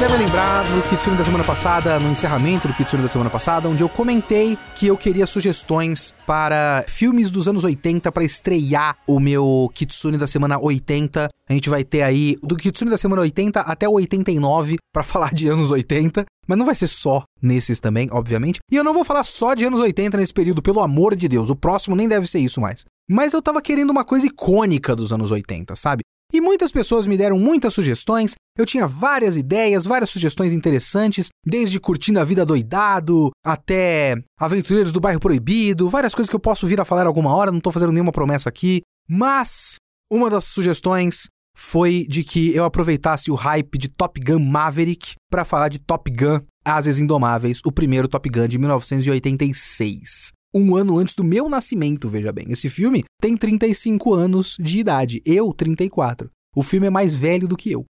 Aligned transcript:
Deve 0.00 0.16
lembrar 0.16 0.64
no 0.70 0.82
Kitsune 0.84 1.14
da 1.14 1.22
semana 1.22 1.44
passada, 1.44 2.00
no 2.00 2.10
encerramento 2.10 2.66
do 2.66 2.72
Kitsune 2.72 3.02
da 3.02 3.08
semana 3.08 3.28
passada, 3.28 3.68
onde 3.68 3.82
eu 3.82 3.88
comentei 3.88 4.56
que 4.74 4.86
eu 4.86 4.96
queria 4.96 5.26
sugestões 5.26 6.14
para 6.26 6.82
filmes 6.88 7.30
dos 7.30 7.46
anos 7.46 7.64
80 7.64 8.10
para 8.10 8.24
estrear 8.24 8.96
o 9.06 9.20
meu 9.20 9.70
Kitsune 9.74 10.16
da 10.16 10.26
semana 10.26 10.58
80. 10.58 11.28
A 11.46 11.52
gente 11.52 11.68
vai 11.68 11.84
ter 11.84 12.00
aí 12.00 12.38
do 12.42 12.56
Kitsune 12.56 12.90
da 12.90 12.96
semana 12.96 13.20
80 13.20 13.60
até 13.60 13.86
o 13.86 13.92
89 13.92 14.78
para 14.90 15.04
falar 15.04 15.34
de 15.34 15.48
anos 15.48 15.70
80. 15.70 16.24
Mas 16.48 16.58
não 16.58 16.64
vai 16.64 16.74
ser 16.74 16.86
só 16.86 17.22
nesses 17.42 17.78
também, 17.78 18.08
obviamente. 18.10 18.58
E 18.72 18.76
eu 18.76 18.82
não 18.82 18.94
vou 18.94 19.04
falar 19.04 19.22
só 19.22 19.52
de 19.52 19.66
anos 19.66 19.80
80 19.80 20.16
nesse 20.16 20.32
período, 20.32 20.62
pelo 20.62 20.80
amor 20.80 21.14
de 21.14 21.28
Deus. 21.28 21.50
O 21.50 21.54
próximo 21.54 21.94
nem 21.94 22.08
deve 22.08 22.26
ser 22.26 22.38
isso 22.38 22.58
mais. 22.58 22.86
Mas 23.06 23.34
eu 23.34 23.42
tava 23.42 23.60
querendo 23.60 23.90
uma 23.90 24.04
coisa 24.04 24.26
icônica 24.26 24.96
dos 24.96 25.12
anos 25.12 25.30
80, 25.30 25.76
sabe? 25.76 26.00
E 26.32 26.40
muitas 26.40 26.70
pessoas 26.70 27.06
me 27.06 27.16
deram 27.16 27.38
muitas 27.38 27.74
sugestões. 27.74 28.34
Eu 28.56 28.64
tinha 28.64 28.86
várias 28.86 29.36
ideias, 29.36 29.84
várias 29.84 30.10
sugestões 30.10 30.52
interessantes, 30.52 31.28
desde 31.44 31.80
curtindo 31.80 32.20
a 32.20 32.24
vida 32.24 32.46
doidado 32.46 33.30
até 33.44 34.22
aventureiros 34.38 34.92
do 34.92 35.00
bairro 35.00 35.18
proibido, 35.18 35.88
várias 35.88 36.14
coisas 36.14 36.30
que 36.30 36.36
eu 36.36 36.40
posso 36.40 36.66
vir 36.66 36.80
a 36.80 36.84
falar 36.84 37.06
alguma 37.06 37.34
hora, 37.34 37.50
não 37.50 37.60
tô 37.60 37.72
fazendo 37.72 37.92
nenhuma 37.92 38.12
promessa 38.12 38.48
aqui. 38.48 38.82
Mas 39.08 39.76
uma 40.10 40.30
das 40.30 40.44
sugestões 40.44 41.26
foi 41.56 42.06
de 42.08 42.22
que 42.22 42.54
eu 42.54 42.64
aproveitasse 42.64 43.30
o 43.30 43.34
hype 43.34 43.76
de 43.76 43.88
Top 43.88 44.20
Gun 44.20 44.38
Maverick 44.38 45.14
para 45.30 45.44
falar 45.44 45.68
de 45.68 45.78
Top 45.78 46.10
Gun 46.10 46.40
Ases 46.64 46.98
Indomáveis, 46.98 47.60
o 47.64 47.72
primeiro 47.72 48.06
Top 48.06 48.28
Gun 48.28 48.46
de 48.46 48.58
1986 48.58 50.30
um 50.54 50.76
ano 50.76 50.98
antes 50.98 51.14
do 51.14 51.24
meu 51.24 51.48
nascimento, 51.48 52.08
veja 52.08 52.32
bem. 52.32 52.46
Esse 52.50 52.68
filme 52.68 53.04
tem 53.20 53.36
35 53.36 54.14
anos 54.14 54.56
de 54.58 54.80
idade, 54.80 55.22
eu 55.24 55.52
34. 55.52 56.30
O 56.54 56.62
filme 56.62 56.86
é 56.86 56.90
mais 56.90 57.14
velho 57.14 57.46
do 57.46 57.56
que 57.56 57.70
eu. 57.70 57.84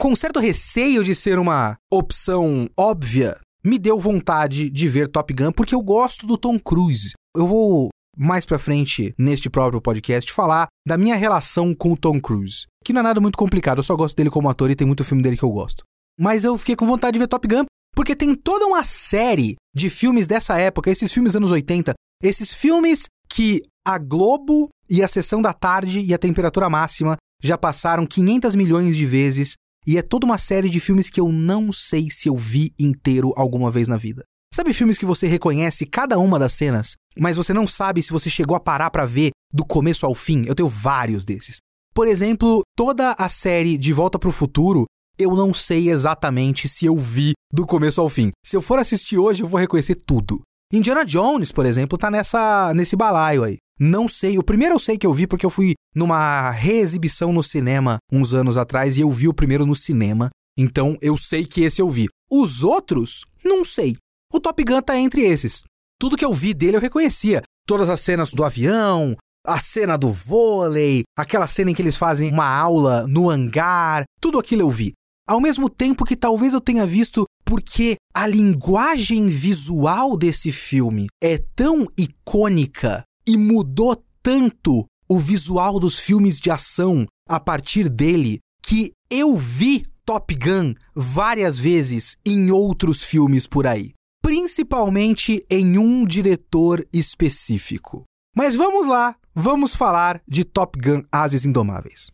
Com 0.00 0.16
certo 0.16 0.40
receio 0.40 1.04
de 1.04 1.14
ser 1.14 1.38
uma 1.38 1.76
opção 1.92 2.68
óbvia, 2.76 3.38
me 3.64 3.78
deu 3.78 4.00
vontade 4.00 4.70
de 4.70 4.88
ver 4.88 5.08
Top 5.08 5.32
Gun 5.32 5.52
porque 5.52 5.74
eu 5.74 5.82
gosto 5.82 6.26
do 6.26 6.38
Tom 6.38 6.58
Cruise. 6.58 7.12
Eu 7.36 7.46
vou 7.46 7.90
mais 8.16 8.44
pra 8.44 8.58
frente 8.58 9.14
neste 9.18 9.48
próprio 9.48 9.80
podcast 9.80 10.32
falar 10.32 10.66
da 10.86 10.98
minha 10.98 11.16
relação 11.16 11.74
com 11.74 11.92
o 11.92 11.96
Tom 11.96 12.20
Cruise, 12.20 12.66
que 12.84 12.92
não 12.92 13.00
é 13.00 13.04
nada 13.04 13.20
muito 13.20 13.38
complicado, 13.38 13.78
eu 13.78 13.82
só 13.82 13.94
gosto 13.94 14.16
dele 14.16 14.30
como 14.30 14.48
ator 14.48 14.70
e 14.70 14.74
tem 14.74 14.86
muito 14.86 15.04
filme 15.04 15.22
dele 15.22 15.36
que 15.36 15.44
eu 15.44 15.50
gosto. 15.50 15.84
Mas 16.18 16.44
eu 16.44 16.58
fiquei 16.58 16.74
com 16.74 16.86
vontade 16.86 17.14
de 17.14 17.18
ver 17.18 17.28
Top 17.28 17.46
Gun 17.46 17.64
porque 17.94 18.16
tem 18.16 18.34
toda 18.34 18.66
uma 18.66 18.82
série 18.82 19.56
de 19.74 19.90
filmes 19.90 20.26
dessa 20.26 20.58
época, 20.58 20.90
esses 20.90 21.12
filmes 21.12 21.36
anos 21.36 21.50
80, 21.50 21.92
esses 22.22 22.52
filmes 22.52 23.04
que 23.28 23.62
a 23.86 23.98
Globo 23.98 24.68
e 24.88 25.02
a 25.02 25.08
Sessão 25.08 25.40
da 25.40 25.52
Tarde 25.52 26.00
e 26.00 26.12
a 26.12 26.18
Temperatura 26.18 26.68
Máxima 26.68 27.16
já 27.42 27.56
passaram 27.56 28.06
500 28.06 28.54
milhões 28.54 28.96
de 28.96 29.06
vezes 29.06 29.54
e 29.86 29.96
é 29.96 30.02
toda 30.02 30.26
uma 30.26 30.36
série 30.36 30.68
de 30.68 30.78
filmes 30.78 31.08
que 31.08 31.20
eu 31.20 31.32
não 31.32 31.72
sei 31.72 32.10
se 32.10 32.28
eu 32.28 32.36
vi 32.36 32.72
inteiro 32.78 33.32
alguma 33.36 33.70
vez 33.70 33.88
na 33.88 33.96
vida. 33.96 34.22
Sabe 34.52 34.72
filmes 34.72 34.98
que 34.98 35.06
você 35.06 35.26
reconhece 35.26 35.86
cada 35.86 36.18
uma 36.18 36.38
das 36.38 36.52
cenas, 36.52 36.94
mas 37.16 37.36
você 37.36 37.54
não 37.54 37.66
sabe 37.66 38.02
se 38.02 38.10
você 38.10 38.28
chegou 38.28 38.56
a 38.56 38.60
parar 38.60 38.90
para 38.90 39.06
ver 39.06 39.30
do 39.52 39.64
começo 39.64 40.04
ao 40.04 40.14
fim? 40.14 40.44
Eu 40.46 40.54
tenho 40.54 40.68
vários 40.68 41.24
desses. 41.24 41.56
Por 41.94 42.06
exemplo, 42.06 42.62
toda 42.76 43.12
a 43.12 43.28
série 43.28 43.78
De 43.78 43.92
Volta 43.92 44.18
para 44.18 44.28
o 44.28 44.32
Futuro, 44.32 44.84
eu 45.18 45.34
não 45.34 45.54
sei 45.54 45.90
exatamente 45.90 46.68
se 46.68 46.84
eu 46.84 46.96
vi 46.96 47.32
do 47.52 47.66
começo 47.66 48.00
ao 48.00 48.08
fim. 48.08 48.30
Se 48.44 48.56
eu 48.56 48.62
for 48.62 48.78
assistir 48.78 49.18
hoje, 49.18 49.42
eu 49.42 49.46
vou 49.46 49.58
reconhecer 49.58 49.94
tudo. 49.94 50.42
Indiana 50.72 51.04
Jones, 51.04 51.50
por 51.50 51.66
exemplo, 51.66 51.98
tá 51.98 52.10
nessa 52.10 52.72
nesse 52.74 52.94
balaio 52.94 53.42
aí. 53.42 53.56
Não 53.78 54.06
sei, 54.06 54.38
o 54.38 54.42
primeiro 54.42 54.74
eu 54.74 54.78
sei 54.78 54.96
que 54.96 55.06
eu 55.06 55.12
vi 55.12 55.26
porque 55.26 55.44
eu 55.44 55.50
fui 55.50 55.74
numa 55.94 56.50
reexibição 56.50 57.32
no 57.32 57.42
cinema 57.42 57.96
uns 58.12 58.34
anos 58.34 58.56
atrás 58.56 58.96
e 58.96 59.00
eu 59.00 59.10
vi 59.10 59.26
o 59.26 59.34
primeiro 59.34 59.66
no 59.66 59.74
cinema. 59.74 60.30
Então 60.56 60.96
eu 61.00 61.16
sei 61.16 61.44
que 61.44 61.62
esse 61.62 61.82
eu 61.82 61.90
vi. 61.90 62.06
Os 62.30 62.62
outros, 62.62 63.24
não 63.44 63.64
sei. 63.64 63.96
O 64.32 64.38
Top 64.38 64.62
Gun 64.62 64.80
tá 64.80 64.96
entre 64.96 65.22
esses. 65.22 65.62
Tudo 65.98 66.16
que 66.16 66.24
eu 66.24 66.32
vi 66.32 66.54
dele 66.54 66.76
eu 66.76 66.80
reconhecia. 66.80 67.42
Todas 67.66 67.88
as 67.88 68.00
cenas 68.00 68.32
do 68.32 68.44
avião, 68.44 69.16
a 69.44 69.58
cena 69.58 69.96
do 69.96 70.12
vôlei, 70.12 71.02
aquela 71.16 71.48
cena 71.48 71.70
em 71.70 71.74
que 71.74 71.82
eles 71.82 71.96
fazem 71.96 72.30
uma 72.30 72.46
aula 72.46 73.06
no 73.08 73.28
hangar, 73.28 74.04
tudo 74.20 74.38
aquilo 74.38 74.62
eu 74.62 74.70
vi. 74.70 74.92
Ao 75.26 75.40
mesmo 75.40 75.68
tempo 75.68 76.04
que 76.04 76.16
talvez 76.16 76.52
eu 76.52 76.60
tenha 76.60 76.86
visto 76.86 77.24
porque 77.44 77.96
a 78.14 78.26
linguagem 78.26 79.28
visual 79.28 80.16
desse 80.16 80.50
filme 80.50 81.06
é 81.22 81.38
tão 81.38 81.86
icônica 81.96 83.04
e 83.26 83.36
mudou 83.36 84.02
tanto 84.22 84.84
o 85.08 85.18
visual 85.18 85.78
dos 85.78 85.98
filmes 85.98 86.40
de 86.40 86.50
ação 86.50 87.06
a 87.28 87.38
partir 87.38 87.88
dele 87.88 88.40
que 88.62 88.92
eu 89.10 89.36
vi 89.36 89.86
Top 90.04 90.34
Gun 90.34 90.74
várias 90.94 91.58
vezes 91.58 92.16
em 92.26 92.50
outros 92.50 93.04
filmes 93.04 93.46
por 93.46 93.66
aí, 93.66 93.92
principalmente 94.20 95.44
em 95.48 95.78
um 95.78 96.04
diretor 96.04 96.84
específico. 96.92 98.04
Mas 98.36 98.56
vamos 98.56 98.86
lá, 98.86 99.16
vamos 99.34 99.74
falar 99.74 100.20
de 100.26 100.44
Top 100.44 100.78
Gun 100.80 101.02
Ases 101.12 101.44
Indomáveis. 101.44 102.10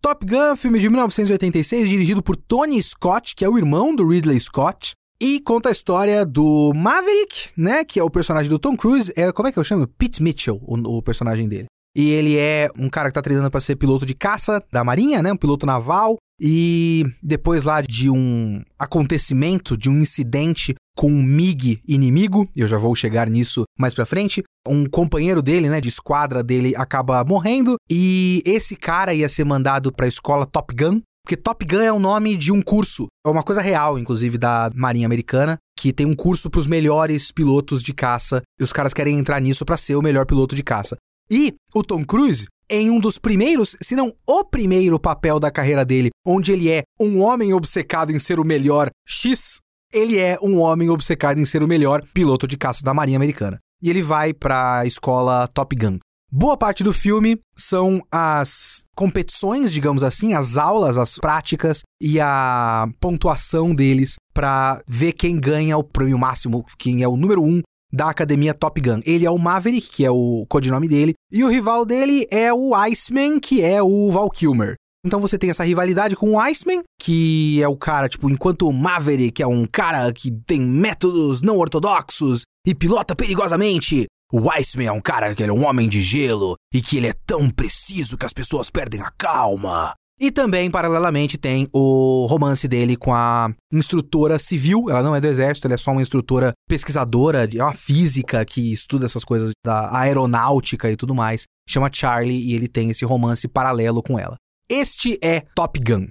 Top 0.00 0.24
Gun, 0.24 0.56
filme 0.56 0.78
de 0.78 0.88
1986, 0.88 1.88
dirigido 1.88 2.22
por 2.22 2.36
Tony 2.36 2.82
Scott, 2.82 3.34
que 3.34 3.44
é 3.44 3.48
o 3.48 3.58
irmão 3.58 3.94
do 3.94 4.06
Ridley 4.06 4.38
Scott, 4.38 4.92
e 5.20 5.40
conta 5.40 5.68
a 5.68 5.72
história 5.72 6.24
do 6.24 6.72
Maverick, 6.74 7.50
né, 7.56 7.84
que 7.84 7.98
é 7.98 8.02
o 8.02 8.10
personagem 8.10 8.48
do 8.48 8.58
Tom 8.58 8.76
Cruise, 8.76 9.12
é 9.16 9.32
como 9.32 9.48
é 9.48 9.52
que 9.52 9.58
eu 9.58 9.64
chamo? 9.64 9.86
Pete 9.86 10.22
Mitchell, 10.22 10.60
o, 10.62 10.98
o 10.98 11.02
personagem 11.02 11.48
dele. 11.48 11.66
E 11.96 12.10
ele 12.10 12.36
é 12.36 12.68
um 12.78 12.88
cara 12.88 13.08
que 13.08 13.14
tá 13.14 13.22
treinando 13.22 13.50
para 13.50 13.60
ser 13.60 13.76
piloto 13.76 14.06
de 14.06 14.14
caça 14.14 14.62
da 14.70 14.84
Marinha, 14.84 15.22
né, 15.22 15.32
um 15.32 15.36
piloto 15.36 15.66
naval, 15.66 16.16
e 16.40 17.04
depois 17.20 17.64
lá 17.64 17.80
de 17.80 18.08
um 18.08 18.62
acontecimento, 18.78 19.76
de 19.76 19.90
um 19.90 19.98
incidente 19.98 20.74
com 20.96 21.10
um 21.10 21.22
MiG 21.22 21.80
inimigo, 21.86 22.48
eu 22.54 22.66
já 22.66 22.76
vou 22.76 22.94
chegar 22.94 23.28
nisso 23.28 23.64
mais 23.78 23.94
pra 23.94 24.06
frente, 24.06 24.42
um 24.66 24.84
companheiro 24.86 25.40
dele, 25.40 25.68
né, 25.68 25.80
de 25.80 25.88
esquadra 25.88 26.42
dele 26.42 26.74
acaba 26.76 27.24
morrendo 27.24 27.76
e 27.90 28.42
esse 28.44 28.76
cara 28.76 29.14
ia 29.14 29.28
ser 29.28 29.44
mandado 29.44 29.92
para 29.92 30.06
a 30.06 30.08
escola 30.08 30.46
Top 30.46 30.74
Gun, 30.74 31.00
porque 31.28 31.36
Top 31.36 31.62
Gun 31.62 31.82
é 31.82 31.92
o 31.92 31.98
nome 31.98 32.38
de 32.38 32.50
um 32.50 32.62
curso, 32.62 33.06
é 33.22 33.28
uma 33.28 33.42
coisa 33.42 33.60
real, 33.60 33.98
inclusive, 33.98 34.38
da 34.38 34.70
Marinha 34.74 35.04
Americana, 35.04 35.58
que 35.78 35.92
tem 35.92 36.06
um 36.06 36.16
curso 36.16 36.48
para 36.48 36.58
os 36.58 36.66
melhores 36.66 37.30
pilotos 37.30 37.82
de 37.82 37.92
caça, 37.92 38.40
e 38.58 38.64
os 38.64 38.72
caras 38.72 38.94
querem 38.94 39.18
entrar 39.18 39.38
nisso 39.38 39.62
para 39.62 39.76
ser 39.76 39.94
o 39.94 40.00
melhor 40.00 40.24
piloto 40.24 40.56
de 40.56 40.62
caça. 40.62 40.96
E 41.30 41.54
o 41.74 41.82
Tom 41.82 42.02
Cruise, 42.02 42.46
em 42.70 42.88
um 42.88 42.98
dos 42.98 43.18
primeiros, 43.18 43.76
se 43.78 43.94
não 43.94 44.14
o 44.26 44.42
primeiro 44.42 44.98
papel 44.98 45.38
da 45.38 45.50
carreira 45.50 45.84
dele, 45.84 46.08
onde 46.26 46.50
ele 46.50 46.70
é 46.70 46.82
um 46.98 47.20
homem 47.20 47.52
obcecado 47.52 48.10
em 48.10 48.18
ser 48.18 48.40
o 48.40 48.44
melhor 48.44 48.88
X, 49.06 49.58
ele 49.92 50.18
é 50.18 50.38
um 50.40 50.58
homem 50.58 50.88
obcecado 50.88 51.38
em 51.38 51.44
ser 51.44 51.62
o 51.62 51.68
melhor 51.68 52.02
piloto 52.14 52.48
de 52.48 52.56
caça 52.56 52.82
da 52.82 52.94
Marinha 52.94 53.18
Americana. 53.18 53.58
E 53.82 53.90
ele 53.90 54.00
vai 54.00 54.32
para 54.32 54.78
a 54.78 54.86
escola 54.86 55.46
Top 55.48 55.76
Gun. 55.76 55.98
Boa 56.30 56.58
parte 56.58 56.84
do 56.84 56.92
filme 56.92 57.40
são 57.56 58.02
as 58.12 58.84
competições, 58.94 59.72
digamos 59.72 60.04
assim, 60.04 60.34
as 60.34 60.58
aulas, 60.58 60.98
as 60.98 61.16
práticas 61.16 61.80
e 61.98 62.20
a 62.20 62.86
pontuação 63.00 63.74
deles 63.74 64.16
para 64.34 64.78
ver 64.86 65.12
quem 65.12 65.40
ganha 65.40 65.78
o 65.78 65.82
prêmio 65.82 66.18
máximo, 66.18 66.66
quem 66.78 67.02
é 67.02 67.08
o 67.08 67.16
número 67.16 67.42
um 67.42 67.62
da 67.90 68.10
academia 68.10 68.52
Top 68.52 68.78
Gun. 68.78 69.00
Ele 69.06 69.24
é 69.24 69.30
o 69.30 69.38
Maverick, 69.38 69.88
que 69.88 70.04
é 70.04 70.10
o 70.10 70.44
codinome 70.50 70.86
dele, 70.86 71.14
e 71.32 71.42
o 71.42 71.48
rival 71.48 71.86
dele 71.86 72.26
é 72.30 72.52
o 72.52 72.74
Iceman, 72.74 73.40
que 73.40 73.62
é 73.62 73.82
o 73.82 74.10
Val 74.10 74.28
Kilmer. 74.28 74.74
Então 75.06 75.20
você 75.20 75.38
tem 75.38 75.48
essa 75.48 75.64
rivalidade 75.64 76.14
com 76.14 76.32
o 76.32 76.40
Iceman, 76.40 76.82
que 77.00 77.62
é 77.62 77.68
o 77.68 77.76
cara, 77.76 78.06
tipo, 78.06 78.28
enquanto 78.28 78.68
o 78.68 78.72
Maverick 78.72 79.42
é 79.42 79.46
um 79.46 79.64
cara 79.64 80.12
que 80.12 80.30
tem 80.46 80.60
métodos 80.60 81.40
não 81.40 81.56
ortodoxos 81.56 82.42
e 82.66 82.74
pilota 82.74 83.16
perigosamente, 83.16 84.06
o 84.32 84.50
Iceman 84.50 84.86
é 84.86 84.92
um 84.92 85.00
cara 85.00 85.34
que 85.34 85.42
ele 85.42 85.50
é 85.50 85.54
um 85.54 85.64
homem 85.64 85.88
de 85.88 86.00
gelo 86.00 86.54
e 86.72 86.82
que 86.82 86.98
ele 86.98 87.06
é 87.06 87.14
tão 87.26 87.48
preciso 87.48 88.16
que 88.16 88.26
as 88.26 88.32
pessoas 88.32 88.68
perdem 88.68 89.00
a 89.00 89.10
calma. 89.10 89.94
E 90.20 90.32
também, 90.32 90.68
paralelamente, 90.68 91.38
tem 91.38 91.68
o 91.72 92.26
romance 92.26 92.66
dele 92.66 92.96
com 92.96 93.14
a 93.14 93.50
instrutora 93.72 94.36
civil. 94.36 94.90
Ela 94.90 95.02
não 95.02 95.14
é 95.14 95.20
do 95.20 95.28
exército, 95.28 95.68
ela 95.68 95.74
é 95.74 95.78
só 95.78 95.92
uma 95.92 96.02
instrutora 96.02 96.52
pesquisadora, 96.68 97.48
é 97.54 97.62
uma 97.62 97.72
física 97.72 98.44
que 98.44 98.72
estuda 98.72 99.06
essas 99.06 99.24
coisas 99.24 99.52
da 99.64 99.96
aeronáutica 99.96 100.90
e 100.90 100.96
tudo 100.96 101.14
mais. 101.14 101.44
Chama 101.68 101.90
Charlie 101.92 102.50
e 102.50 102.54
ele 102.54 102.66
tem 102.66 102.90
esse 102.90 103.04
romance 103.04 103.46
paralelo 103.46 104.02
com 104.02 104.18
ela. 104.18 104.36
Este 104.68 105.18
é 105.22 105.40
Top 105.54 105.78
Gun. 105.78 106.08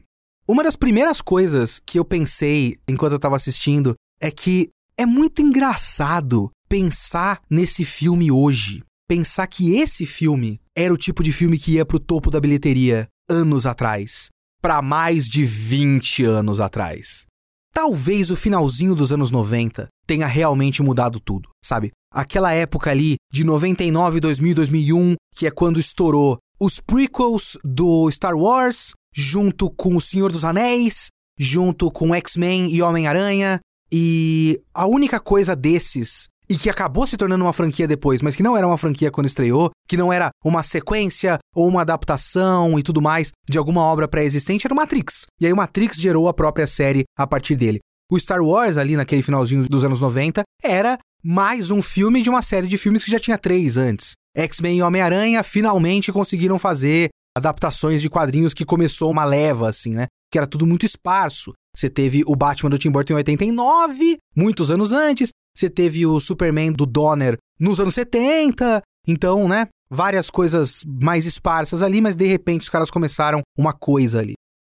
Uma 0.47 0.63
das 0.63 0.77
primeiras 0.77 1.21
coisas 1.21 1.79
que 1.85 1.99
eu 1.99 2.05
pensei 2.05 2.77
enquanto 2.87 3.11
eu 3.11 3.19
tava 3.19 3.35
assistindo 3.35 3.93
é 4.21 4.31
que 4.31 4.69
é 4.97 5.05
muito 5.05 5.41
engraçado 5.41 6.49
pensar 6.69 7.41
nesse 7.49 7.85
filme 7.85 8.31
hoje. 8.31 8.83
Pensar 9.07 9.47
que 9.47 9.75
esse 9.75 10.05
filme 10.05 10.59
era 10.75 10.93
o 10.93 10.97
tipo 10.97 11.23
de 11.23 11.31
filme 11.31 11.57
que 11.57 11.73
ia 11.73 11.85
pro 11.85 11.99
topo 11.99 12.29
da 12.29 12.39
bilheteria 12.39 13.07
anos 13.29 13.65
atrás. 13.65 14.29
Para 14.61 14.81
mais 14.81 15.27
de 15.27 15.45
20 15.45 16.23
anos 16.25 16.59
atrás. 16.59 17.25
Talvez 17.73 18.31
o 18.31 18.35
finalzinho 18.35 18.95
dos 18.95 19.11
anos 19.11 19.29
90 19.29 19.87
tenha 20.05 20.25
realmente 20.25 20.81
mudado 20.81 21.19
tudo, 21.19 21.49
sabe? 21.63 21.91
Aquela 22.11 22.53
época 22.53 22.89
ali 22.89 23.15
de 23.31 23.43
99, 23.43 24.19
2000, 24.19 24.55
2001, 24.55 25.15
que 25.35 25.45
é 25.45 25.51
quando 25.51 25.79
estourou 25.79 26.37
os 26.59 26.79
prequels 26.79 27.57
do 27.63 28.09
Star 28.09 28.35
Wars, 28.35 28.93
junto 29.13 29.69
com 29.69 29.95
O 29.95 30.01
Senhor 30.01 30.31
dos 30.31 30.43
Anéis, 30.43 31.07
junto 31.37 31.91
com 31.91 32.15
X-Men 32.15 32.73
e 32.73 32.81
Homem-Aranha. 32.81 33.59
E 33.91 34.59
a 34.73 34.87
única 34.87 35.19
coisa 35.19 35.55
desses, 35.55 36.27
e 36.49 36.57
que 36.57 36.69
acabou 36.69 37.05
se 37.05 37.17
tornando 37.17 37.43
uma 37.43 37.53
franquia 37.53 37.87
depois, 37.87 38.21
mas 38.21 38.35
que 38.35 38.43
não 38.43 38.55
era 38.55 38.67
uma 38.67 38.77
franquia 38.77 39.11
quando 39.11 39.27
estreou, 39.27 39.69
que 39.87 39.97
não 39.97 40.11
era 40.11 40.29
uma 40.43 40.63
sequência 40.63 41.37
ou 41.53 41.67
uma 41.67 41.81
adaptação 41.81 42.77
e 42.79 42.83
tudo 42.83 43.01
mais 43.01 43.31
de 43.49 43.57
alguma 43.57 43.81
obra 43.81 44.07
pré-existente, 44.07 44.65
era 44.65 44.73
o 44.73 44.77
Matrix. 44.77 45.25
E 45.39 45.45
aí 45.45 45.53
o 45.53 45.57
Matrix 45.57 45.97
gerou 45.97 46.27
a 46.27 46.33
própria 46.33 46.67
série 46.67 47.03
a 47.17 47.27
partir 47.27 47.55
dele. 47.55 47.79
O 48.09 48.17
Star 48.17 48.41
Wars, 48.41 48.77
ali 48.77 48.95
naquele 48.95 49.21
finalzinho 49.21 49.67
dos 49.67 49.83
anos 49.83 49.99
90, 49.99 50.43
era 50.63 50.97
mais 51.23 51.71
um 51.71 51.81
filme 51.81 52.21
de 52.21 52.29
uma 52.29 52.41
série 52.41 52.67
de 52.67 52.77
filmes 52.77 53.03
que 53.03 53.11
já 53.11 53.19
tinha 53.19 53.37
três 53.37 53.75
antes. 53.75 54.13
X-Men 54.35 54.77
e 54.77 54.81
Homem-Aranha 54.81 55.43
finalmente 55.43 56.11
conseguiram 56.11 56.57
fazer 56.57 57.09
adaptações 57.35 58.01
de 58.01 58.09
quadrinhos 58.09 58.53
que 58.53 58.63
começou 58.63 59.11
uma 59.11 59.25
leva, 59.25 59.69
assim, 59.69 59.91
né? 59.91 60.07
Que 60.31 60.37
era 60.37 60.47
tudo 60.47 60.65
muito 60.65 60.85
esparso. 60.85 61.51
Você 61.75 61.89
teve 61.89 62.23
o 62.25 62.35
Batman 62.35 62.69
do 62.69 62.77
Tim 62.77 62.89
Burton 62.89 63.13
em 63.13 63.17
89, 63.17 64.17
muitos 64.35 64.71
anos 64.71 64.91
antes. 64.91 65.29
Você 65.57 65.69
teve 65.69 66.05
o 66.05 66.19
Superman 66.19 66.71
do 66.71 66.85
Donner 66.85 67.35
nos 67.59 67.79
anos 67.79 67.95
70. 67.95 68.81
Então, 69.07 69.47
né? 69.47 69.67
Várias 69.89 70.29
coisas 70.29 70.83
mais 70.85 71.25
esparsas 71.25 71.81
ali, 71.81 71.99
mas 71.99 72.15
de 72.15 72.27
repente 72.27 72.63
os 72.63 72.69
caras 72.69 72.91
começaram 72.91 73.41
uma 73.57 73.73
coisa 73.73 74.19
ali. 74.19 74.33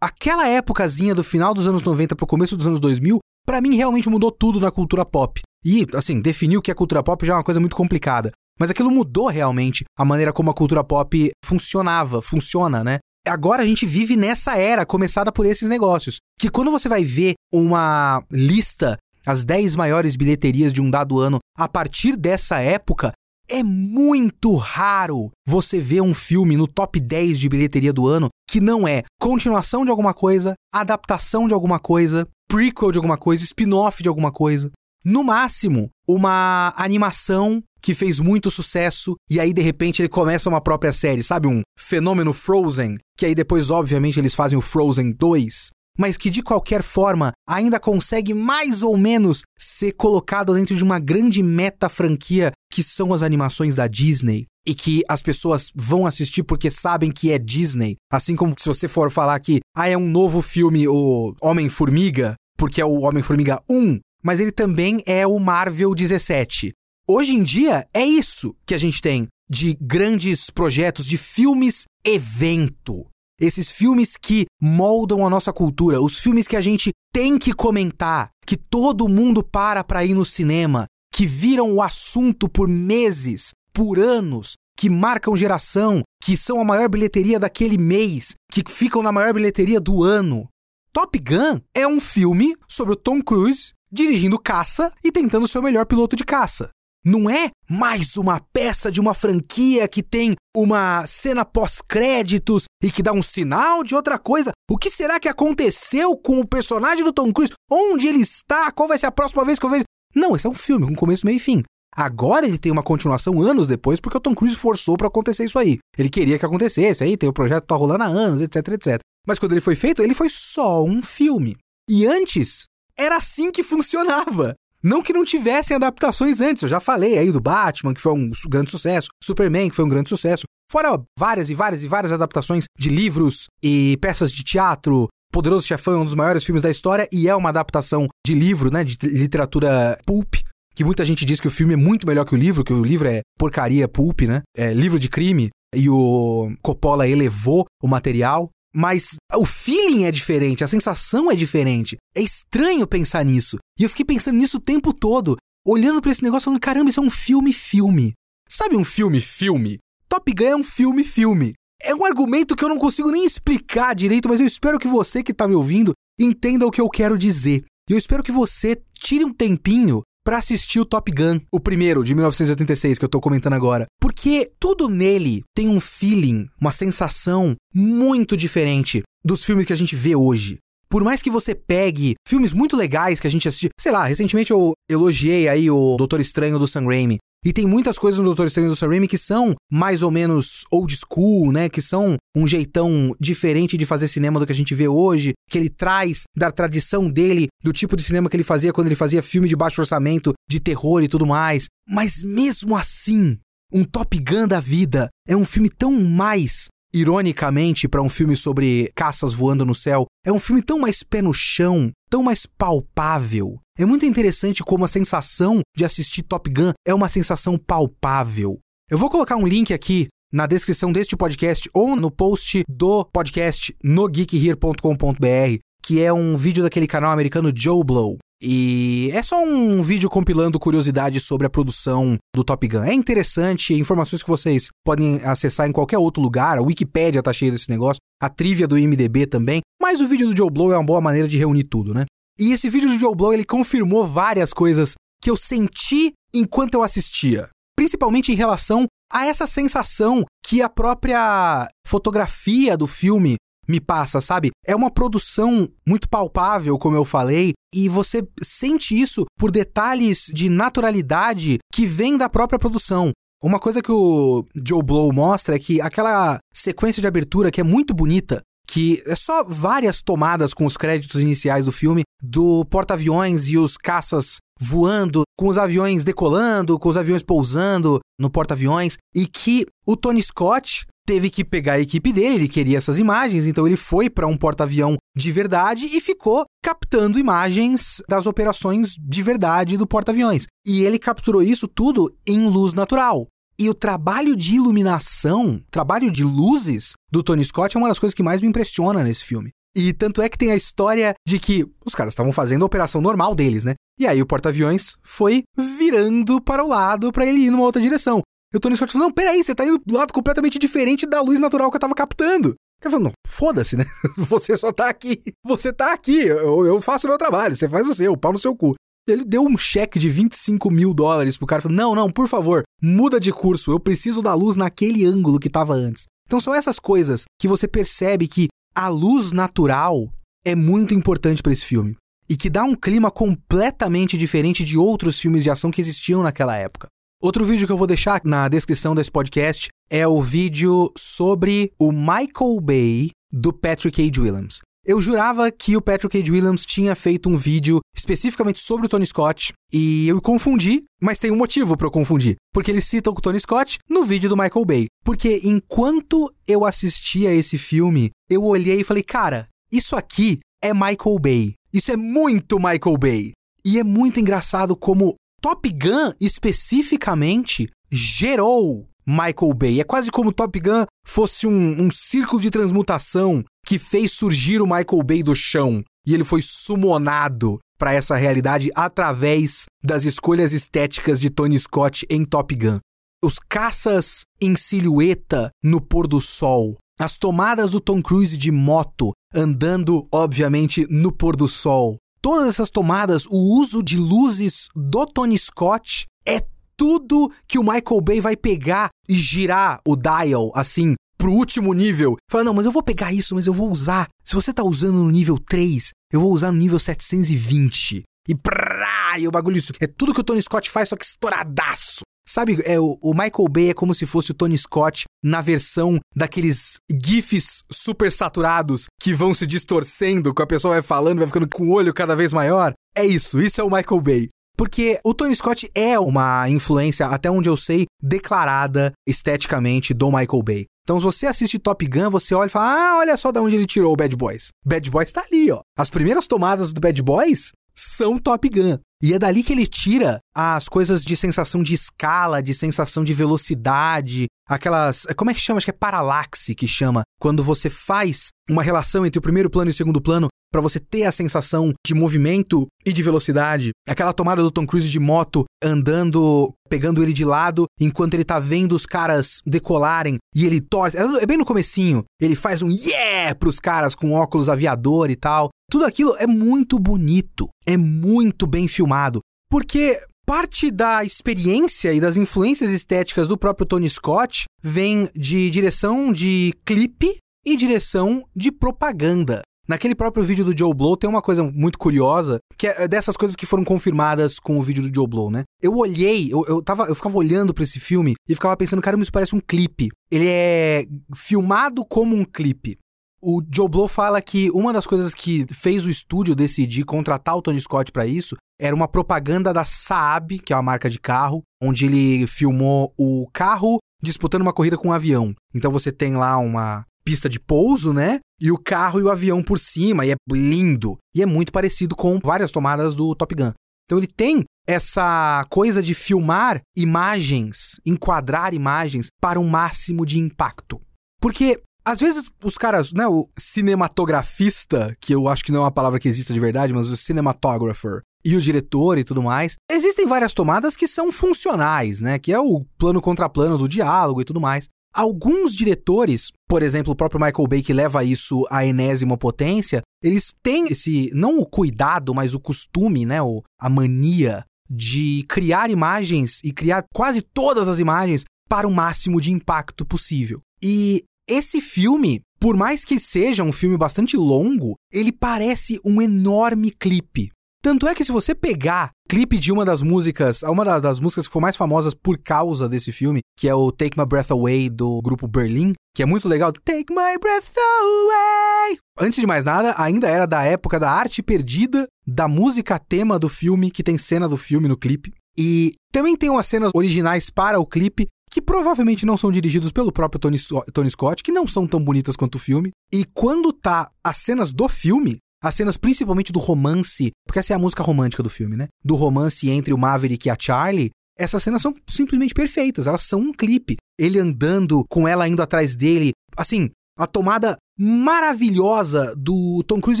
Aquela 0.00 0.48
épocazinha 0.48 1.14
do 1.14 1.22
final 1.22 1.52
dos 1.52 1.66
anos 1.66 1.82
90 1.82 2.16
pro 2.16 2.26
começo 2.26 2.56
dos 2.56 2.66
anos 2.66 2.80
2000, 2.80 3.18
para 3.44 3.60
mim 3.60 3.76
realmente 3.76 4.08
mudou 4.08 4.32
tudo 4.32 4.60
na 4.60 4.70
cultura 4.70 5.04
pop. 5.04 5.40
E, 5.64 5.86
assim, 5.94 6.20
definir 6.20 6.56
o 6.56 6.62
que 6.62 6.70
é 6.70 6.74
cultura 6.74 7.02
pop 7.02 7.24
já 7.24 7.34
é 7.34 7.36
uma 7.36 7.44
coisa 7.44 7.60
muito 7.60 7.76
complicada. 7.76 8.30
Mas 8.58 8.70
aquilo 8.70 8.90
mudou 8.90 9.26
realmente 9.26 9.84
a 9.96 10.04
maneira 10.04 10.32
como 10.32 10.50
a 10.50 10.54
cultura 10.54 10.82
pop 10.82 11.30
funcionava, 11.44 12.22
funciona, 12.22 12.82
né? 12.82 12.98
Agora 13.26 13.62
a 13.62 13.66
gente 13.66 13.86
vive 13.86 14.16
nessa 14.16 14.56
era 14.56 14.86
começada 14.86 15.30
por 15.30 15.46
esses 15.46 15.68
negócios. 15.68 16.16
Que 16.38 16.48
quando 16.48 16.70
você 16.70 16.88
vai 16.88 17.04
ver 17.04 17.34
uma 17.52 18.24
lista, 18.30 18.96
as 19.26 19.44
10 19.44 19.76
maiores 19.76 20.16
bilheterias 20.16 20.72
de 20.72 20.80
um 20.80 20.90
dado 20.90 21.18
ano, 21.18 21.38
a 21.56 21.68
partir 21.68 22.16
dessa 22.16 22.58
época, 22.58 23.12
é 23.48 23.62
muito 23.62 24.54
raro 24.56 25.30
você 25.46 25.78
ver 25.78 26.00
um 26.00 26.14
filme 26.14 26.56
no 26.56 26.66
top 26.66 26.98
10 26.98 27.38
de 27.38 27.48
bilheteria 27.48 27.92
do 27.92 28.06
ano 28.06 28.28
que 28.48 28.60
não 28.60 28.86
é 28.86 29.02
continuação 29.20 29.84
de 29.84 29.90
alguma 29.90 30.14
coisa, 30.14 30.54
adaptação 30.72 31.46
de 31.46 31.54
alguma 31.54 31.78
coisa, 31.78 32.26
prequel 32.48 32.92
de 32.92 32.98
alguma 32.98 33.16
coisa, 33.16 33.44
spin-off 33.44 34.02
de 34.02 34.08
alguma 34.08 34.30
coisa. 34.30 34.70
No 35.04 35.24
máximo, 35.24 35.90
uma 36.06 36.72
animação 36.76 37.62
que 37.82 37.94
fez 37.94 38.20
muito 38.20 38.50
sucesso 38.50 39.16
e 39.28 39.40
aí 39.40 39.52
de 39.52 39.60
repente 39.60 40.00
ele 40.00 40.08
começa 40.08 40.48
uma 40.48 40.60
própria 40.60 40.92
série, 40.92 41.22
sabe? 41.22 41.48
Um 41.48 41.62
fenômeno 41.76 42.32
Frozen, 42.32 42.96
que 43.18 43.26
aí 43.26 43.34
depois, 43.34 43.70
obviamente, 43.70 44.18
eles 44.18 44.34
fazem 44.34 44.56
o 44.56 44.62
Frozen 44.62 45.12
2, 45.12 45.70
mas 45.98 46.16
que 46.16 46.30
de 46.30 46.42
qualquer 46.42 46.82
forma 46.82 47.32
ainda 47.48 47.78
consegue 47.78 48.34
mais 48.34 48.82
ou 48.82 48.96
menos 48.96 49.42
ser 49.58 49.92
colocado 49.92 50.54
dentro 50.54 50.74
de 50.74 50.82
uma 50.82 50.98
grande 50.98 51.42
meta 51.42 51.88
franquia 51.88 52.52
que 52.72 52.82
são 52.82 53.12
as 53.12 53.22
animações 53.22 53.74
da 53.74 53.86
Disney. 53.86 54.46
E 54.64 54.74
que 54.74 55.02
as 55.08 55.20
pessoas 55.20 55.72
vão 55.74 56.06
assistir 56.06 56.44
porque 56.44 56.70
sabem 56.70 57.10
que 57.10 57.32
é 57.32 57.38
Disney. 57.38 57.96
Assim 58.12 58.36
como 58.36 58.54
se 58.56 58.68
você 58.68 58.86
for 58.86 59.10
falar 59.10 59.40
que 59.40 59.60
ah, 59.76 59.88
é 59.88 59.96
um 59.96 60.08
novo 60.08 60.40
filme, 60.40 60.86
o 60.86 61.34
Homem-Formiga, 61.42 62.36
porque 62.56 62.80
é 62.80 62.84
o 62.84 63.00
Homem-Formiga 63.00 63.60
1, 63.68 63.98
mas 64.22 64.38
ele 64.38 64.52
também 64.52 65.02
é 65.04 65.26
o 65.26 65.38
Marvel 65.40 65.94
17. 65.94 66.72
Hoje 67.08 67.34
em 67.34 67.42
dia 67.42 67.84
é 67.92 68.04
isso 68.04 68.54
que 68.64 68.74
a 68.74 68.78
gente 68.78 69.02
tem 69.02 69.26
de 69.50 69.76
grandes 69.80 70.48
projetos 70.48 71.06
de 71.06 71.18
filmes 71.18 71.84
evento. 72.04 73.06
Esses 73.42 73.72
filmes 73.72 74.16
que 74.16 74.46
moldam 74.60 75.26
a 75.26 75.28
nossa 75.28 75.52
cultura, 75.52 76.00
os 76.00 76.16
filmes 76.20 76.46
que 76.46 76.54
a 76.54 76.60
gente 76.60 76.92
tem 77.12 77.36
que 77.36 77.52
comentar, 77.52 78.28
que 78.46 78.56
todo 78.56 79.08
mundo 79.08 79.42
para 79.42 79.82
para 79.82 80.04
ir 80.04 80.14
no 80.14 80.24
cinema, 80.24 80.86
que 81.12 81.26
viram 81.26 81.72
o 81.72 81.82
assunto 81.82 82.48
por 82.48 82.68
meses, 82.68 83.50
por 83.74 83.98
anos, 83.98 84.52
que 84.78 84.88
marcam 84.88 85.36
geração, 85.36 86.02
que 86.22 86.36
são 86.36 86.60
a 86.60 86.64
maior 86.64 86.88
bilheteria 86.88 87.40
daquele 87.40 87.76
mês, 87.76 88.36
que 88.52 88.62
ficam 88.68 89.02
na 89.02 89.10
maior 89.10 89.34
bilheteria 89.34 89.80
do 89.80 90.04
ano. 90.04 90.48
Top 90.92 91.18
Gun 91.18 91.58
é 91.74 91.84
um 91.84 91.98
filme 91.98 92.54
sobre 92.68 92.92
o 92.92 92.96
Tom 92.96 93.20
Cruise 93.20 93.72
dirigindo 93.90 94.38
caça 94.38 94.92
e 95.02 95.10
tentando 95.10 95.48
ser 95.48 95.58
o 95.58 95.62
melhor 95.62 95.84
piloto 95.84 96.14
de 96.14 96.24
caça. 96.24 96.70
Não 97.04 97.28
é 97.28 97.50
mais 97.68 98.16
uma 98.16 98.40
peça 98.52 98.88
de 98.88 99.00
uma 99.00 99.12
franquia 99.12 99.88
que 99.88 100.04
tem 100.04 100.36
uma 100.56 101.04
cena 101.04 101.44
pós-créditos 101.44 102.66
e 102.80 102.92
que 102.92 103.02
dá 103.02 103.12
um 103.12 103.20
sinal 103.20 103.82
de 103.82 103.92
outra 103.92 104.20
coisa. 104.20 104.52
O 104.70 104.78
que 104.78 104.88
será 104.88 105.18
que 105.18 105.28
aconteceu 105.28 106.16
com 106.16 106.38
o 106.38 106.46
personagem 106.46 107.04
do 107.04 107.12
Tom 107.12 107.32
Cruise? 107.32 107.54
Onde 107.68 108.06
ele 108.06 108.20
está? 108.20 108.70
Qual 108.70 108.86
vai 108.86 109.00
ser 109.00 109.06
a 109.06 109.10
próxima 109.10 109.44
vez 109.44 109.58
que 109.58 109.66
eu 109.66 109.70
vejo? 109.70 109.82
Não, 110.14 110.36
esse 110.36 110.46
é 110.46 110.50
um 110.50 110.54
filme 110.54 110.86
com 110.86 110.94
começo, 110.94 111.26
meio 111.26 111.38
e 111.38 111.40
fim. 111.40 111.64
Agora 111.92 112.46
ele 112.46 112.56
tem 112.56 112.70
uma 112.70 112.84
continuação 112.84 113.42
anos 113.42 113.66
depois 113.66 113.98
porque 113.98 114.16
o 114.16 114.20
Tom 114.20 114.32
Cruise 114.32 114.54
forçou 114.54 114.96
para 114.96 115.08
acontecer 115.08 115.42
isso 115.42 115.58
aí. 115.58 115.78
Ele 115.98 116.08
queria 116.08 116.38
que 116.38 116.46
acontecesse, 116.46 117.02
aí 117.02 117.16
tem 117.16 117.28
o 117.28 117.32
projeto 117.32 117.62
que 117.62 117.68
tá 117.68 117.74
rolando 117.74 118.04
há 118.04 118.06
anos, 118.06 118.40
etc, 118.40 118.56
etc. 118.74 119.00
Mas 119.26 119.40
quando 119.40 119.52
ele 119.52 119.60
foi 119.60 119.74
feito, 119.74 120.02
ele 120.02 120.14
foi 120.14 120.30
só 120.30 120.84
um 120.84 121.02
filme. 121.02 121.56
E 121.90 122.06
antes, 122.06 122.66
era 122.96 123.16
assim 123.16 123.50
que 123.50 123.64
funcionava. 123.64 124.54
Não 124.82 125.02
que 125.02 125.12
não 125.12 125.24
tivessem 125.24 125.76
adaptações 125.76 126.40
antes, 126.40 126.64
eu 126.64 126.68
já 126.68 126.80
falei 126.80 127.16
aí 127.16 127.30
do 127.30 127.40
Batman, 127.40 127.94
que 127.94 128.00
foi 128.00 128.12
um 128.12 128.30
grande 128.48 128.70
sucesso, 128.70 129.08
Superman, 129.22 129.70
que 129.70 129.76
foi 129.76 129.84
um 129.84 129.88
grande 129.88 130.08
sucesso, 130.08 130.44
fora 130.70 131.00
várias 131.18 131.50
e 131.50 131.54
várias 131.54 131.84
e 131.84 131.88
várias 131.88 132.12
adaptações 132.12 132.64
de 132.78 132.88
livros 132.88 133.46
e 133.62 133.96
peças 134.00 134.32
de 134.32 134.42
teatro. 134.42 135.08
Poderoso 135.32 135.66
Chefão 135.66 135.94
é 135.94 135.98
um 135.98 136.04
dos 136.04 136.14
maiores 136.14 136.44
filmes 136.44 136.62
da 136.62 136.70
história 136.70 137.08
e 137.12 137.28
é 137.28 137.34
uma 137.34 137.48
adaptação 137.48 138.08
de 138.26 138.34
livro, 138.34 138.70
né, 138.70 138.82
de 138.82 138.96
literatura 139.06 139.96
pulp, 140.04 140.34
que 140.74 140.84
muita 140.84 141.04
gente 141.04 141.24
diz 141.24 141.40
que 141.40 141.48
o 141.48 141.50
filme 141.50 141.74
é 141.74 141.76
muito 141.76 142.06
melhor 142.06 142.24
que 142.24 142.34
o 142.34 142.38
livro, 142.38 142.64
que 142.64 142.72
o 142.72 142.82
livro 142.82 143.08
é 143.08 143.20
porcaria 143.38 143.86
pulp, 143.88 144.22
né? 144.22 144.42
É 144.56 144.72
livro 144.72 144.98
de 144.98 145.08
crime 145.08 145.50
e 145.74 145.88
o 145.88 146.52
Coppola 146.62 147.08
elevou 147.08 147.64
o 147.82 147.88
material. 147.88 148.50
Mas 148.74 149.16
o 149.34 149.44
feeling 149.44 150.04
é 150.04 150.10
diferente, 150.10 150.64
a 150.64 150.68
sensação 150.68 151.30
é 151.30 151.36
diferente. 151.36 151.96
É 152.14 152.22
estranho 152.22 152.86
pensar 152.86 153.24
nisso. 153.24 153.58
E 153.78 153.82
eu 153.82 153.88
fiquei 153.88 154.04
pensando 154.04 154.38
nisso 154.38 154.56
o 154.56 154.60
tempo 154.60 154.94
todo, 154.94 155.36
olhando 155.66 156.00
para 156.00 156.10
esse 156.10 156.22
negócio 156.22 156.46
falando: 156.46 156.60
caramba, 156.60 156.90
isso 156.90 157.00
é 157.00 157.02
um 157.02 157.10
filme-filme. 157.10 158.12
Sabe 158.48 158.76
um 158.76 158.84
filme-filme? 158.84 159.78
Top 160.08 160.32
Gun 160.32 160.44
é 160.44 160.56
um 160.56 160.64
filme-filme. 160.64 161.54
É 161.82 161.94
um 161.94 162.04
argumento 162.04 162.54
que 162.54 162.64
eu 162.64 162.68
não 162.68 162.78
consigo 162.78 163.10
nem 163.10 163.24
explicar 163.24 163.94
direito, 163.94 164.28
mas 164.28 164.40
eu 164.40 164.46
espero 164.46 164.78
que 164.78 164.86
você 164.86 165.22
que 165.22 165.34
tá 165.34 165.48
me 165.48 165.54
ouvindo 165.54 165.92
entenda 166.18 166.66
o 166.66 166.70
que 166.70 166.80
eu 166.80 166.88
quero 166.88 167.18
dizer. 167.18 167.64
E 167.88 167.92
eu 167.92 167.98
espero 167.98 168.22
que 168.22 168.30
você 168.30 168.80
tire 168.94 169.24
um 169.24 169.32
tempinho 169.32 170.02
para 170.24 170.38
assistir 170.38 170.78
o 170.78 170.84
Top 170.84 171.10
Gun, 171.10 171.40
o 171.50 171.58
primeiro 171.58 172.04
de 172.04 172.14
1986 172.14 172.98
que 172.98 173.04
eu 173.04 173.08
tô 173.08 173.20
comentando 173.20 173.54
agora, 173.54 173.86
porque 174.00 174.52
tudo 174.58 174.88
nele 174.88 175.42
tem 175.54 175.68
um 175.68 175.80
feeling, 175.80 176.46
uma 176.60 176.70
sensação 176.70 177.56
muito 177.74 178.36
diferente 178.36 179.02
dos 179.24 179.44
filmes 179.44 179.66
que 179.66 179.72
a 179.72 179.76
gente 179.76 179.96
vê 179.96 180.14
hoje. 180.14 180.58
por 180.88 181.02
mais 181.02 181.22
que 181.22 181.30
você 181.30 181.54
pegue 181.54 182.16
filmes 182.28 182.52
muito 182.52 182.76
legais 182.76 183.18
que 183.18 183.26
a 183.26 183.30
gente 183.30 183.48
assistiu, 183.48 183.70
sei 183.80 183.90
lá, 183.90 184.04
recentemente 184.04 184.50
eu 184.50 184.74
elogiei 184.90 185.48
aí 185.48 185.70
o 185.70 185.96
Doutor 185.96 186.20
Estranho 186.20 186.58
do 186.58 186.68
Sam 186.68 186.84
Raimi. 186.84 187.16
E 187.44 187.52
tem 187.52 187.66
muitas 187.66 187.98
coisas 187.98 188.20
no 188.20 188.24
Doutor 188.24 188.46
Estranho 188.46 188.68
do 188.68 188.76
Sam 188.76 188.88
Raimi 188.88 189.08
que 189.08 189.18
são 189.18 189.56
mais 189.70 190.00
ou 190.00 190.12
menos 190.12 190.62
old 190.70 190.96
school, 190.96 191.50
né? 191.50 191.68
Que 191.68 191.82
são 191.82 192.16
um 192.36 192.46
jeitão 192.46 193.16
diferente 193.18 193.76
de 193.76 193.84
fazer 193.84 194.06
cinema 194.06 194.38
do 194.38 194.46
que 194.46 194.52
a 194.52 194.54
gente 194.54 194.76
vê 194.76 194.86
hoje, 194.86 195.32
que 195.50 195.58
ele 195.58 195.68
traz 195.68 196.22
da 196.36 196.52
tradição 196.52 197.10
dele, 197.10 197.48
do 197.60 197.72
tipo 197.72 197.96
de 197.96 198.02
cinema 198.04 198.30
que 198.30 198.36
ele 198.36 198.44
fazia 198.44 198.72
quando 198.72 198.86
ele 198.86 198.94
fazia 198.94 199.20
filme 199.20 199.48
de 199.48 199.56
baixo 199.56 199.80
orçamento, 199.80 200.32
de 200.48 200.60
terror 200.60 201.02
e 201.02 201.08
tudo 201.08 201.26
mais. 201.26 201.66
Mas 201.88 202.22
mesmo 202.22 202.76
assim, 202.76 203.36
um 203.72 203.82
Top 203.82 204.16
Gun 204.18 204.46
da 204.46 204.60
vida 204.60 205.08
é 205.26 205.36
um 205.36 205.44
filme 205.44 205.68
tão 205.68 205.92
mais 205.92 206.68
ironicamente, 206.94 207.88
para 207.88 208.02
um 208.02 208.08
filme 208.08 208.36
sobre 208.36 208.92
caças 208.94 209.32
voando 209.32 209.64
no 209.64 209.74
céu, 209.74 210.06
é 210.24 210.30
um 210.30 210.38
filme 210.38 210.62
tão 210.62 210.78
mais 210.78 211.02
pé 211.02 211.22
no 211.22 211.32
chão, 211.32 211.90
tão 212.10 212.22
mais 212.22 212.46
palpável. 212.46 213.58
É 213.78 213.86
muito 213.86 214.04
interessante 214.04 214.62
como 214.62 214.84
a 214.84 214.88
sensação 214.88 215.60
de 215.74 215.84
assistir 215.84 216.22
Top 216.22 216.48
Gun 216.50 216.72
é 216.86 216.92
uma 216.92 217.08
sensação 217.08 217.56
palpável. 217.56 218.58
Eu 218.90 218.98
vou 218.98 219.08
colocar 219.08 219.36
um 219.36 219.46
link 219.46 219.72
aqui 219.72 220.08
na 220.30 220.46
descrição 220.46 220.92
deste 220.92 221.16
podcast 221.16 221.70
ou 221.72 221.96
no 221.96 222.10
post 222.10 222.64
do 222.68 223.02
podcast 223.06 223.74
no 223.82 224.06
geekhere.com.br, 224.08 225.58
que 225.82 226.02
é 226.02 226.12
um 226.12 226.36
vídeo 226.36 226.62
daquele 226.62 226.86
canal 226.86 227.12
americano 227.12 227.50
Joe 227.54 227.82
Blow. 227.82 228.18
E 228.42 229.08
é 229.14 229.22
só 229.22 229.42
um 229.42 229.80
vídeo 229.80 230.10
compilando 230.10 230.58
curiosidades 230.58 231.22
sobre 231.22 231.46
a 231.46 231.50
produção 231.50 232.18
do 232.36 232.44
Top 232.44 232.68
Gun. 232.68 232.84
É 232.84 232.92
interessante, 232.92 233.72
informações 233.72 234.22
que 234.22 234.28
vocês 234.28 234.68
podem 234.84 235.16
acessar 235.24 235.66
em 235.66 235.72
qualquer 235.72 235.96
outro 235.96 236.22
lugar. 236.22 236.58
A 236.58 236.62
Wikipédia 236.62 237.22
tá 237.22 237.32
cheia 237.32 237.52
desse 237.52 237.70
negócio, 237.70 238.00
a 238.20 238.28
trivia 238.28 238.68
do 238.68 238.78
IMDB 238.78 239.26
também. 239.26 239.62
Mas 239.80 240.02
o 240.02 240.06
vídeo 240.06 240.28
do 240.28 240.36
Joe 240.36 240.50
Blow 240.50 240.72
é 240.72 240.76
uma 240.76 240.84
boa 240.84 241.00
maneira 241.00 241.26
de 241.26 241.38
reunir 241.38 241.64
tudo, 241.64 241.94
né? 241.94 242.04
E 242.42 242.50
esse 242.50 242.68
vídeo 242.68 242.88
do 242.88 242.98
Joe 242.98 243.14
Blow, 243.14 243.32
ele 243.32 243.44
confirmou 243.44 244.04
várias 244.04 244.52
coisas 244.52 244.94
que 245.22 245.30
eu 245.30 245.36
senti 245.36 246.12
enquanto 246.34 246.74
eu 246.74 246.82
assistia. 246.82 247.48
Principalmente 247.76 248.32
em 248.32 248.34
relação 248.34 248.86
a 249.12 249.26
essa 249.26 249.46
sensação 249.46 250.24
que 250.44 250.60
a 250.60 250.68
própria 250.68 251.68
fotografia 251.86 252.76
do 252.76 252.88
filme 252.88 253.36
me 253.68 253.80
passa, 253.80 254.20
sabe? 254.20 254.50
É 254.66 254.74
uma 254.74 254.90
produção 254.90 255.68
muito 255.86 256.08
palpável, 256.08 256.76
como 256.78 256.96
eu 256.96 257.04
falei, 257.04 257.52
e 257.72 257.88
você 257.88 258.26
sente 258.42 259.00
isso 259.00 259.24
por 259.38 259.52
detalhes 259.52 260.24
de 260.34 260.48
naturalidade 260.48 261.58
que 261.72 261.86
vem 261.86 262.18
da 262.18 262.28
própria 262.28 262.58
produção. 262.58 263.12
Uma 263.40 263.60
coisa 263.60 263.80
que 263.80 263.92
o 263.92 264.44
Joe 264.66 264.82
Blow 264.82 265.12
mostra 265.14 265.54
é 265.54 265.60
que 265.60 265.80
aquela 265.80 266.40
sequência 266.52 267.00
de 267.00 267.06
abertura 267.06 267.52
que 267.52 267.60
é 267.60 267.64
muito 267.64 267.94
bonita, 267.94 268.42
que 268.72 269.02
é 269.04 269.14
só 269.14 269.44
várias 269.44 270.00
tomadas 270.00 270.54
com 270.54 270.64
os 270.64 270.78
créditos 270.78 271.20
iniciais 271.20 271.66
do 271.66 271.72
filme, 271.72 272.04
do 272.22 272.64
porta-aviões 272.64 273.46
e 273.48 273.58
os 273.58 273.76
caças 273.76 274.38
voando, 274.58 275.24
com 275.38 275.46
os 275.46 275.58
aviões 275.58 276.04
decolando, 276.04 276.78
com 276.78 276.88
os 276.88 276.96
aviões 276.96 277.22
pousando 277.22 278.00
no 278.18 278.30
porta-aviões, 278.30 278.96
e 279.14 279.26
que 279.26 279.66
o 279.86 279.94
Tony 279.94 280.22
Scott 280.22 280.86
teve 281.06 281.28
que 281.28 281.44
pegar 281.44 281.74
a 281.74 281.80
equipe 281.80 282.14
dele, 282.14 282.36
ele 282.36 282.48
queria 282.48 282.78
essas 282.78 282.98
imagens, 282.98 283.46
então 283.46 283.66
ele 283.66 283.76
foi 283.76 284.08
para 284.08 284.26
um 284.26 284.38
porta-avião 284.38 284.96
de 285.14 285.30
verdade 285.30 285.84
e 285.84 286.00
ficou 286.00 286.46
captando 286.64 287.18
imagens 287.18 288.02
das 288.08 288.24
operações 288.24 288.94
de 288.98 289.22
verdade 289.22 289.76
do 289.76 289.86
porta-aviões. 289.86 290.46
E 290.66 290.82
ele 290.82 290.98
capturou 290.98 291.42
isso 291.42 291.68
tudo 291.68 292.10
em 292.26 292.48
luz 292.48 292.72
natural. 292.72 293.26
E 293.62 293.70
o 293.70 293.74
trabalho 293.74 294.34
de 294.34 294.56
iluminação, 294.56 295.62
trabalho 295.70 296.10
de 296.10 296.24
luzes 296.24 296.94
do 297.12 297.22
Tony 297.22 297.44
Scott 297.44 297.76
é 297.76 297.78
uma 297.78 297.88
das 297.88 298.00
coisas 298.00 298.12
que 298.12 298.20
mais 298.20 298.40
me 298.40 298.48
impressiona 298.48 299.04
nesse 299.04 299.24
filme. 299.24 299.50
E 299.76 299.92
tanto 299.92 300.20
é 300.20 300.28
que 300.28 300.36
tem 300.36 300.50
a 300.50 300.56
história 300.56 301.14
de 301.24 301.38
que 301.38 301.64
os 301.86 301.94
caras 301.94 302.12
estavam 302.12 302.32
fazendo 302.32 302.62
a 302.62 302.66
operação 302.66 303.00
normal 303.00 303.36
deles, 303.36 303.62
né? 303.62 303.76
E 304.00 304.04
aí 304.04 304.20
o 304.20 304.26
porta-aviões 304.26 304.96
foi 305.00 305.44
virando 305.56 306.40
para 306.40 306.64
o 306.64 306.66
lado 306.66 307.12
para 307.12 307.24
ele 307.24 307.42
ir 307.42 307.50
numa 307.52 307.62
outra 307.62 307.80
direção. 307.80 308.20
E 308.52 308.56
o 308.56 308.60
Tony 308.60 308.76
Scott 308.76 308.92
falou: 308.92 309.06
Não, 309.06 309.14
peraí, 309.14 309.44
você 309.44 309.54
tá 309.54 309.64
indo 309.64 309.80
do 309.86 309.96
lado 309.96 310.12
completamente 310.12 310.58
diferente 310.58 311.06
da 311.06 311.20
luz 311.20 311.38
natural 311.38 311.70
que 311.70 311.76
eu 311.76 311.80
tava 311.80 311.94
captando. 311.94 312.48
O 312.48 312.82
cara 312.82 312.90
falou: 312.90 313.04
Não, 313.04 313.12
foda-se, 313.24 313.76
né? 313.76 313.86
Você 314.18 314.56
só 314.56 314.72
tá 314.72 314.88
aqui. 314.88 315.20
Você 315.46 315.72
tá 315.72 315.92
aqui. 315.92 316.18
Eu, 316.18 316.66
eu 316.66 316.82
faço 316.82 317.06
o 317.06 317.10
meu 317.10 317.16
trabalho, 317.16 317.54
você 317.54 317.68
faz 317.68 317.86
o 317.86 317.94
seu, 317.94 318.16
pau 318.16 318.32
no 318.32 318.40
seu 318.40 318.56
cu. 318.56 318.74
Ele 319.08 319.24
deu 319.24 319.42
um 319.42 319.58
cheque 319.58 319.98
de 319.98 320.08
25 320.08 320.70
mil 320.70 320.94
dólares 320.94 321.36
pro 321.36 321.46
cara 321.46 321.62
falou: 321.62 321.76
Não, 321.76 321.94
não, 321.94 322.10
por 322.10 322.28
favor, 322.28 322.62
muda 322.80 323.18
de 323.18 323.32
curso. 323.32 323.72
Eu 323.72 323.80
preciso 323.80 324.22
da 324.22 324.34
luz 324.34 324.54
naquele 324.54 325.04
ângulo 325.04 325.40
que 325.40 325.50
tava 325.50 325.74
antes. 325.74 326.06
Então 326.26 326.38
são 326.38 326.54
essas 326.54 326.78
coisas 326.78 327.24
que 327.38 327.48
você 327.48 327.66
percebe 327.66 328.28
que 328.28 328.48
a 328.74 328.88
luz 328.88 329.32
natural 329.32 330.10
é 330.46 330.54
muito 330.54 330.94
importante 330.94 331.42
para 331.42 331.52
esse 331.52 331.66
filme. 331.66 331.96
E 332.28 332.36
que 332.36 332.48
dá 332.48 332.62
um 332.62 332.74
clima 332.74 333.10
completamente 333.10 334.16
diferente 334.16 334.64
de 334.64 334.78
outros 334.78 335.18
filmes 335.20 335.42
de 335.42 335.50
ação 335.50 335.70
que 335.70 335.80
existiam 335.80 336.22
naquela 336.22 336.56
época. 336.56 336.86
Outro 337.20 337.44
vídeo 337.44 337.66
que 337.66 337.72
eu 337.72 337.76
vou 337.76 337.86
deixar 337.86 338.20
na 338.24 338.48
descrição 338.48 338.94
desse 338.94 339.10
podcast 339.10 339.68
é 339.90 340.06
o 340.06 340.22
vídeo 340.22 340.90
sobre 340.96 341.72
o 341.78 341.92
Michael 341.92 342.60
Bay 342.60 343.10
do 343.30 343.52
Patrick 343.52 344.00
H. 344.00 344.22
Williams. 344.22 344.60
Eu 344.84 345.00
jurava 345.00 345.48
que 345.50 345.76
o 345.76 345.80
Patrick 345.80 346.18
H. 346.18 346.32
Williams 346.32 346.66
tinha 346.66 346.96
feito 346.96 347.28
um 347.28 347.36
vídeo 347.36 347.78
especificamente 347.96 348.58
sobre 348.58 348.86
o 348.86 348.88
Tony 348.88 349.06
Scott 349.06 349.52
e 349.72 350.08
eu 350.08 350.20
confundi, 350.20 350.82
mas 351.00 351.20
tem 351.20 351.30
um 351.30 351.36
motivo 351.36 351.76
para 351.76 351.86
eu 351.86 351.90
confundir. 351.90 352.34
Porque 352.52 352.68
ele 352.68 352.80
cita 352.80 353.08
o 353.08 353.14
Tony 353.14 353.38
Scott 353.38 353.78
no 353.88 354.04
vídeo 354.04 354.28
do 354.28 354.36
Michael 354.36 354.64
Bay. 354.64 354.86
Porque 355.04 355.40
enquanto 355.44 356.28
eu 356.48 356.64
assistia 356.64 357.32
esse 357.32 357.56
filme, 357.56 358.10
eu 358.28 358.42
olhei 358.42 358.80
e 358.80 358.84
falei, 358.84 359.04
cara, 359.04 359.46
isso 359.70 359.94
aqui 359.94 360.40
é 360.60 360.74
Michael 360.74 361.18
Bay. 361.20 361.54
Isso 361.72 361.92
é 361.92 361.96
muito 361.96 362.56
Michael 362.56 362.98
Bay. 362.98 363.32
E 363.64 363.78
é 363.78 363.84
muito 363.84 364.18
engraçado 364.18 364.74
como 364.74 365.14
Top 365.40 365.68
Gun, 365.70 366.12
especificamente, 366.20 367.68
gerou 367.88 368.88
Michael 369.06 369.54
Bay. 369.54 369.80
É 369.80 369.84
quase 369.84 370.10
como 370.10 370.32
Top 370.32 370.58
Gun 370.58 370.84
fosse 371.06 371.46
um, 371.46 371.82
um 371.82 371.90
círculo 371.90 372.40
de 372.40 372.50
transmutação 372.50 373.44
que 373.66 373.78
fez 373.78 374.12
surgir 374.12 374.60
o 374.60 374.66
Michael 374.66 375.02
Bay 375.04 375.22
do 375.22 375.34
chão. 375.34 375.82
E 376.06 376.14
ele 376.14 376.24
foi 376.24 376.40
sumonado 376.42 377.58
para 377.78 377.92
essa 377.94 378.16
realidade 378.16 378.70
através 378.74 379.66
das 379.82 380.04
escolhas 380.04 380.52
estéticas 380.52 381.20
de 381.20 381.30
Tony 381.30 381.58
Scott 381.58 382.06
em 382.10 382.24
Top 382.24 382.54
Gun. 382.54 382.78
Os 383.22 383.38
caças 383.38 384.22
em 384.40 384.56
silhueta 384.56 385.50
no 385.62 385.80
pôr 385.80 386.06
do 386.06 386.20
sol. 386.20 386.76
As 386.98 387.18
tomadas 387.18 387.70
do 387.70 387.80
Tom 387.80 388.02
Cruise 388.02 388.36
de 388.36 388.50
moto 388.50 389.12
andando, 389.34 390.06
obviamente, 390.12 390.86
no 390.90 391.12
pôr 391.12 391.36
do 391.36 391.48
sol 391.48 391.96
todas 392.22 392.46
essas 392.46 392.70
tomadas, 392.70 393.26
o 393.26 393.58
uso 393.58 393.82
de 393.82 393.98
luzes 393.98 394.68
do 394.74 395.04
Tony 395.04 395.36
Scott 395.36 396.06
é 396.24 396.40
tudo 396.82 397.32
que 397.46 397.60
o 397.60 397.62
Michael 397.62 398.00
Bay 398.00 398.20
vai 398.20 398.36
pegar 398.36 398.88
e 399.08 399.14
girar 399.14 399.78
o 399.86 399.94
dial 399.94 400.50
assim 400.52 400.96
pro 401.16 401.30
último 401.30 401.72
nível. 401.72 402.16
Fala, 402.28 402.42
não, 402.42 402.52
mas 402.52 402.66
eu 402.66 402.72
vou 402.72 402.82
pegar 402.82 403.12
isso, 403.12 403.36
mas 403.36 403.46
eu 403.46 403.52
vou 403.52 403.70
usar. 403.70 404.08
Se 404.24 404.34
você 404.34 404.52
tá 404.52 404.64
usando 404.64 405.00
no 405.00 405.08
nível 405.08 405.38
3, 405.38 405.90
eu 406.12 406.18
vou 406.18 406.32
usar 406.32 406.50
no 406.50 406.58
nível 406.58 406.80
720. 406.80 408.02
E 408.28 408.34
prá, 408.34 409.16
e 409.16 409.28
o 409.28 409.30
bagulho 409.30 409.58
isso. 409.58 409.70
É 409.78 409.86
tudo 409.86 410.12
que 410.12 410.18
o 410.18 410.24
Tony 410.24 410.42
Scott 410.42 410.68
faz, 410.68 410.88
só 410.88 410.96
que 410.96 411.04
estouradaço. 411.04 412.00
Sabe, 412.28 412.60
é, 412.64 412.80
o, 412.80 412.98
o, 413.00 413.12
Michael 413.12 413.48
Bay 413.48 413.70
é 413.70 413.74
como 413.74 413.94
se 413.94 414.04
fosse 414.04 414.32
o 414.32 414.34
Tony 414.34 414.58
Scott 414.58 415.04
na 415.22 415.40
versão 415.40 416.00
daqueles 416.16 416.78
GIFs 417.04 417.62
super 417.70 418.10
saturados 418.10 418.86
que 419.00 419.14
vão 419.14 419.32
se 419.32 419.46
distorcendo, 419.46 420.34
que 420.34 420.42
a 420.42 420.46
pessoa 420.46 420.74
vai 420.74 420.82
falando, 420.82 421.18
vai 421.18 421.28
ficando 421.28 421.48
com 421.48 421.68
o 421.68 421.72
olho 421.72 421.94
cada 421.94 422.16
vez 422.16 422.32
maior. 422.32 422.72
É 422.96 423.06
isso, 423.06 423.40
isso 423.40 423.60
é 423.60 423.64
o 423.64 423.70
Michael 423.70 424.00
Bay. 424.00 424.28
Porque 424.62 425.00
o 425.04 425.12
Tony 425.12 425.34
Scott 425.34 425.68
é 425.74 425.98
uma 425.98 426.48
influência, 426.48 427.06
até 427.06 427.28
onde 427.28 427.48
eu 427.48 427.56
sei, 427.56 427.86
declarada 428.00 428.92
esteticamente 429.04 429.92
do 429.92 430.06
Michael 430.06 430.40
Bay. 430.44 430.66
Então, 430.84 431.00
se 431.00 431.04
você 431.04 431.26
assiste 431.26 431.58
Top 431.58 431.84
Gun, 431.84 432.08
você 432.08 432.32
olha 432.32 432.46
e 432.46 432.48
fala: 432.48 432.66
Ah, 432.66 432.98
olha 432.98 433.16
só 433.16 433.32
de 433.32 433.40
onde 433.40 433.56
ele 433.56 433.66
tirou 433.66 433.92
o 433.92 433.96
Bad 433.96 434.14
Boys. 434.14 434.50
Bad 434.64 434.88
Boys 434.88 435.10
tá 435.10 435.24
ali, 435.28 435.50
ó. 435.50 435.62
As 435.76 435.90
primeiras 435.90 436.28
tomadas 436.28 436.72
do 436.72 436.80
Bad 436.80 437.02
Boys 437.02 437.50
são 437.74 438.20
Top 438.20 438.48
Gun. 438.48 438.78
E 439.02 439.12
é 439.12 439.18
dali 439.18 439.42
que 439.42 439.52
ele 439.52 439.66
tira 439.66 440.20
as 440.32 440.68
coisas 440.68 441.04
de 441.04 441.16
sensação 441.16 441.60
de 441.60 441.74
escala, 441.74 442.40
de 442.40 442.54
sensação 442.54 443.02
de 443.02 443.12
velocidade, 443.12 444.26
aquelas. 444.48 445.04
Como 445.16 445.32
é 445.32 445.34
que 445.34 445.40
chama? 445.40 445.58
Acho 445.58 445.66
que 445.66 445.72
é 445.72 445.76
paralaxe 445.76 446.54
que 446.54 446.68
chama. 446.68 447.02
Quando 447.20 447.42
você 447.42 447.68
faz 447.68 448.28
uma 448.48 448.62
relação 448.62 449.04
entre 449.04 449.18
o 449.18 449.22
primeiro 449.22 449.50
plano 449.50 449.70
e 449.70 449.72
o 449.72 449.74
segundo 449.74 450.00
plano 450.00 450.28
para 450.52 450.60
você 450.60 450.78
ter 450.78 451.04
a 451.04 451.12
sensação 451.12 451.72
de 451.84 451.94
movimento 451.94 452.68
e 452.86 452.92
de 452.92 453.02
velocidade. 453.02 453.70
Aquela 453.88 454.12
tomada 454.12 454.42
do 454.42 454.50
Tom 454.50 454.66
Cruise 454.66 454.90
de 454.90 455.00
moto 455.00 455.44
andando, 455.64 456.52
pegando 456.68 457.02
ele 457.02 457.12
de 457.12 457.24
lado, 457.24 457.64
enquanto 457.80 458.14
ele 458.14 458.24
tá 458.24 458.38
vendo 458.38 458.74
os 458.74 458.84
caras 458.84 459.38
decolarem 459.46 460.18
e 460.34 460.44
ele 460.44 460.60
torce. 460.60 460.96
É 460.96 461.26
bem 461.26 461.38
no 461.38 461.46
comecinho. 461.46 462.04
Ele 462.20 462.36
faz 462.36 462.60
um 462.60 462.70
yeah 462.70 463.34
pros 463.34 463.58
caras 463.58 463.94
com 463.94 464.12
óculos 464.12 464.48
aviador 464.48 465.10
e 465.10 465.16
tal. 465.16 465.48
Tudo 465.70 465.86
aquilo 465.86 466.14
é 466.18 466.26
muito 466.26 466.78
bonito, 466.78 467.48
é 467.66 467.78
muito 467.78 468.46
bem 468.46 468.68
filmado, 468.68 469.20
porque 469.50 469.98
parte 470.26 470.70
da 470.70 471.02
experiência 471.02 471.92
e 471.94 472.00
das 472.00 472.16
influências 472.16 472.72
estéticas 472.72 473.26
do 473.26 473.38
próprio 473.38 473.66
Tony 473.66 473.88
Scott 473.88 474.44
vem 474.62 475.08
de 475.14 475.50
direção 475.50 476.12
de 476.12 476.54
clipe 476.64 477.16
e 477.44 477.56
direção 477.56 478.22
de 478.36 478.52
propaganda. 478.52 479.42
Naquele 479.68 479.94
próprio 479.94 480.24
vídeo 480.24 480.44
do 480.44 480.56
Joe 480.56 480.74
Blow 480.74 480.96
tem 480.96 481.08
uma 481.08 481.22
coisa 481.22 481.44
muito 481.44 481.78
curiosa, 481.78 482.38
que 482.58 482.66
é 482.66 482.88
dessas 482.88 483.16
coisas 483.16 483.36
que 483.36 483.46
foram 483.46 483.64
confirmadas 483.64 484.38
com 484.40 484.58
o 484.58 484.62
vídeo 484.62 484.82
do 484.82 484.94
Joe 484.94 485.06
Blow, 485.06 485.30
né? 485.30 485.44
Eu 485.60 485.76
olhei, 485.76 486.32
eu, 486.32 486.44
eu, 486.48 486.62
tava, 486.62 486.86
eu 486.86 486.94
ficava 486.94 487.16
olhando 487.16 487.54
para 487.54 487.62
esse 487.62 487.78
filme 487.78 488.14
e 488.28 488.34
ficava 488.34 488.56
pensando, 488.56 488.82
cara, 488.82 489.00
isso 489.00 489.12
parece 489.12 489.36
um 489.36 489.40
clipe. 489.40 489.88
Ele 490.10 490.26
é 490.28 490.84
filmado 491.14 491.84
como 491.84 492.16
um 492.16 492.24
clipe. 492.24 492.76
O 493.24 493.40
Joe 493.54 493.68
Blow 493.68 493.86
fala 493.86 494.20
que 494.20 494.50
uma 494.50 494.72
das 494.72 494.84
coisas 494.84 495.14
que 495.14 495.46
fez 495.54 495.86
o 495.86 495.90
estúdio 495.90 496.34
decidir 496.34 496.84
contratar 496.84 497.36
o 497.36 497.42
Tony 497.42 497.60
Scott 497.60 497.92
para 497.92 498.04
isso 498.04 498.34
era 498.60 498.74
uma 498.74 498.88
propaganda 498.88 499.52
da 499.52 499.64
Saab, 499.64 500.40
que 500.40 500.52
é 500.52 500.56
uma 500.56 500.62
marca 500.62 500.90
de 500.90 500.98
carro, 500.98 501.42
onde 501.62 501.86
ele 501.86 502.26
filmou 502.26 502.92
o 502.98 503.28
carro 503.32 503.78
disputando 504.02 504.42
uma 504.42 504.52
corrida 504.52 504.76
com 504.76 504.88
um 504.88 504.92
avião. 504.92 505.32
Então 505.54 505.70
você 505.70 505.92
tem 505.92 506.16
lá 506.16 506.36
uma 506.38 506.84
pista 507.04 507.28
de 507.28 507.38
pouso, 507.38 507.92
né? 507.92 508.20
E 508.40 508.50
o 508.50 508.58
carro 508.58 509.00
e 509.00 509.02
o 509.02 509.10
avião 509.10 509.42
por 509.42 509.58
cima, 509.58 510.04
e 510.04 510.10
é 510.10 510.14
lindo. 510.30 510.98
E 511.14 511.22
é 511.22 511.26
muito 511.26 511.52
parecido 511.52 511.94
com 511.94 512.18
várias 512.18 512.50
tomadas 512.50 512.94
do 512.94 513.14
Top 513.14 513.34
Gun. 513.34 513.52
Então 513.84 513.98
ele 513.98 514.06
tem 514.06 514.44
essa 514.66 515.44
coisa 515.50 515.82
de 515.82 515.94
filmar 515.94 516.60
imagens, 516.76 517.80
enquadrar 517.84 518.54
imagens 518.54 519.08
para 519.20 519.40
um 519.40 519.48
máximo 519.48 520.06
de 520.06 520.18
impacto. 520.18 520.80
Porque 521.20 521.60
às 521.84 521.98
vezes 521.98 522.24
os 522.42 522.56
caras, 522.56 522.92
né, 522.92 523.06
o 523.06 523.28
cinematografista, 523.38 524.96
que 525.00 525.14
eu 525.14 525.28
acho 525.28 525.44
que 525.44 525.50
não 525.50 525.60
é 525.60 525.64
uma 525.64 525.70
palavra 525.70 525.98
que 525.98 526.08
exista 526.08 526.32
de 526.32 526.40
verdade, 526.40 526.72
mas 526.72 526.88
o 526.88 526.96
cinematographer 526.96 528.02
e 528.24 528.36
o 528.36 528.40
diretor 528.40 528.98
e 528.98 529.04
tudo 529.04 529.22
mais, 529.22 529.56
existem 529.70 530.06
várias 530.06 530.32
tomadas 530.32 530.76
que 530.76 530.86
são 530.86 531.10
funcionais, 531.10 532.00
né, 532.00 532.18
que 532.18 532.32
é 532.32 532.38
o 532.38 532.64
plano 532.78 533.00
contra 533.00 533.28
plano 533.28 533.58
do 533.58 533.68
diálogo 533.68 534.20
e 534.20 534.24
tudo 534.24 534.40
mais. 534.40 534.68
Alguns 534.94 535.56
diretores, 535.56 536.30
por 536.48 536.62
exemplo, 536.62 536.92
o 536.92 536.96
próprio 536.96 537.20
Michael 537.20 537.48
Bay 537.48 537.62
que 537.62 537.72
leva 537.72 538.04
isso 538.04 538.46
à 538.50 538.64
enésima 538.66 539.16
potência, 539.16 539.80
eles 540.02 540.34
têm 540.42 540.66
esse 540.66 541.10
não 541.14 541.38
o 541.38 541.46
cuidado, 541.46 542.14
mas 542.14 542.34
o 542.34 542.40
costume, 542.40 543.06
né, 543.06 543.22
o, 543.22 543.42
a 543.60 543.70
mania 543.70 544.44
de 544.68 545.24
criar 545.28 545.70
imagens 545.70 546.40
e 546.44 546.52
criar 546.52 546.84
quase 546.94 547.22
todas 547.22 547.68
as 547.68 547.78
imagens 547.78 548.24
para 548.48 548.68
o 548.68 548.70
máximo 548.70 549.20
de 549.20 549.32
impacto 549.32 549.84
possível. 549.84 550.40
E 550.62 551.02
esse 551.28 551.60
filme, 551.60 552.20
por 552.38 552.56
mais 552.56 552.84
que 552.84 552.98
seja 552.98 553.42
um 553.42 553.52
filme 553.52 553.76
bastante 553.76 554.16
longo, 554.16 554.74
ele 554.92 555.12
parece 555.12 555.80
um 555.84 556.02
enorme 556.02 556.70
clipe. 556.70 557.30
Tanto 557.62 557.86
é 557.86 557.94
que 557.94 558.04
se 558.04 558.10
você 558.10 558.34
pegar 558.34 558.90
clipe 559.08 559.38
de 559.38 559.52
uma 559.52 559.64
das 559.64 559.82
músicas, 559.82 560.42
uma 560.42 560.64
das 560.80 560.98
músicas 560.98 561.28
que 561.28 561.32
foram 561.32 561.42
mais 561.42 561.54
famosas 561.54 561.94
por 561.94 562.18
causa 562.18 562.68
desse 562.68 562.90
filme, 562.90 563.20
que 563.38 563.48
é 563.48 563.54
o 563.54 563.70
Take 563.70 563.96
My 563.96 564.04
Breath 564.04 564.32
Away 564.32 564.68
do 564.68 565.00
grupo 565.00 565.28
Berlin, 565.28 565.72
que 565.94 566.02
é 566.02 566.06
muito 566.06 566.28
legal. 566.28 566.52
Take 566.52 566.92
My 566.92 567.16
Breath 567.20 567.54
Away. 567.56 568.78
Antes 568.98 569.20
de 569.20 569.28
mais 569.28 569.44
nada, 569.44 569.76
ainda 569.78 570.08
era 570.08 570.26
da 570.26 570.42
época 570.42 570.80
da 570.80 570.90
arte 570.90 571.22
perdida 571.22 571.86
da 572.04 572.26
música 572.26 572.80
tema 572.80 573.16
do 573.16 573.28
filme, 573.28 573.70
que 573.70 573.84
tem 573.84 573.96
cena 573.96 574.28
do 574.28 574.36
filme 574.36 574.66
no 574.66 574.76
clipe. 574.76 575.12
E 575.38 575.74
também 575.92 576.16
tem 576.16 576.30
umas 576.30 576.46
cenas 576.46 576.72
originais 576.74 577.30
para 577.30 577.60
o 577.60 577.66
clipe 577.66 578.08
que 578.28 578.42
provavelmente 578.42 579.06
não 579.06 579.16
são 579.16 579.30
dirigidos 579.30 579.70
pelo 579.70 579.92
próprio 579.92 580.18
Tony, 580.18 580.38
Tony 580.72 580.90
Scott, 580.90 581.22
que 581.22 581.30
não 581.30 581.46
são 581.46 581.68
tão 581.68 581.84
bonitas 581.84 582.16
quanto 582.16 582.36
o 582.36 582.40
filme. 582.40 582.70
E 582.92 583.04
quando 583.04 583.52
tá 583.52 583.88
as 584.02 584.16
cenas 584.16 584.52
do 584.52 584.68
filme, 584.68 585.18
as 585.42 585.54
cenas 585.54 585.76
principalmente 585.76 586.32
do 586.32 586.38
romance, 586.38 587.10
porque 587.26 587.38
essa 587.38 587.52
é 587.52 587.56
a 587.56 587.58
música 587.58 587.82
romântica 587.82 588.22
do 588.22 588.30
filme, 588.30 588.56
né? 588.56 588.68
Do 588.84 588.94
romance 588.94 589.50
entre 589.50 589.72
o 589.72 589.78
Maverick 589.78 590.28
e 590.28 590.30
a 590.30 590.36
Charlie, 590.38 590.90
essas 591.18 591.42
cenas 591.42 591.60
são 591.60 591.74
simplesmente 591.88 592.32
perfeitas, 592.32 592.86
elas 592.86 593.02
são 593.02 593.20
um 593.20 593.32
clipe. 593.32 593.76
Ele 593.98 594.18
andando 594.18 594.84
com 594.88 595.06
ela 595.06 595.28
indo 595.28 595.42
atrás 595.42 595.76
dele, 595.76 596.12
assim, 596.36 596.70
a 596.96 597.06
tomada 597.06 597.56
maravilhosa 597.78 599.14
do 599.16 599.62
Tom 599.66 599.80
Cruise 599.80 600.00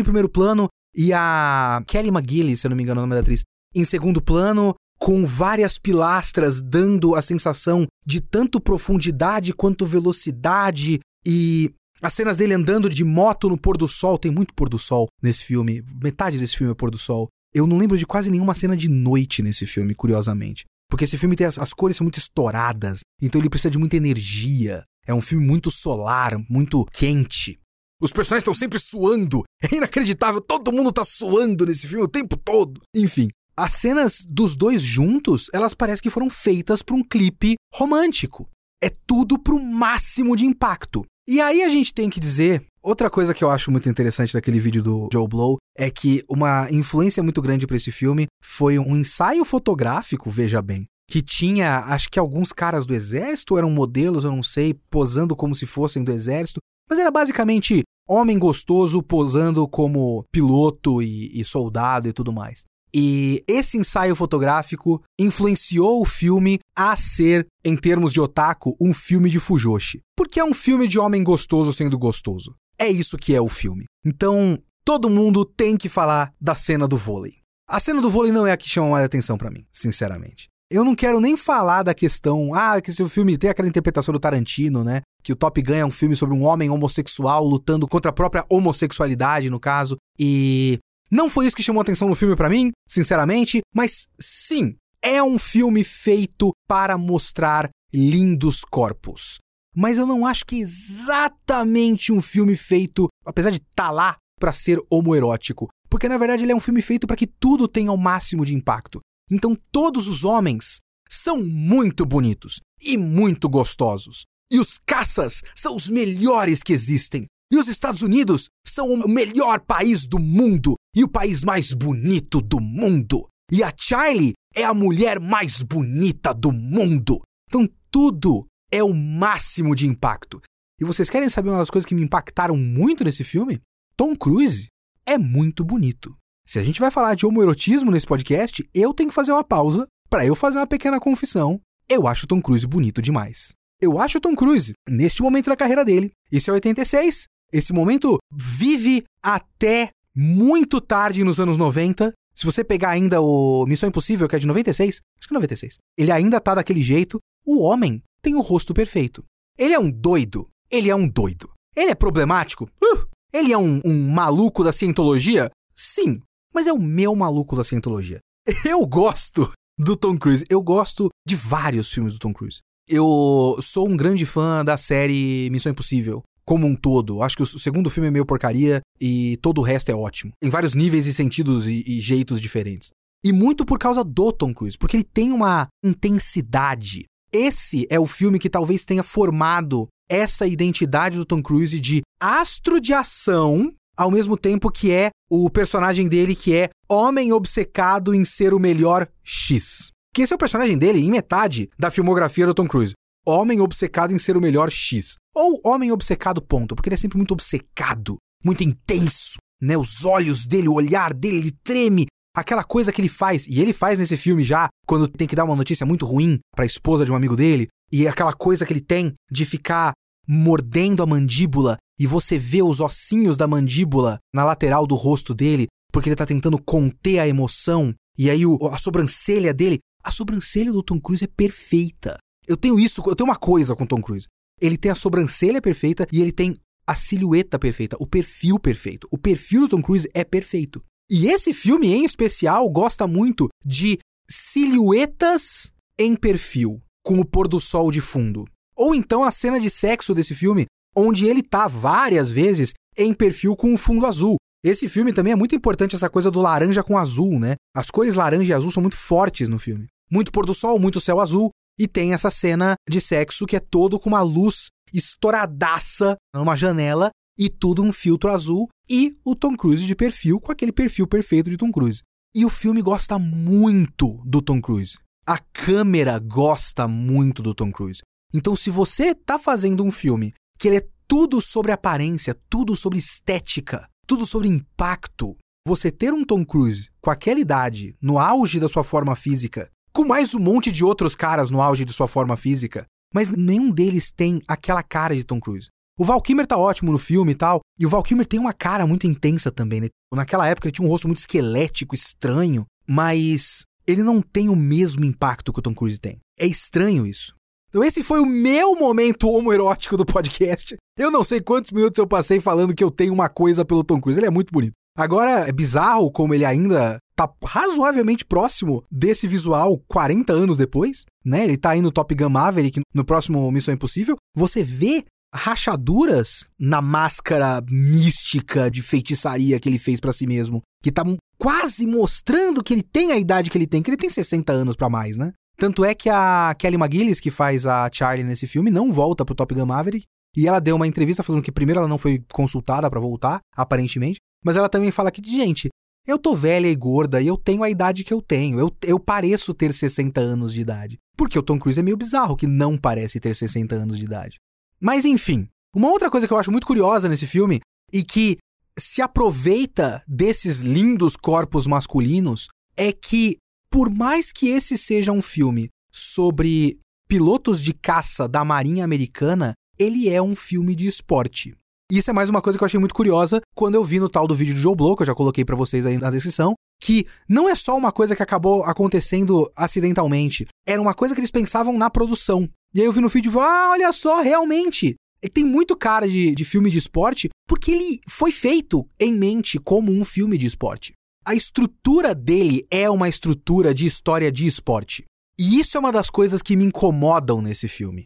em 0.00 0.04
primeiro 0.04 0.28
plano 0.28 0.68
e 0.94 1.12
a 1.12 1.82
Kelly 1.86 2.08
McGillis, 2.08 2.60
se 2.60 2.66
eu 2.66 2.70
não 2.70 2.76
me 2.76 2.82
engano 2.82 3.00
o 3.00 3.02
nome 3.02 3.14
da 3.14 3.20
atriz, 3.20 3.42
em 3.74 3.84
segundo 3.84 4.22
plano, 4.22 4.74
com 4.98 5.26
várias 5.26 5.78
pilastras 5.78 6.60
dando 6.62 7.16
a 7.16 7.22
sensação 7.22 7.86
de 8.06 8.20
tanto 8.20 8.60
profundidade 8.60 9.52
quanto 9.52 9.84
velocidade 9.84 11.00
e 11.26 11.74
as 12.02 12.12
cenas 12.14 12.36
dele 12.36 12.52
andando 12.52 12.88
de 12.88 13.04
moto 13.04 13.48
no 13.48 13.56
pôr 13.56 13.76
do 13.76 13.86
sol, 13.86 14.18
tem 14.18 14.30
muito 14.30 14.52
pôr 14.52 14.68
do 14.68 14.78
sol 14.78 15.06
nesse 15.22 15.44
filme, 15.44 15.84
metade 16.02 16.36
desse 16.36 16.56
filme 16.56 16.72
é 16.72 16.74
pôr 16.74 16.90
do 16.90 16.98
sol. 16.98 17.28
Eu 17.54 17.64
não 17.64 17.78
lembro 17.78 17.96
de 17.96 18.04
quase 18.04 18.28
nenhuma 18.28 18.54
cena 18.54 18.76
de 18.76 18.88
noite 18.88 19.42
nesse 19.42 19.66
filme, 19.66 19.94
curiosamente. 19.94 20.64
Porque 20.90 21.04
esse 21.04 21.16
filme 21.16 21.36
tem 21.36 21.46
as, 21.46 21.58
as 21.58 21.72
cores 21.72 21.96
são 21.96 22.04
muito 22.04 22.18
estouradas, 22.18 23.00
então 23.20 23.40
ele 23.40 23.48
precisa 23.48 23.70
de 23.70 23.78
muita 23.78 23.96
energia. 23.96 24.82
É 25.06 25.14
um 25.14 25.20
filme 25.20 25.46
muito 25.46 25.70
solar, 25.70 26.36
muito 26.50 26.84
quente. 26.92 27.58
Os 28.00 28.10
personagens 28.10 28.42
estão 28.42 28.54
sempre 28.54 28.80
suando. 28.80 29.44
É 29.62 29.76
inacreditável, 29.76 30.40
todo 30.40 30.72
mundo 30.72 30.90
tá 30.90 31.04
suando 31.04 31.64
nesse 31.64 31.86
filme 31.86 32.04
o 32.04 32.08
tempo 32.08 32.36
todo. 32.36 32.80
Enfim, 32.92 33.28
as 33.56 33.72
cenas 33.74 34.26
dos 34.28 34.56
dois 34.56 34.82
juntos, 34.82 35.48
elas 35.52 35.72
parecem 35.72 36.02
que 36.02 36.10
foram 36.10 36.28
feitas 36.28 36.82
para 36.82 36.96
um 36.96 37.02
clipe 37.04 37.54
romântico. 37.72 38.48
É 38.82 38.90
tudo 39.06 39.38
pro 39.38 39.62
máximo 39.62 40.34
de 40.34 40.44
impacto. 40.44 41.04
E 41.26 41.40
aí 41.40 41.62
a 41.62 41.68
gente 41.68 41.94
tem 41.94 42.10
que 42.10 42.18
dizer, 42.18 42.64
outra 42.82 43.08
coisa 43.08 43.32
que 43.32 43.44
eu 43.44 43.50
acho 43.50 43.70
muito 43.70 43.88
interessante 43.88 44.32
daquele 44.32 44.58
vídeo 44.58 44.82
do 44.82 45.08
Joe 45.12 45.28
Blow 45.28 45.56
é 45.76 45.88
que 45.88 46.24
uma 46.28 46.68
influência 46.70 47.22
muito 47.22 47.40
grande 47.40 47.64
para 47.64 47.76
esse 47.76 47.92
filme 47.92 48.26
foi 48.42 48.76
um 48.76 48.96
ensaio 48.96 49.44
fotográfico, 49.44 50.28
veja 50.28 50.60
bem, 50.60 50.84
que 51.08 51.22
tinha, 51.22 51.78
acho 51.86 52.08
que 52.10 52.18
alguns 52.18 52.52
caras 52.52 52.86
do 52.86 52.92
exército 52.92 53.56
eram 53.56 53.70
modelos, 53.70 54.24
eu 54.24 54.32
não 54.32 54.42
sei, 54.42 54.74
posando 54.90 55.36
como 55.36 55.54
se 55.54 55.64
fossem 55.64 56.02
do 56.02 56.10
exército, 56.10 56.58
mas 56.90 56.98
era 56.98 57.10
basicamente 57.10 57.82
homem 58.08 58.36
gostoso 58.36 59.00
posando 59.00 59.66
como 59.68 60.24
piloto 60.32 61.00
e, 61.00 61.40
e 61.40 61.44
soldado 61.44 62.08
e 62.08 62.12
tudo 62.12 62.32
mais. 62.32 62.64
E 62.94 63.42
esse 63.48 63.78
ensaio 63.78 64.14
fotográfico 64.14 65.02
influenciou 65.18 66.02
o 66.02 66.04
filme 66.04 66.58
a 66.76 66.94
ser, 66.94 67.46
em 67.64 67.74
termos 67.76 68.12
de 68.12 68.20
otaku, 68.20 68.76
um 68.80 68.92
filme 68.92 69.30
de 69.30 69.40
Fujoshi. 69.40 70.00
Porque 70.16 70.38
é 70.38 70.44
um 70.44 70.52
filme 70.52 70.86
de 70.86 70.98
homem 70.98 71.24
gostoso 71.24 71.72
sendo 71.72 71.98
gostoso. 71.98 72.54
É 72.78 72.88
isso 72.88 73.16
que 73.16 73.34
é 73.34 73.40
o 73.40 73.48
filme. 73.48 73.84
Então, 74.04 74.58
todo 74.84 75.08
mundo 75.08 75.44
tem 75.44 75.76
que 75.76 75.88
falar 75.88 76.32
da 76.40 76.54
cena 76.54 76.86
do 76.86 76.96
vôlei. 76.96 77.34
A 77.68 77.80
cena 77.80 78.02
do 78.02 78.10
vôlei 78.10 78.32
não 78.32 78.46
é 78.46 78.52
a 78.52 78.56
que 78.56 78.68
chama 78.68 78.90
mais 78.90 79.04
atenção 79.04 79.38
para 79.38 79.50
mim, 79.50 79.64
sinceramente. 79.72 80.48
Eu 80.70 80.84
não 80.84 80.94
quero 80.94 81.20
nem 81.20 81.36
falar 81.36 81.82
da 81.82 81.94
questão, 81.94 82.54
ah, 82.54 82.80
que 82.80 82.90
se 82.90 83.02
o 83.02 83.08
filme 83.08 83.36
tem 83.36 83.50
aquela 83.50 83.68
interpretação 83.68 84.12
do 84.12 84.18
Tarantino, 84.18 84.82
né? 84.82 85.02
Que 85.22 85.32
o 85.32 85.36
Top 85.36 85.60
Gun 85.62 85.74
é 85.74 85.84
um 85.84 85.90
filme 85.90 86.16
sobre 86.16 86.34
um 86.34 86.42
homem 86.44 86.70
homossexual 86.70 87.44
lutando 87.44 87.86
contra 87.86 88.10
a 88.10 88.12
própria 88.12 88.44
homossexualidade, 88.50 89.50
no 89.50 89.60
caso. 89.60 89.96
E 90.18 90.78
não 91.12 91.28
foi 91.28 91.46
isso 91.46 91.54
que 91.54 91.62
chamou 91.62 91.82
atenção 91.82 92.08
no 92.08 92.14
filme 92.14 92.34
para 92.34 92.48
mim, 92.48 92.72
sinceramente, 92.88 93.60
mas 93.74 94.08
sim, 94.18 94.74
é 95.02 95.22
um 95.22 95.38
filme 95.38 95.84
feito 95.84 96.52
para 96.66 96.96
mostrar 96.96 97.68
lindos 97.92 98.64
corpos. 98.64 99.36
Mas 99.76 99.98
eu 99.98 100.06
não 100.06 100.24
acho 100.24 100.46
que 100.46 100.56
é 100.56 100.60
exatamente 100.60 102.10
um 102.10 102.22
filme 102.22 102.56
feito, 102.56 103.08
apesar 103.26 103.50
de 103.50 103.58
estar 103.58 103.88
tá 103.88 103.90
lá, 103.90 104.16
para 104.40 104.54
ser 104.54 104.78
homoerótico. 104.90 105.68
Porque 105.90 106.08
na 106.08 106.16
verdade 106.16 106.44
ele 106.44 106.52
é 106.52 106.56
um 106.56 106.60
filme 106.60 106.80
feito 106.80 107.06
para 107.06 107.16
que 107.16 107.26
tudo 107.26 107.68
tenha 107.68 107.92
o 107.92 107.98
máximo 107.98 108.44
de 108.46 108.54
impacto. 108.54 109.00
Então 109.30 109.54
todos 109.70 110.08
os 110.08 110.24
homens 110.24 110.78
são 111.10 111.42
muito 111.42 112.06
bonitos 112.06 112.58
e 112.80 112.96
muito 112.96 113.50
gostosos. 113.50 114.24
E 114.50 114.58
os 114.58 114.78
caças 114.86 115.42
são 115.54 115.76
os 115.76 115.90
melhores 115.90 116.62
que 116.62 116.72
existem. 116.72 117.26
E 117.52 117.58
os 117.58 117.68
Estados 117.68 118.00
Unidos 118.00 118.46
são 118.66 118.88
o 118.88 119.08
melhor 119.08 119.60
país 119.60 120.06
do 120.06 120.18
mundo 120.18 120.74
e 120.94 121.02
o 121.02 121.08
país 121.08 121.42
mais 121.44 121.72
bonito 121.72 122.40
do 122.40 122.60
mundo. 122.60 123.28
E 123.50 123.62
a 123.62 123.72
Charlie 123.78 124.32
é 124.54 124.64
a 124.64 124.74
mulher 124.74 125.20
mais 125.20 125.62
bonita 125.62 126.32
do 126.32 126.52
mundo. 126.52 127.22
Então 127.48 127.68
tudo 127.90 128.46
é 128.70 128.82
o 128.82 128.94
máximo 128.94 129.74
de 129.74 129.86
impacto. 129.86 130.40
E 130.80 130.84
vocês 130.84 131.10
querem 131.10 131.28
saber 131.28 131.50
uma 131.50 131.58
das 131.58 131.70
coisas 131.70 131.86
que 131.86 131.94
me 131.94 132.02
impactaram 132.02 132.56
muito 132.56 133.04
nesse 133.04 133.24
filme? 133.24 133.60
Tom 133.96 134.16
Cruise 134.16 134.66
é 135.06 135.18
muito 135.18 135.64
bonito. 135.64 136.16
Se 136.46 136.58
a 136.58 136.64
gente 136.64 136.80
vai 136.80 136.90
falar 136.90 137.14
de 137.14 137.24
homoerotismo 137.24 137.90
nesse 137.90 138.06
podcast, 138.06 138.68
eu 138.74 138.92
tenho 138.92 139.08
que 139.08 139.14
fazer 139.14 139.32
uma 139.32 139.44
pausa 139.44 139.86
para 140.10 140.26
eu 140.26 140.34
fazer 140.34 140.58
uma 140.58 140.66
pequena 140.66 140.98
confissão. 140.98 141.60
Eu 141.88 142.06
acho 142.06 142.26
Tom 142.26 142.40
Cruise 142.40 142.66
bonito 142.66 143.00
demais. 143.00 143.52
Eu 143.80 143.98
acho 143.98 144.20
Tom 144.20 144.34
Cruise, 144.34 144.72
neste 144.88 145.22
momento 145.22 145.50
da 145.50 145.56
carreira 145.56 145.84
dele, 145.84 146.10
isso 146.30 146.50
é 146.50 146.54
86, 146.54 147.24
esse 147.52 147.72
momento 147.72 148.18
vive 148.32 149.04
até 149.22 149.90
muito 150.14 150.80
tarde 150.80 151.24
nos 151.24 151.40
anos 151.40 151.56
90. 151.56 152.12
Se 152.34 152.44
você 152.44 152.64
pegar 152.64 152.90
ainda 152.90 153.20
o 153.20 153.66
Missão 153.66 153.88
Impossível, 153.88 154.28
que 154.28 154.36
é 154.36 154.38
de 154.38 154.46
96, 154.46 155.00
acho 155.18 155.28
que 155.28 155.34
é 155.34 155.36
96, 155.36 155.78
ele 155.98 156.10
ainda 156.10 156.40
tá 156.40 156.54
daquele 156.54 156.80
jeito. 156.80 157.18
O 157.44 157.60
homem 157.60 158.02
tem 158.22 158.34
o 158.34 158.40
rosto 158.40 158.72
perfeito. 158.72 159.24
Ele 159.58 159.74
é 159.74 159.78
um 159.78 159.90
doido. 159.90 160.48
Ele 160.70 160.88
é 160.88 160.96
um 160.96 161.08
doido. 161.08 161.50
Ele 161.76 161.90
é 161.90 161.94
problemático? 161.94 162.68
Uh, 162.82 163.06
ele 163.32 163.52
é 163.52 163.58
um, 163.58 163.80
um 163.84 164.10
maluco 164.10 164.64
da 164.64 164.72
cientologia? 164.72 165.50
Sim, 165.74 166.20
mas 166.54 166.66
é 166.66 166.72
o 166.72 166.78
meu 166.78 167.14
maluco 167.14 167.56
da 167.56 167.64
cientologia. 167.64 168.18
Eu 168.64 168.86
gosto 168.86 169.52
do 169.78 169.96
Tom 169.96 170.18
Cruise. 170.18 170.44
Eu 170.48 170.62
gosto 170.62 171.08
de 171.26 171.34
vários 171.34 171.90
filmes 171.90 172.12
do 172.14 172.18
Tom 172.18 172.32
Cruise. 172.32 172.60
Eu 172.88 173.56
sou 173.60 173.88
um 173.88 173.96
grande 173.96 174.26
fã 174.26 174.64
da 174.64 174.76
série 174.76 175.48
Missão 175.50 175.72
Impossível. 175.72 176.22
Como 176.44 176.66
um 176.66 176.74
todo. 176.74 177.22
Acho 177.22 177.36
que 177.36 177.42
o 177.42 177.46
segundo 177.46 177.90
filme 177.90 178.08
é 178.08 178.10
meio 178.10 178.26
porcaria 178.26 178.80
e 179.00 179.36
todo 179.42 179.58
o 179.58 179.64
resto 179.64 179.90
é 179.90 179.94
ótimo. 179.94 180.32
Em 180.42 180.50
vários 180.50 180.74
níveis 180.74 181.06
e 181.06 181.12
sentidos 181.12 181.66
e, 181.66 181.84
e 181.86 182.00
jeitos 182.00 182.40
diferentes. 182.40 182.90
E 183.24 183.32
muito 183.32 183.64
por 183.64 183.78
causa 183.78 184.02
do 184.02 184.32
Tom 184.32 184.52
Cruise, 184.52 184.76
porque 184.76 184.96
ele 184.96 185.04
tem 185.04 185.30
uma 185.30 185.68
intensidade. 185.84 187.04
Esse 187.32 187.86
é 187.88 187.98
o 187.98 188.06
filme 188.06 188.38
que 188.38 188.50
talvez 188.50 188.84
tenha 188.84 189.02
formado 189.02 189.88
essa 190.10 190.46
identidade 190.46 191.16
do 191.16 191.24
Tom 191.24 191.42
Cruise 191.42 191.78
de 191.78 192.02
astro 192.20 192.80
de 192.80 192.92
ação, 192.92 193.72
ao 193.96 194.10
mesmo 194.10 194.36
tempo 194.36 194.70
que 194.70 194.90
é 194.90 195.10
o 195.30 195.48
personagem 195.48 196.08
dele 196.08 196.34
que 196.34 196.54
é 196.54 196.68
homem 196.90 197.32
obcecado 197.32 198.14
em 198.14 198.24
ser 198.24 198.52
o 198.52 198.58
melhor 198.58 199.08
X. 199.22 199.90
Que 200.14 200.22
esse 200.22 200.32
é 200.32 200.36
o 200.36 200.38
personagem 200.38 200.76
dele 200.76 200.98
em 200.98 201.10
metade 201.10 201.70
da 201.78 201.90
filmografia 201.90 202.46
do 202.46 202.52
Tom 202.52 202.68
Cruise. 202.68 202.92
Homem 203.26 203.60
obcecado 203.60 204.12
em 204.12 204.18
ser 204.18 204.36
o 204.36 204.40
melhor 204.40 204.70
X. 204.70 205.16
Ou 205.34 205.60
homem 205.64 205.92
obcecado, 205.92 206.42
ponto. 206.42 206.74
Porque 206.74 206.88
ele 206.88 206.94
é 206.94 206.98
sempre 206.98 207.16
muito 207.16 207.32
obcecado, 207.32 208.16
muito 208.44 208.64
intenso, 208.64 209.36
né? 209.60 209.76
Os 209.76 210.04
olhos 210.04 210.46
dele, 210.46 210.68
o 210.68 210.74
olhar 210.74 211.14
dele, 211.14 211.38
ele 211.38 211.56
treme. 211.62 212.06
Aquela 212.34 212.64
coisa 212.64 212.90
que 212.90 213.00
ele 213.00 213.08
faz, 213.08 213.46
e 213.46 213.60
ele 213.60 213.72
faz 213.72 213.98
nesse 213.98 214.16
filme 214.16 214.42
já, 214.42 214.68
quando 214.86 215.06
tem 215.06 215.28
que 215.28 215.36
dar 215.36 215.44
uma 215.44 215.54
notícia 215.54 215.84
muito 215.84 216.06
ruim 216.06 216.38
pra 216.56 216.64
esposa 216.64 217.04
de 217.04 217.12
um 217.12 217.14
amigo 217.14 217.36
dele, 217.36 217.68
e 217.92 218.08
aquela 218.08 218.32
coisa 218.32 218.64
que 218.64 218.72
ele 218.72 218.80
tem 218.80 219.12
de 219.30 219.44
ficar 219.44 219.92
mordendo 220.26 221.02
a 221.02 221.06
mandíbula 221.06 221.76
e 221.98 222.06
você 222.06 222.38
vê 222.38 222.62
os 222.62 222.80
ossinhos 222.80 223.36
da 223.36 223.46
mandíbula 223.46 224.18
na 224.34 224.44
lateral 224.44 224.86
do 224.86 224.94
rosto 224.94 225.34
dele, 225.34 225.66
porque 225.92 226.08
ele 226.08 226.16
tá 226.16 226.24
tentando 226.24 226.60
conter 226.60 227.18
a 227.18 227.28
emoção, 227.28 227.94
e 228.16 228.30
aí 228.30 228.46
o, 228.46 228.56
a 228.68 228.78
sobrancelha 228.78 229.52
dele, 229.52 229.78
a 230.02 230.10
sobrancelha 230.10 230.72
do 230.72 230.82
Tom 230.82 230.98
Cruise 230.98 231.24
é 231.24 231.28
perfeita. 231.28 232.16
Eu 232.46 232.56
tenho 232.56 232.78
isso, 232.78 233.02
eu 233.06 233.14
tenho 233.14 233.28
uma 233.28 233.36
coisa 233.36 233.74
com 233.76 233.86
Tom 233.86 234.02
Cruise. 234.02 234.26
Ele 234.60 234.76
tem 234.76 234.90
a 234.90 234.94
sobrancelha 234.94 235.60
perfeita 235.60 236.06
e 236.12 236.20
ele 236.20 236.32
tem 236.32 236.54
a 236.86 236.94
silhueta 236.94 237.58
perfeita, 237.58 237.96
o 238.00 238.06
perfil 238.06 238.58
perfeito. 238.58 239.06
O 239.10 239.18
perfil 239.18 239.62
do 239.62 239.68
Tom 239.68 239.82
Cruise 239.82 240.08
é 240.14 240.24
perfeito. 240.24 240.82
E 241.10 241.28
esse 241.28 241.52
filme 241.52 241.92
em 241.92 242.04
especial 242.04 242.68
gosta 242.70 243.06
muito 243.06 243.48
de 243.64 243.98
silhuetas 244.28 245.72
em 245.98 246.16
perfil, 246.16 246.80
com 247.04 247.20
o 247.20 247.24
pôr 247.24 247.46
do 247.46 247.60
sol 247.60 247.90
de 247.90 248.00
fundo. 248.00 248.44
Ou 248.74 248.94
então 248.94 249.22
a 249.22 249.30
cena 249.30 249.60
de 249.60 249.68
sexo 249.68 250.14
desse 250.14 250.34
filme, 250.34 250.66
onde 250.96 251.26
ele 251.26 251.42
tá 251.42 251.68
várias 251.68 252.30
vezes 252.30 252.72
em 252.96 253.12
perfil 253.14 253.54
com 253.54 253.72
o 253.72 253.76
fundo 253.76 254.06
azul. 254.06 254.36
Esse 254.64 254.88
filme 254.88 255.12
também 255.12 255.32
é 255.32 255.36
muito 255.36 255.54
importante 255.54 255.96
essa 255.96 256.08
coisa 256.08 256.30
do 256.30 256.40
laranja 256.40 256.82
com 256.82 256.96
azul, 256.96 257.38
né? 257.38 257.56
As 257.74 257.90
cores 257.90 258.14
laranja 258.14 258.52
e 258.52 258.54
azul 258.54 258.70
são 258.70 258.80
muito 258.80 258.96
fortes 258.96 259.48
no 259.48 259.58
filme. 259.58 259.86
Muito 260.10 260.30
pôr 260.30 260.46
do 260.46 260.54
sol, 260.54 260.78
muito 260.78 261.00
céu 261.00 261.20
azul, 261.20 261.50
e 261.78 261.86
tem 261.88 262.12
essa 262.12 262.30
cena 262.30 262.74
de 262.88 263.00
sexo 263.00 263.46
que 263.46 263.56
é 263.56 263.60
todo 263.60 263.98
com 263.98 264.08
uma 264.08 264.22
luz 264.22 264.68
estouradaça 264.92 266.16
numa 266.34 266.56
janela 266.56 267.10
e 267.38 267.48
tudo 267.48 267.82
um 267.82 267.92
filtro 267.92 268.30
azul 268.30 268.68
e 268.88 269.14
o 269.24 269.34
Tom 269.34 269.56
Cruise 269.56 269.86
de 269.86 269.94
perfil 269.94 270.38
com 270.38 270.52
aquele 270.52 270.72
perfil 270.72 271.06
perfeito 271.06 271.48
de 271.48 271.56
Tom 271.56 271.72
Cruise. 271.72 272.02
E 272.34 272.44
o 272.44 272.50
filme 272.50 272.82
gosta 272.82 273.18
muito 273.18 274.22
do 274.24 274.40
Tom 274.40 274.60
Cruise. 274.60 274.96
A 275.26 275.38
câmera 275.38 276.18
gosta 276.18 276.88
muito 276.88 277.42
do 277.42 277.54
Tom 277.54 277.70
Cruise. 277.70 278.02
Então, 278.34 278.56
se 278.56 278.70
você 278.70 279.14
tá 279.14 279.38
fazendo 279.38 279.84
um 279.84 279.90
filme 279.90 280.32
que 280.58 280.68
ele 280.68 280.78
é 280.78 280.88
tudo 281.06 281.40
sobre 281.40 281.72
aparência, 281.72 282.34
tudo 282.48 282.74
sobre 282.74 282.98
estética, 282.98 283.86
tudo 284.06 284.24
sobre 284.24 284.48
impacto, 284.48 285.36
você 285.66 285.90
ter 285.90 286.12
um 286.12 286.24
Tom 286.24 286.44
Cruise 286.44 286.88
com 287.00 287.10
aquela 287.10 287.38
idade, 287.38 287.94
no 288.00 288.18
auge 288.18 288.58
da 288.58 288.68
sua 288.68 288.82
forma 288.82 289.14
física, 289.14 289.70
com 289.92 290.04
mais 290.04 290.34
um 290.34 290.38
monte 290.38 290.72
de 290.72 290.82
outros 290.82 291.14
caras 291.14 291.50
no 291.50 291.60
auge 291.60 291.84
de 291.84 291.92
sua 291.92 292.08
forma 292.08 292.34
física, 292.36 292.86
mas 293.14 293.30
nenhum 293.30 293.70
deles 293.70 294.10
tem 294.10 294.40
aquela 294.48 294.82
cara 294.82 295.14
de 295.14 295.22
Tom 295.22 295.38
Cruise. 295.38 295.68
O 295.98 296.04
Val 296.04 296.22
Kilmer 296.22 296.46
tá 296.46 296.56
ótimo 296.56 296.90
no 296.90 296.98
filme 296.98 297.32
e 297.32 297.34
tal, 297.34 297.60
e 297.78 297.84
o 297.84 297.88
Val 297.88 298.02
Kilmer 298.02 298.26
tem 298.26 298.40
uma 298.40 298.54
cara 298.54 298.86
muito 298.86 299.06
intensa 299.06 299.52
também, 299.52 299.82
né? 299.82 299.88
Naquela 300.14 300.48
época 300.48 300.66
ele 300.66 300.72
tinha 300.72 300.86
um 300.86 300.90
rosto 300.90 301.06
muito 301.06 301.18
esquelético, 301.18 301.94
estranho, 301.94 302.64
mas 302.88 303.64
ele 303.86 304.02
não 304.02 304.22
tem 304.22 304.48
o 304.48 304.56
mesmo 304.56 305.04
impacto 305.04 305.52
que 305.52 305.58
o 305.58 305.62
Tom 305.62 305.74
Cruise 305.74 305.98
tem. 305.98 306.18
É 306.38 306.46
estranho 306.46 307.06
isso. 307.06 307.34
Então 307.68 307.84
esse 307.84 308.02
foi 308.02 308.20
o 308.20 308.26
meu 308.26 308.74
momento 308.74 309.28
homoerótico 309.28 309.98
do 309.98 310.06
podcast. 310.06 310.74
Eu 310.98 311.10
não 311.10 311.22
sei 311.22 311.42
quantos 311.42 311.70
minutos 311.70 311.98
eu 311.98 312.06
passei 312.06 312.40
falando 312.40 312.74
que 312.74 312.82
eu 312.82 312.90
tenho 312.90 313.12
uma 313.12 313.28
coisa 313.28 313.62
pelo 313.62 313.84
Tom 313.84 314.00
Cruise, 314.00 314.18
ele 314.18 314.26
é 314.26 314.30
muito 314.30 314.50
bonito. 314.50 314.72
Agora, 314.96 315.48
é 315.48 315.52
bizarro 315.52 316.10
como 316.10 316.34
ele 316.34 316.44
ainda 316.44 316.98
tá 317.16 317.30
razoavelmente 317.44 318.24
próximo 318.24 318.84
desse 318.90 319.26
visual 319.26 319.78
40 319.88 320.32
anos 320.32 320.56
depois, 320.56 321.04
né? 321.24 321.44
Ele 321.44 321.56
tá 321.56 321.70
aí 321.70 321.80
no 321.80 321.90
Top 321.90 322.14
Gun 322.14 322.28
Maverick, 322.28 322.80
no 322.94 323.04
próximo 323.04 323.50
Missão 323.50 323.72
Impossível. 323.72 324.16
Você 324.36 324.62
vê 324.62 325.04
rachaduras 325.34 326.46
na 326.58 326.82
máscara 326.82 327.62
mística 327.70 328.70
de 328.70 328.82
feitiçaria 328.82 329.58
que 329.58 329.68
ele 329.68 329.78
fez 329.78 329.98
para 329.98 330.12
si 330.12 330.26
mesmo, 330.26 330.60
que 330.82 330.92
tá 330.92 331.02
quase 331.38 331.86
mostrando 331.86 332.62
que 332.62 332.74
ele 332.74 332.82
tem 332.82 333.12
a 333.12 333.16
idade 333.16 333.50
que 333.50 333.56
ele 333.56 333.66
tem, 333.66 333.82
que 333.82 333.90
ele 333.90 333.96
tem 333.96 334.10
60 334.10 334.52
anos 334.52 334.76
para 334.76 334.90
mais, 334.90 335.16
né? 335.16 335.32
Tanto 335.56 335.84
é 335.84 335.94
que 335.94 336.10
a 336.10 336.54
Kelly 336.58 336.76
McGillis, 336.76 337.20
que 337.20 337.30
faz 337.30 337.66
a 337.66 337.88
Charlie 337.92 338.24
nesse 338.24 338.46
filme, 338.46 338.70
não 338.70 338.92
volta 338.92 339.24
pro 339.24 339.34
Top 339.34 339.54
Gun 339.54 339.66
Maverick. 339.66 340.04
E 340.36 340.48
ela 340.48 340.60
deu 340.60 340.76
uma 340.76 340.86
entrevista 340.86 341.22
falando 341.22 341.42
que 341.42 341.52
primeiro 341.52 341.78
ela 341.78 341.88
não 341.88 341.98
foi 341.98 342.24
consultada 342.32 342.88
para 342.88 342.98
voltar, 342.98 343.40
aparentemente. 343.54 344.18
Mas 344.44 344.56
ela 344.56 344.68
também 344.68 344.90
fala 344.90 345.10
que, 345.10 345.22
gente, 345.24 345.68
eu 346.06 346.18
tô 346.18 346.34
velha 346.34 346.68
e 346.68 346.74
gorda 346.74 347.20
e 347.20 347.26
eu 347.26 347.36
tenho 347.36 347.62
a 347.62 347.70
idade 347.70 348.04
que 348.04 348.12
eu 348.12 348.20
tenho. 348.20 348.58
Eu, 348.58 348.76
eu 348.82 348.98
pareço 348.98 349.54
ter 349.54 349.72
60 349.72 350.20
anos 350.20 350.52
de 350.52 350.60
idade. 350.60 350.98
Porque 351.16 351.38
o 351.38 351.42
Tom 351.42 351.58
Cruise 351.58 351.78
é 351.78 351.82
meio 351.82 351.96
bizarro 351.96 352.36
que 352.36 352.46
não 352.46 352.76
parece 352.76 353.20
ter 353.20 353.34
60 353.34 353.74
anos 353.74 353.98
de 353.98 354.04
idade. 354.04 354.38
Mas 354.80 355.04
enfim, 355.04 355.48
uma 355.74 355.88
outra 355.88 356.10
coisa 356.10 356.26
que 356.26 356.32
eu 356.32 356.38
acho 356.38 356.50
muito 356.50 356.66
curiosa 356.66 357.08
nesse 357.08 357.26
filme 357.26 357.60
e 357.92 358.02
que 358.02 358.38
se 358.78 359.00
aproveita 359.00 360.02
desses 360.08 360.60
lindos 360.60 361.16
corpos 361.16 361.66
masculinos 361.66 362.48
é 362.76 362.92
que, 362.92 363.36
por 363.70 363.90
mais 363.90 364.32
que 364.32 364.48
esse 364.48 364.76
seja 364.76 365.12
um 365.12 365.22
filme 365.22 365.68
sobre 365.92 366.78
pilotos 367.06 367.62
de 367.62 367.74
caça 367.74 368.26
da 368.26 368.44
Marinha 368.44 368.84
Americana, 368.84 369.52
ele 369.78 370.08
é 370.08 370.22
um 370.22 370.34
filme 370.34 370.74
de 370.74 370.86
esporte. 370.86 371.54
E 371.92 371.98
isso 371.98 372.08
é 372.08 372.12
mais 372.14 372.30
uma 372.30 372.40
coisa 372.40 372.58
que 372.58 372.64
eu 372.64 372.66
achei 372.66 372.80
muito 372.80 372.94
curiosa 372.94 373.42
quando 373.54 373.74
eu 373.74 373.84
vi 373.84 374.00
no 374.00 374.08
tal 374.08 374.26
do 374.26 374.34
vídeo 374.34 374.54
do 374.54 374.60
Joe 374.60 374.74
Blow, 374.74 374.96
que 374.96 375.02
eu 375.02 375.06
já 375.06 375.14
coloquei 375.14 375.44
para 375.44 375.54
vocês 375.54 375.84
aí 375.84 375.98
na 375.98 376.10
descrição, 376.10 376.54
que 376.80 377.06
não 377.28 377.46
é 377.46 377.54
só 377.54 377.76
uma 377.76 377.92
coisa 377.92 378.16
que 378.16 378.22
acabou 378.22 378.64
acontecendo 378.64 379.52
acidentalmente, 379.54 380.46
era 380.66 380.80
uma 380.80 380.94
coisa 380.94 381.14
que 381.14 381.20
eles 381.20 381.30
pensavam 381.30 381.76
na 381.76 381.90
produção. 381.90 382.48
E 382.74 382.80
aí 382.80 382.86
eu 382.86 382.92
vi 382.92 383.02
no 383.02 383.10
vídeo 383.10 383.30
e 383.30 383.38
ah, 383.38 383.68
olha 383.72 383.92
só, 383.92 384.22
realmente, 384.22 384.94
ele 385.22 385.30
tem 385.30 385.44
muito 385.44 385.76
cara 385.76 386.08
de, 386.08 386.34
de 386.34 386.44
filme 386.46 386.70
de 386.70 386.78
esporte 386.78 387.28
porque 387.46 387.72
ele 387.72 388.00
foi 388.08 388.32
feito 388.32 388.88
em 388.98 389.12
mente 389.12 389.58
como 389.58 389.92
um 389.92 390.02
filme 390.02 390.38
de 390.38 390.46
esporte. 390.46 390.94
A 391.26 391.34
estrutura 391.34 392.14
dele 392.14 392.66
é 392.70 392.88
uma 392.88 393.06
estrutura 393.06 393.74
de 393.74 393.84
história 393.84 394.32
de 394.32 394.46
esporte. 394.46 395.04
E 395.38 395.60
isso 395.60 395.76
é 395.76 395.80
uma 395.80 395.92
das 395.92 396.08
coisas 396.08 396.40
que 396.40 396.56
me 396.56 396.64
incomodam 396.64 397.42
nesse 397.42 397.68
filme. 397.68 398.04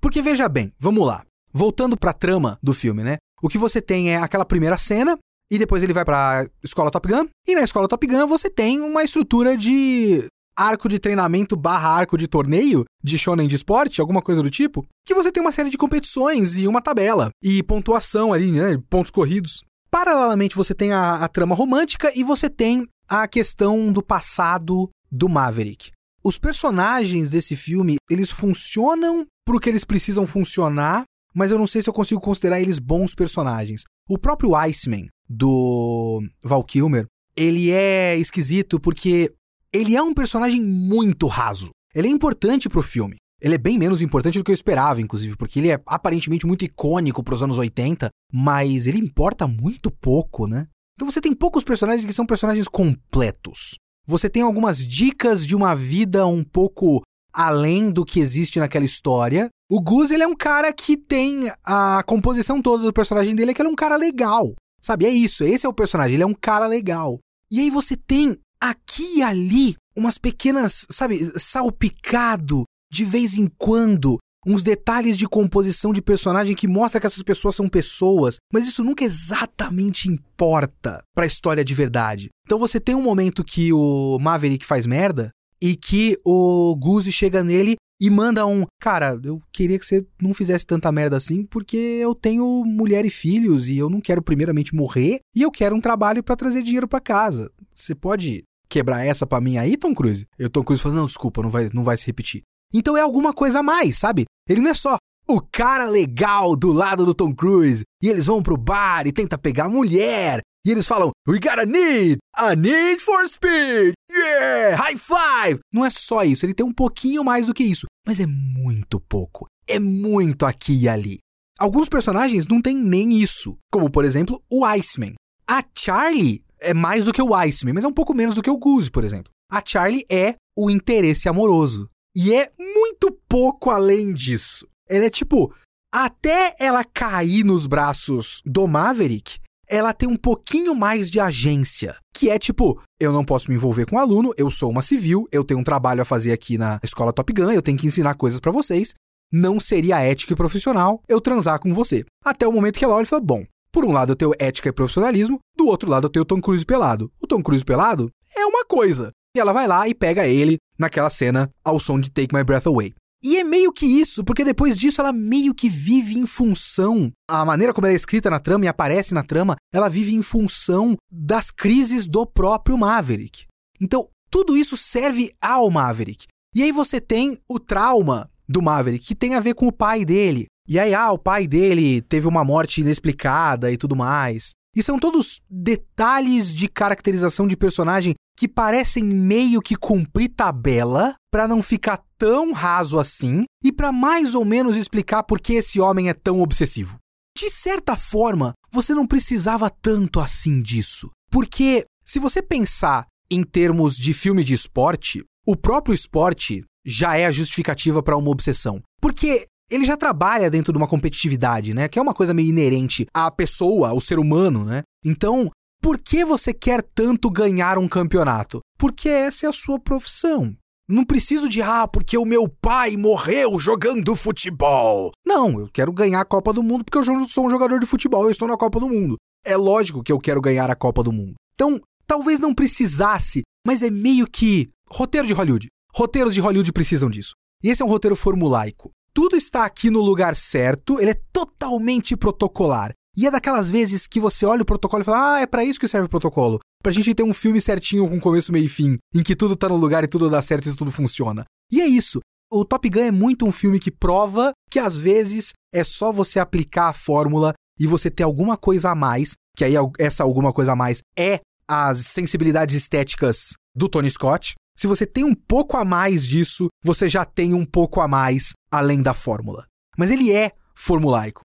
Porque 0.00 0.20
veja 0.20 0.48
bem, 0.48 0.72
vamos 0.80 1.06
lá. 1.06 1.24
Voltando 1.52 1.96
pra 1.96 2.12
trama 2.12 2.58
do 2.62 2.72
filme, 2.72 3.02
né? 3.02 3.16
O 3.42 3.48
que 3.48 3.58
você 3.58 3.80
tem 3.80 4.12
é 4.12 4.16
aquela 4.16 4.44
primeira 4.44 4.76
cena, 4.76 5.18
e 5.50 5.58
depois 5.58 5.82
ele 5.82 5.92
vai 5.92 6.04
pra 6.04 6.46
escola 6.62 6.90
Top 6.90 7.08
Gun, 7.08 7.26
e 7.46 7.54
na 7.54 7.62
escola 7.62 7.88
Top 7.88 8.06
Gun 8.06 8.26
você 8.26 8.48
tem 8.48 8.80
uma 8.80 9.02
estrutura 9.02 9.56
de 9.56 10.26
arco 10.56 10.88
de 10.88 10.98
treinamento 10.98 11.56
barra 11.56 11.88
arco 11.88 12.18
de 12.18 12.26
torneio 12.26 12.84
de 13.02 13.16
shonen 13.16 13.48
de 13.48 13.54
esporte, 13.54 14.00
alguma 14.00 14.20
coisa 14.20 14.42
do 14.42 14.50
tipo, 14.50 14.86
que 15.06 15.14
você 15.14 15.32
tem 15.32 15.42
uma 15.42 15.52
série 15.52 15.70
de 15.70 15.78
competições 15.78 16.58
e 16.58 16.66
uma 16.66 16.82
tabela, 16.82 17.30
e 17.42 17.62
pontuação 17.62 18.32
ali, 18.32 18.52
né? 18.52 18.80
Pontos 18.90 19.10
corridos. 19.10 19.64
Paralelamente, 19.90 20.54
você 20.54 20.74
tem 20.74 20.92
a, 20.92 21.24
a 21.24 21.28
trama 21.28 21.54
romântica 21.54 22.12
e 22.14 22.22
você 22.22 22.48
tem 22.48 22.86
a 23.08 23.26
questão 23.26 23.92
do 23.92 24.02
passado 24.02 24.88
do 25.10 25.28
Maverick. 25.28 25.90
Os 26.22 26.38
personagens 26.38 27.30
desse 27.30 27.56
filme, 27.56 27.96
eles 28.08 28.30
funcionam 28.30 29.26
porque 29.44 29.68
eles 29.68 29.84
precisam 29.84 30.26
funcionar 30.26 31.04
mas 31.34 31.50
eu 31.50 31.58
não 31.58 31.66
sei 31.66 31.82
se 31.82 31.88
eu 31.88 31.94
consigo 31.94 32.20
considerar 32.20 32.60
eles 32.60 32.78
bons 32.78 33.14
personagens. 33.14 33.82
O 34.08 34.18
próprio 34.18 34.54
Iceman, 34.54 35.06
do 35.28 36.22
Val 36.42 36.64
Kilmer, 36.64 37.06
ele 37.36 37.70
é 37.70 38.16
esquisito 38.16 38.80
porque 38.80 39.32
ele 39.72 39.96
é 39.96 40.02
um 40.02 40.12
personagem 40.12 40.60
muito 40.60 41.26
raso. 41.26 41.70
Ele 41.94 42.08
é 42.08 42.10
importante 42.10 42.68
pro 42.68 42.82
filme. 42.82 43.16
Ele 43.40 43.54
é 43.54 43.58
bem 43.58 43.78
menos 43.78 44.02
importante 44.02 44.38
do 44.38 44.44
que 44.44 44.50
eu 44.50 44.54
esperava, 44.54 45.00
inclusive, 45.00 45.36
porque 45.36 45.58
ele 45.58 45.70
é 45.70 45.80
aparentemente 45.86 46.46
muito 46.46 46.64
icônico 46.64 47.22
pros 47.22 47.42
anos 47.42 47.56
80, 47.56 48.10
mas 48.32 48.86
ele 48.86 48.98
importa 48.98 49.46
muito 49.46 49.90
pouco, 49.90 50.46
né? 50.46 50.66
Então 50.94 51.10
você 51.10 51.20
tem 51.20 51.34
poucos 51.34 51.64
personagens 51.64 52.04
que 52.04 52.12
são 52.12 52.26
personagens 52.26 52.68
completos. 52.68 53.76
Você 54.06 54.28
tem 54.28 54.42
algumas 54.42 54.86
dicas 54.86 55.46
de 55.46 55.56
uma 55.56 55.74
vida 55.74 56.26
um 56.26 56.44
pouco 56.44 57.02
além 57.32 57.90
do 57.90 58.04
que 58.04 58.20
existe 58.20 58.58
naquela 58.58 58.84
história. 58.84 59.48
O 59.70 59.80
Gus, 59.80 60.10
ele 60.10 60.24
é 60.24 60.26
um 60.26 60.34
cara 60.34 60.72
que 60.72 60.96
tem 60.96 61.48
a 61.64 62.02
composição 62.04 62.60
toda 62.60 62.82
do 62.82 62.92
personagem 62.92 63.36
dele, 63.36 63.52
é 63.52 63.54
que 63.54 63.62
ele 63.62 63.68
é 63.68 63.72
um 63.72 63.76
cara 63.76 63.94
legal. 63.94 64.52
Sabe? 64.82 65.06
É 65.06 65.10
isso, 65.10 65.44
esse 65.44 65.64
é 65.64 65.68
o 65.68 65.72
personagem, 65.72 66.14
ele 66.14 66.24
é 66.24 66.26
um 66.26 66.34
cara 66.34 66.66
legal. 66.66 67.20
E 67.48 67.60
aí 67.60 67.70
você 67.70 67.96
tem 67.96 68.36
aqui 68.60 69.18
e 69.18 69.22
ali 69.22 69.76
umas 69.96 70.18
pequenas, 70.18 70.86
sabe, 70.90 71.32
salpicado 71.38 72.64
de 72.90 73.04
vez 73.04 73.36
em 73.36 73.46
quando 73.46 74.18
uns 74.44 74.64
detalhes 74.64 75.16
de 75.16 75.28
composição 75.28 75.92
de 75.92 76.02
personagem 76.02 76.56
que 76.56 76.66
mostra 76.66 77.00
que 77.00 77.06
essas 77.06 77.22
pessoas 77.22 77.54
são 77.54 77.68
pessoas, 77.68 78.36
mas 78.52 78.66
isso 78.66 78.82
nunca 78.82 79.04
exatamente 79.04 80.08
importa 80.08 81.00
para 81.14 81.24
a 81.24 81.28
história 81.28 81.64
de 81.64 81.74
verdade. 81.74 82.28
Então 82.44 82.58
você 82.58 82.80
tem 82.80 82.96
um 82.96 83.02
momento 83.02 83.44
que 83.44 83.72
o 83.72 84.18
Maverick 84.18 84.66
faz 84.66 84.84
merda 84.84 85.30
e 85.62 85.76
que 85.76 86.18
o 86.24 86.74
Guzi 86.74 87.12
chega 87.12 87.44
nele 87.44 87.76
e 88.00 88.08
manda 88.08 88.46
um, 88.46 88.64
cara, 88.80 89.20
eu 89.22 89.42
queria 89.52 89.78
que 89.78 89.84
você 89.84 90.06
não 90.20 90.32
fizesse 90.32 90.64
tanta 90.64 90.90
merda 90.90 91.16
assim, 91.16 91.44
porque 91.44 91.76
eu 91.76 92.14
tenho 92.14 92.64
mulher 92.64 93.04
e 93.04 93.10
filhos 93.10 93.68
e 93.68 93.76
eu 93.76 93.90
não 93.90 94.00
quero 94.00 94.22
primeiramente 94.22 94.74
morrer 94.74 95.20
e 95.36 95.42
eu 95.42 95.50
quero 95.50 95.76
um 95.76 95.80
trabalho 95.80 96.22
para 96.22 96.36
trazer 96.36 96.62
dinheiro 96.62 96.88
para 96.88 97.00
casa. 97.00 97.50
Você 97.74 97.94
pode 97.94 98.44
quebrar 98.68 99.04
essa 99.04 99.26
para 99.26 99.40
mim 99.40 99.58
aí, 99.58 99.76
Tom 99.76 99.94
Cruise? 99.94 100.26
E 100.38 100.44
o 100.46 100.50
Tom 100.50 100.64
Cruise 100.64 100.82
fala: 100.82 100.94
"Não, 100.94 101.06
desculpa, 101.06 101.42
não 101.42 101.50
vai, 101.50 101.68
não 101.74 101.84
vai 101.84 101.96
se 101.98 102.06
repetir". 102.06 102.42
Então 102.72 102.96
é 102.96 103.02
alguma 103.02 103.34
coisa 103.34 103.58
a 103.58 103.62
mais, 103.62 103.98
sabe? 103.98 104.24
Ele 104.48 104.62
não 104.62 104.70
é 104.70 104.74
só 104.74 104.96
o 105.28 105.40
cara 105.40 105.86
legal 105.86 106.56
do 106.56 106.72
lado 106.72 107.04
do 107.04 107.14
Tom 107.14 107.34
Cruise 107.34 107.84
e 108.02 108.08
eles 108.08 108.26
vão 108.26 108.42
pro 108.42 108.56
bar 108.56 109.06
e 109.06 109.12
tenta 109.12 109.36
pegar 109.36 109.64
a 109.64 109.68
mulher 109.68 110.40
e 110.64 110.70
eles 110.70 110.86
falam 110.86 111.10
We 111.28 111.38
got 111.38 111.58
a 111.58 111.66
need, 111.66 112.18
a 112.36 112.54
need 112.54 113.00
for 113.00 113.26
speed, 113.28 113.94
yeah, 114.10 114.76
high 114.76 114.96
five. 114.96 115.60
Não 115.72 115.84
é 115.84 115.90
só 115.90 116.22
isso, 116.24 116.44
ele 116.44 116.54
tem 116.54 116.66
um 116.66 116.72
pouquinho 116.72 117.24
mais 117.24 117.46
do 117.46 117.54
que 117.54 117.64
isso, 117.64 117.86
mas 118.06 118.20
é 118.20 118.26
muito 118.26 119.00
pouco, 119.00 119.46
é 119.66 119.78
muito 119.78 120.44
aqui 120.44 120.82
e 120.82 120.88
ali. 120.88 121.18
Alguns 121.58 121.88
personagens 121.88 122.46
não 122.46 122.62
têm 122.62 122.74
nem 122.74 123.12
isso, 123.12 123.56
como 123.70 123.90
por 123.90 124.04
exemplo 124.04 124.42
o 124.50 124.64
Iceman. 124.64 125.14
A 125.48 125.62
Charlie 125.76 126.42
é 126.60 126.72
mais 126.72 127.04
do 127.04 127.12
que 127.12 127.20
o 127.20 127.34
Iceman, 127.34 127.74
mas 127.74 127.84
é 127.84 127.88
um 127.88 127.92
pouco 127.92 128.14
menos 128.14 128.36
do 128.36 128.42
que 128.42 128.50
o 128.50 128.58
Goose, 128.58 128.90
por 128.90 129.04
exemplo. 129.04 129.30
A 129.50 129.62
Charlie 129.66 130.04
é 130.08 130.36
o 130.56 130.70
interesse 130.70 131.28
amoroso. 131.28 131.88
E 132.14 132.34
é 132.34 132.50
muito 132.58 133.16
pouco 133.28 133.70
além 133.70 134.12
disso. 134.12 134.66
Ela 134.88 135.06
é 135.06 135.10
tipo, 135.10 135.54
até 135.92 136.54
ela 136.58 136.84
cair 136.84 137.44
nos 137.44 137.66
braços 137.66 138.40
do 138.44 138.66
Maverick, 138.66 139.38
ela 139.70 139.94
tem 139.94 140.08
um 140.08 140.16
pouquinho 140.16 140.74
mais 140.74 141.10
de 141.10 141.20
agência. 141.20 141.96
Que 142.12 142.28
é 142.28 142.38
tipo, 142.38 142.82
eu 142.98 143.12
não 143.12 143.24
posso 143.24 143.48
me 143.48 143.54
envolver 143.54 143.86
com 143.86 143.96
um 143.96 143.98
aluno, 143.98 144.34
eu 144.36 144.50
sou 144.50 144.68
uma 144.68 144.82
civil, 144.82 145.26
eu 145.30 145.44
tenho 145.44 145.60
um 145.60 145.64
trabalho 145.64 146.02
a 146.02 146.04
fazer 146.04 146.32
aqui 146.32 146.58
na 146.58 146.80
escola 146.82 147.12
Top 147.12 147.32
Gun, 147.32 147.52
eu 147.52 147.62
tenho 147.62 147.78
que 147.78 147.86
ensinar 147.86 148.14
coisas 148.14 148.40
para 148.40 148.50
vocês. 148.50 148.92
Não 149.32 149.60
seria 149.60 150.00
ética 150.00 150.32
e 150.32 150.36
profissional 150.36 151.00
eu 151.08 151.20
transar 151.20 151.60
com 151.60 151.72
você. 151.72 152.04
Até 152.24 152.46
o 152.46 152.52
momento 152.52 152.78
que 152.78 152.84
ela 152.84 152.96
olha 152.96 153.04
e 153.04 153.06
fala: 153.06 153.22
bom, 153.22 153.44
por 153.72 153.84
um 153.84 153.92
lado 153.92 154.12
eu 154.12 154.16
tenho 154.16 154.34
ética 154.38 154.68
e 154.68 154.72
profissionalismo, 154.72 155.38
do 155.56 155.68
outro 155.68 155.88
lado 155.88 156.06
eu 156.06 156.10
tenho 156.10 156.24
o 156.24 156.26
Tom 156.26 156.40
Cruise 156.40 156.66
pelado. 156.66 157.10
O 157.22 157.26
Tom 157.26 157.40
Cruise 157.40 157.64
pelado 157.64 158.10
é 158.36 158.44
uma 158.44 158.64
coisa. 158.64 159.12
E 159.36 159.38
ela 159.38 159.52
vai 159.52 159.68
lá 159.68 159.88
e 159.88 159.94
pega 159.94 160.26
ele 160.26 160.56
naquela 160.76 161.08
cena 161.08 161.48
ao 161.64 161.78
som 161.78 162.00
de 162.00 162.10
Take 162.10 162.34
My 162.34 162.42
Breath 162.42 162.66
Away. 162.66 162.92
E 163.22 163.36
é 163.36 163.44
meio 163.44 163.70
que 163.70 163.84
isso, 163.84 164.24
porque 164.24 164.44
depois 164.44 164.78
disso 164.78 165.00
ela 165.00 165.12
meio 165.12 165.54
que 165.54 165.68
vive 165.68 166.18
em 166.18 166.26
função. 166.26 167.12
A 167.28 167.44
maneira 167.44 167.74
como 167.74 167.86
ela 167.86 167.92
é 167.92 167.96
escrita 167.96 168.30
na 168.30 168.40
trama 168.40 168.64
e 168.64 168.68
aparece 168.68 169.12
na 169.12 169.22
trama, 169.22 169.56
ela 169.72 169.88
vive 169.90 170.14
em 170.14 170.22
função 170.22 170.96
das 171.10 171.50
crises 171.50 172.06
do 172.06 172.24
próprio 172.24 172.78
Maverick. 172.78 173.44
Então, 173.78 174.08
tudo 174.30 174.56
isso 174.56 174.76
serve 174.76 175.30
ao 175.40 175.70
Maverick. 175.70 176.26
E 176.54 176.62
aí 176.62 176.72
você 176.72 177.00
tem 177.00 177.38
o 177.48 177.60
trauma 177.60 178.30
do 178.48 178.62
Maverick, 178.62 179.06
que 179.06 179.14
tem 179.14 179.34
a 179.34 179.40
ver 179.40 179.54
com 179.54 179.66
o 179.66 179.72
pai 179.72 180.04
dele. 180.04 180.46
E 180.66 180.78
aí, 180.78 180.94
ah, 180.94 181.12
o 181.12 181.18
pai 181.18 181.46
dele 181.46 182.00
teve 182.00 182.26
uma 182.26 182.44
morte 182.44 182.80
inexplicada 182.80 183.70
e 183.70 183.76
tudo 183.76 183.94
mais. 183.94 184.52
E 184.74 184.82
são 184.82 184.98
todos 184.98 185.40
detalhes 185.50 186.54
de 186.54 186.68
caracterização 186.68 187.46
de 187.46 187.56
personagem 187.56 188.14
que 188.40 188.48
parecem 188.48 189.04
meio 189.04 189.60
que 189.60 189.76
cumprir 189.76 190.30
tabela 190.30 191.14
para 191.30 191.46
não 191.46 191.62
ficar 191.62 192.02
tão 192.16 192.52
raso 192.52 192.98
assim 192.98 193.44
e 193.62 193.70
para 193.70 193.92
mais 193.92 194.34
ou 194.34 194.46
menos 194.46 194.78
explicar 194.78 195.24
por 195.24 195.38
que 195.38 195.52
esse 195.52 195.78
homem 195.78 196.08
é 196.08 196.14
tão 196.14 196.40
obsessivo. 196.40 196.96
De 197.36 197.50
certa 197.50 197.98
forma, 197.98 198.54
você 198.72 198.94
não 198.94 199.06
precisava 199.06 199.68
tanto 199.68 200.20
assim 200.20 200.62
disso, 200.62 201.10
porque 201.30 201.84
se 202.02 202.18
você 202.18 202.40
pensar 202.40 203.04
em 203.30 203.42
termos 203.42 203.94
de 203.94 204.14
filme 204.14 204.42
de 204.42 204.54
esporte, 204.54 205.22
o 205.46 205.54
próprio 205.54 205.94
esporte 205.94 206.62
já 206.82 207.18
é 207.18 207.26
a 207.26 207.32
justificativa 207.32 208.02
para 208.02 208.16
uma 208.16 208.30
obsessão. 208.30 208.80
Porque 209.02 209.44
ele 209.70 209.84
já 209.84 209.98
trabalha 209.98 210.50
dentro 210.50 210.72
de 210.72 210.78
uma 210.78 210.88
competitividade, 210.88 211.74
né? 211.74 211.88
Que 211.88 211.98
é 211.98 212.02
uma 212.02 212.14
coisa 212.14 212.32
meio 212.32 212.48
inerente 212.48 213.06
à 213.14 213.30
pessoa, 213.30 213.90
ao 213.90 214.00
ser 214.00 214.18
humano, 214.18 214.64
né? 214.64 214.82
Então, 215.04 215.50
por 215.80 215.98
que 215.98 216.24
você 216.24 216.52
quer 216.52 216.82
tanto 216.94 217.30
ganhar 217.30 217.78
um 217.78 217.88
campeonato? 217.88 218.60
Porque 218.78 219.08
essa 219.08 219.46
é 219.46 219.48
a 219.48 219.52
sua 219.52 219.78
profissão. 219.78 220.54
Não 220.88 221.04
preciso 221.04 221.48
de, 221.48 221.62
ah, 221.62 221.86
porque 221.86 222.18
o 222.18 222.24
meu 222.24 222.48
pai 222.48 222.96
morreu 222.96 223.58
jogando 223.58 224.14
futebol. 224.16 225.12
Não, 225.24 225.60
eu 225.60 225.68
quero 225.72 225.92
ganhar 225.92 226.20
a 226.20 226.24
Copa 226.24 226.52
do 226.52 226.62
Mundo 226.62 226.84
porque 226.84 226.98
eu 226.98 227.24
sou 227.24 227.46
um 227.46 227.50
jogador 227.50 227.78
de 227.78 227.86
futebol, 227.86 228.24
eu 228.24 228.30
estou 228.30 228.48
na 228.48 228.56
Copa 228.56 228.80
do 228.80 228.88
Mundo. 228.88 229.16
É 229.44 229.56
lógico 229.56 230.02
que 230.02 230.12
eu 230.12 230.18
quero 230.18 230.40
ganhar 230.40 230.68
a 230.68 230.74
Copa 230.74 231.02
do 231.02 231.12
Mundo. 231.12 231.34
Então, 231.54 231.80
talvez 232.06 232.40
não 232.40 232.54
precisasse, 232.54 233.42
mas 233.66 233.82
é 233.82 233.90
meio 233.90 234.26
que 234.26 234.68
roteiro 234.90 235.26
de 235.26 235.32
Hollywood. 235.32 235.68
Roteiros 235.94 236.34
de 236.34 236.40
Hollywood 236.40 236.72
precisam 236.72 237.08
disso. 237.08 237.34
E 237.62 237.68
esse 237.68 237.82
é 237.82 237.84
um 237.84 237.88
roteiro 237.88 238.16
formulaico 238.16 238.90
tudo 239.20 239.36
está 239.36 239.64
aqui 239.64 239.90
no 239.90 240.00
lugar 240.00 240.34
certo, 240.34 240.98
ele 241.00 241.10
é 241.10 241.20
totalmente 241.32 242.16
protocolar. 242.16 242.92
E 243.16 243.26
é 243.26 243.30
daquelas 243.30 243.68
vezes 243.68 244.06
que 244.06 244.20
você 244.20 244.46
olha 244.46 244.62
o 244.62 244.66
protocolo 244.66 245.02
e 245.02 245.04
fala: 245.04 245.36
Ah, 245.36 245.40
é 245.40 245.46
para 245.46 245.64
isso 245.64 245.80
que 245.80 245.88
serve 245.88 246.06
o 246.06 246.10
protocolo. 246.10 246.60
Pra 246.82 246.92
gente 246.92 247.14
ter 247.14 247.22
um 247.22 247.34
filme 247.34 247.60
certinho 247.60 248.08
com 248.08 248.20
começo, 248.20 248.52
meio 248.52 248.64
e 248.64 248.68
fim, 248.68 248.96
em 249.14 249.22
que 249.22 249.36
tudo 249.36 249.56
tá 249.56 249.68
no 249.68 249.76
lugar 249.76 250.04
e 250.04 250.08
tudo 250.08 250.30
dá 250.30 250.40
certo 250.40 250.68
e 250.68 250.76
tudo 250.76 250.90
funciona. 250.90 251.44
E 251.70 251.80
é 251.80 251.86
isso. 251.86 252.20
O 252.52 252.64
Top 252.64 252.88
Gun 252.88 253.00
é 253.00 253.10
muito 253.12 253.46
um 253.46 253.52
filme 253.52 253.78
que 253.78 253.90
prova 253.90 254.52
que 254.70 254.78
às 254.78 254.96
vezes 254.96 255.52
é 255.72 255.84
só 255.84 256.10
você 256.10 256.40
aplicar 256.40 256.88
a 256.88 256.92
fórmula 256.92 257.54
e 257.78 257.86
você 257.86 258.10
ter 258.10 258.24
alguma 258.24 258.56
coisa 258.56 258.90
a 258.90 258.94
mais, 258.94 259.34
que 259.56 259.64
aí 259.64 259.74
essa 259.98 260.24
alguma 260.24 260.52
coisa 260.52 260.72
a 260.72 260.76
mais 260.76 261.00
é 261.16 261.40
as 261.68 261.98
sensibilidades 262.06 262.74
estéticas 262.74 263.52
do 263.74 263.88
Tony 263.88 264.10
Scott, 264.10 264.54
se 264.76 264.86
você 264.86 265.06
tem 265.06 265.24
um 265.24 265.34
pouco 265.34 265.76
a 265.76 265.84
mais 265.84 266.26
disso, 266.26 266.68
você 266.82 267.08
já 267.08 267.24
tem 267.24 267.54
um 267.54 267.64
pouco 267.64 268.00
a 268.00 268.08
mais 268.08 268.52
além 268.70 269.00
da 269.02 269.14
fórmula. 269.14 269.66
Mas 269.96 270.10
ele 270.10 270.32
é 270.32 270.52
formulaico. 270.74 271.42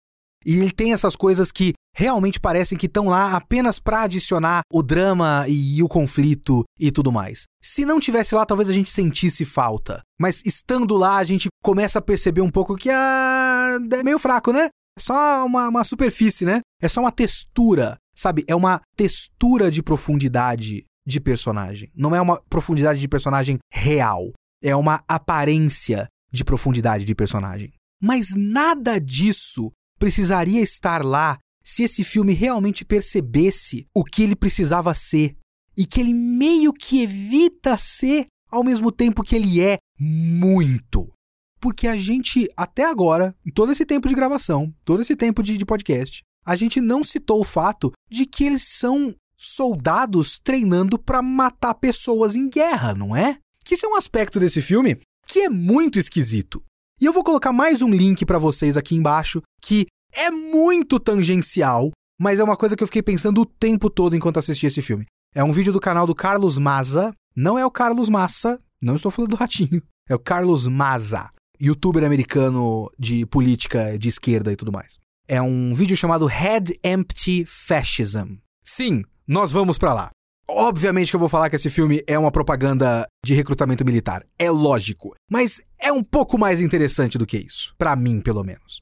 E 0.45 0.57
ele 0.57 0.71
tem 0.71 0.93
essas 0.93 1.15
coisas 1.15 1.51
que 1.51 1.73
realmente 1.95 2.39
parecem 2.39 2.77
que 2.77 2.87
estão 2.87 3.07
lá 3.07 3.35
apenas 3.35 3.79
para 3.79 4.01
adicionar 4.01 4.61
o 4.71 4.81
drama 4.81 5.45
e 5.47 5.81
o 5.83 5.87
conflito 5.87 6.63
e 6.79 6.91
tudo 6.91 7.11
mais. 7.11 7.43
Se 7.61 7.85
não 7.85 7.99
tivesse 7.99 8.33
lá, 8.33 8.45
talvez 8.45 8.69
a 8.69 8.73
gente 8.73 8.91
sentisse 8.91 9.45
falta. 9.45 10.01
Mas 10.19 10.41
estando 10.45 10.95
lá, 10.95 11.17
a 11.17 11.23
gente 11.23 11.47
começa 11.63 11.99
a 11.99 12.01
perceber 12.01 12.41
um 12.41 12.49
pouco 12.49 12.75
que 12.75 12.89
ah, 12.89 13.77
é 13.91 14.03
meio 14.03 14.19
fraco, 14.19 14.51
né? 14.51 14.69
É 14.97 15.01
só 15.01 15.45
uma, 15.45 15.69
uma 15.69 15.83
superfície, 15.83 16.45
né? 16.45 16.61
É 16.81 16.87
só 16.87 17.01
uma 17.01 17.11
textura, 17.11 17.97
sabe? 18.15 18.43
É 18.47 18.55
uma 18.55 18.81
textura 18.95 19.69
de 19.69 19.81
profundidade 19.81 20.85
de 21.05 21.19
personagem. 21.19 21.91
Não 21.95 22.15
é 22.15 22.21
uma 22.21 22.41
profundidade 22.49 22.99
de 22.99 23.07
personagem 23.07 23.57
real. 23.71 24.31
É 24.63 24.75
uma 24.75 25.03
aparência 25.07 26.07
de 26.31 26.43
profundidade 26.43 27.05
de 27.05 27.13
personagem. 27.13 27.73
Mas 28.01 28.33
nada 28.35 28.99
disso 28.99 29.71
precisaria 30.03 30.59
estar 30.59 31.01
lá 31.01 31.37
se 31.63 31.81
esse 31.81 32.03
filme 32.03 32.33
realmente 32.33 32.83
percebesse 32.83 33.87
o 33.95 34.03
que 34.03 34.21
ele 34.21 34.35
precisava 34.35 34.93
ser 34.93 35.37
e 35.77 35.85
que 35.85 36.01
ele 36.01 36.13
meio 36.13 36.73
que 36.73 37.01
evita 37.01 37.77
ser 37.77 38.25
ao 38.51 38.65
mesmo 38.65 38.91
tempo 38.91 39.23
que 39.23 39.33
ele 39.33 39.61
é 39.61 39.77
muito. 39.97 41.09
Porque 41.57 41.87
a 41.87 41.95
gente, 41.95 42.49
até 42.57 42.83
agora, 42.83 43.33
todo 43.55 43.71
esse 43.71 43.85
tempo 43.85 44.09
de 44.09 44.13
gravação, 44.13 44.75
todo 44.83 45.01
esse 45.01 45.15
tempo 45.15 45.41
de, 45.41 45.57
de 45.57 45.65
podcast, 45.65 46.21
a 46.45 46.57
gente 46.57 46.81
não 46.81 47.01
citou 47.01 47.39
o 47.39 47.45
fato 47.45 47.89
de 48.11 48.25
que 48.25 48.43
eles 48.43 48.63
são 48.77 49.15
soldados 49.37 50.37
treinando 50.37 50.99
para 50.99 51.21
matar 51.21 51.75
pessoas 51.75 52.35
em 52.35 52.49
guerra, 52.49 52.93
não 52.93 53.15
é? 53.15 53.37
Que 53.63 53.75
isso 53.75 53.85
é 53.85 53.89
um 53.89 53.95
aspecto 53.95 54.37
desse 54.37 54.61
filme 54.61 54.99
que 55.25 55.39
é 55.39 55.49
muito 55.49 55.97
esquisito. 55.97 56.61
E 57.03 57.05
eu 57.05 57.11
vou 57.11 57.21
colocar 57.21 57.51
mais 57.51 57.81
um 57.81 57.89
link 57.89 58.25
para 58.25 58.39
vocês 58.39 58.77
aqui 58.77 58.95
embaixo 58.95 59.41
que 59.61 59.87
é 60.13 60.31
muito 60.31 60.97
tangencial, 60.97 61.91
mas 62.17 62.39
é 62.39 62.43
uma 62.45 62.55
coisa 62.55 62.77
que 62.77 62.81
eu 62.81 62.87
fiquei 62.87 63.03
pensando 63.03 63.41
o 63.41 63.45
tempo 63.45 63.89
todo 63.89 64.15
enquanto 64.15 64.39
assisti 64.39 64.67
esse 64.67 64.81
filme. 64.81 65.05
É 65.35 65.43
um 65.43 65.51
vídeo 65.51 65.73
do 65.73 65.81
canal 65.81 66.07
do 66.07 66.15
Carlos 66.15 66.57
Maza, 66.57 67.13
não 67.35 67.59
é 67.59 67.65
o 67.65 67.69
Carlos 67.69 68.07
Massa, 68.07 68.57
não 68.81 68.95
estou 68.95 69.11
falando 69.11 69.31
do 69.31 69.35
ratinho, 69.35 69.83
é 70.07 70.15
o 70.15 70.19
Carlos 70.19 70.65
Maza, 70.65 71.29
youtuber 71.59 72.05
americano 72.05 72.89
de 72.97 73.25
política 73.25 73.99
de 73.99 74.07
esquerda 74.07 74.53
e 74.53 74.55
tudo 74.55 74.71
mais. 74.71 74.97
É 75.27 75.41
um 75.41 75.73
vídeo 75.73 75.97
chamado 75.97 76.25
Head 76.25 76.79
Empty 76.81 77.43
Fascism. 77.45 78.37
Sim, 78.63 79.03
nós 79.27 79.51
vamos 79.51 79.77
para 79.77 79.93
lá. 79.93 80.09
Obviamente 80.47 81.09
que 81.09 81.15
eu 81.15 81.19
vou 81.19 81.29
falar 81.29 81.49
que 81.49 81.55
esse 81.55 81.69
filme 81.69 82.03
é 82.05 82.19
uma 82.19 82.31
propaganda 82.31 83.07
de 83.25 83.33
recrutamento 83.33 83.85
militar. 83.85 84.25
É 84.37 84.49
lógico. 84.49 85.15
Mas 85.29 85.61
é 85.79 85.91
um 85.91 86.03
pouco 86.03 86.37
mais 86.37 86.61
interessante 86.61 87.17
do 87.17 87.25
que 87.25 87.37
isso. 87.37 87.73
para 87.77 87.95
mim, 87.95 88.21
pelo 88.21 88.43
menos. 88.43 88.81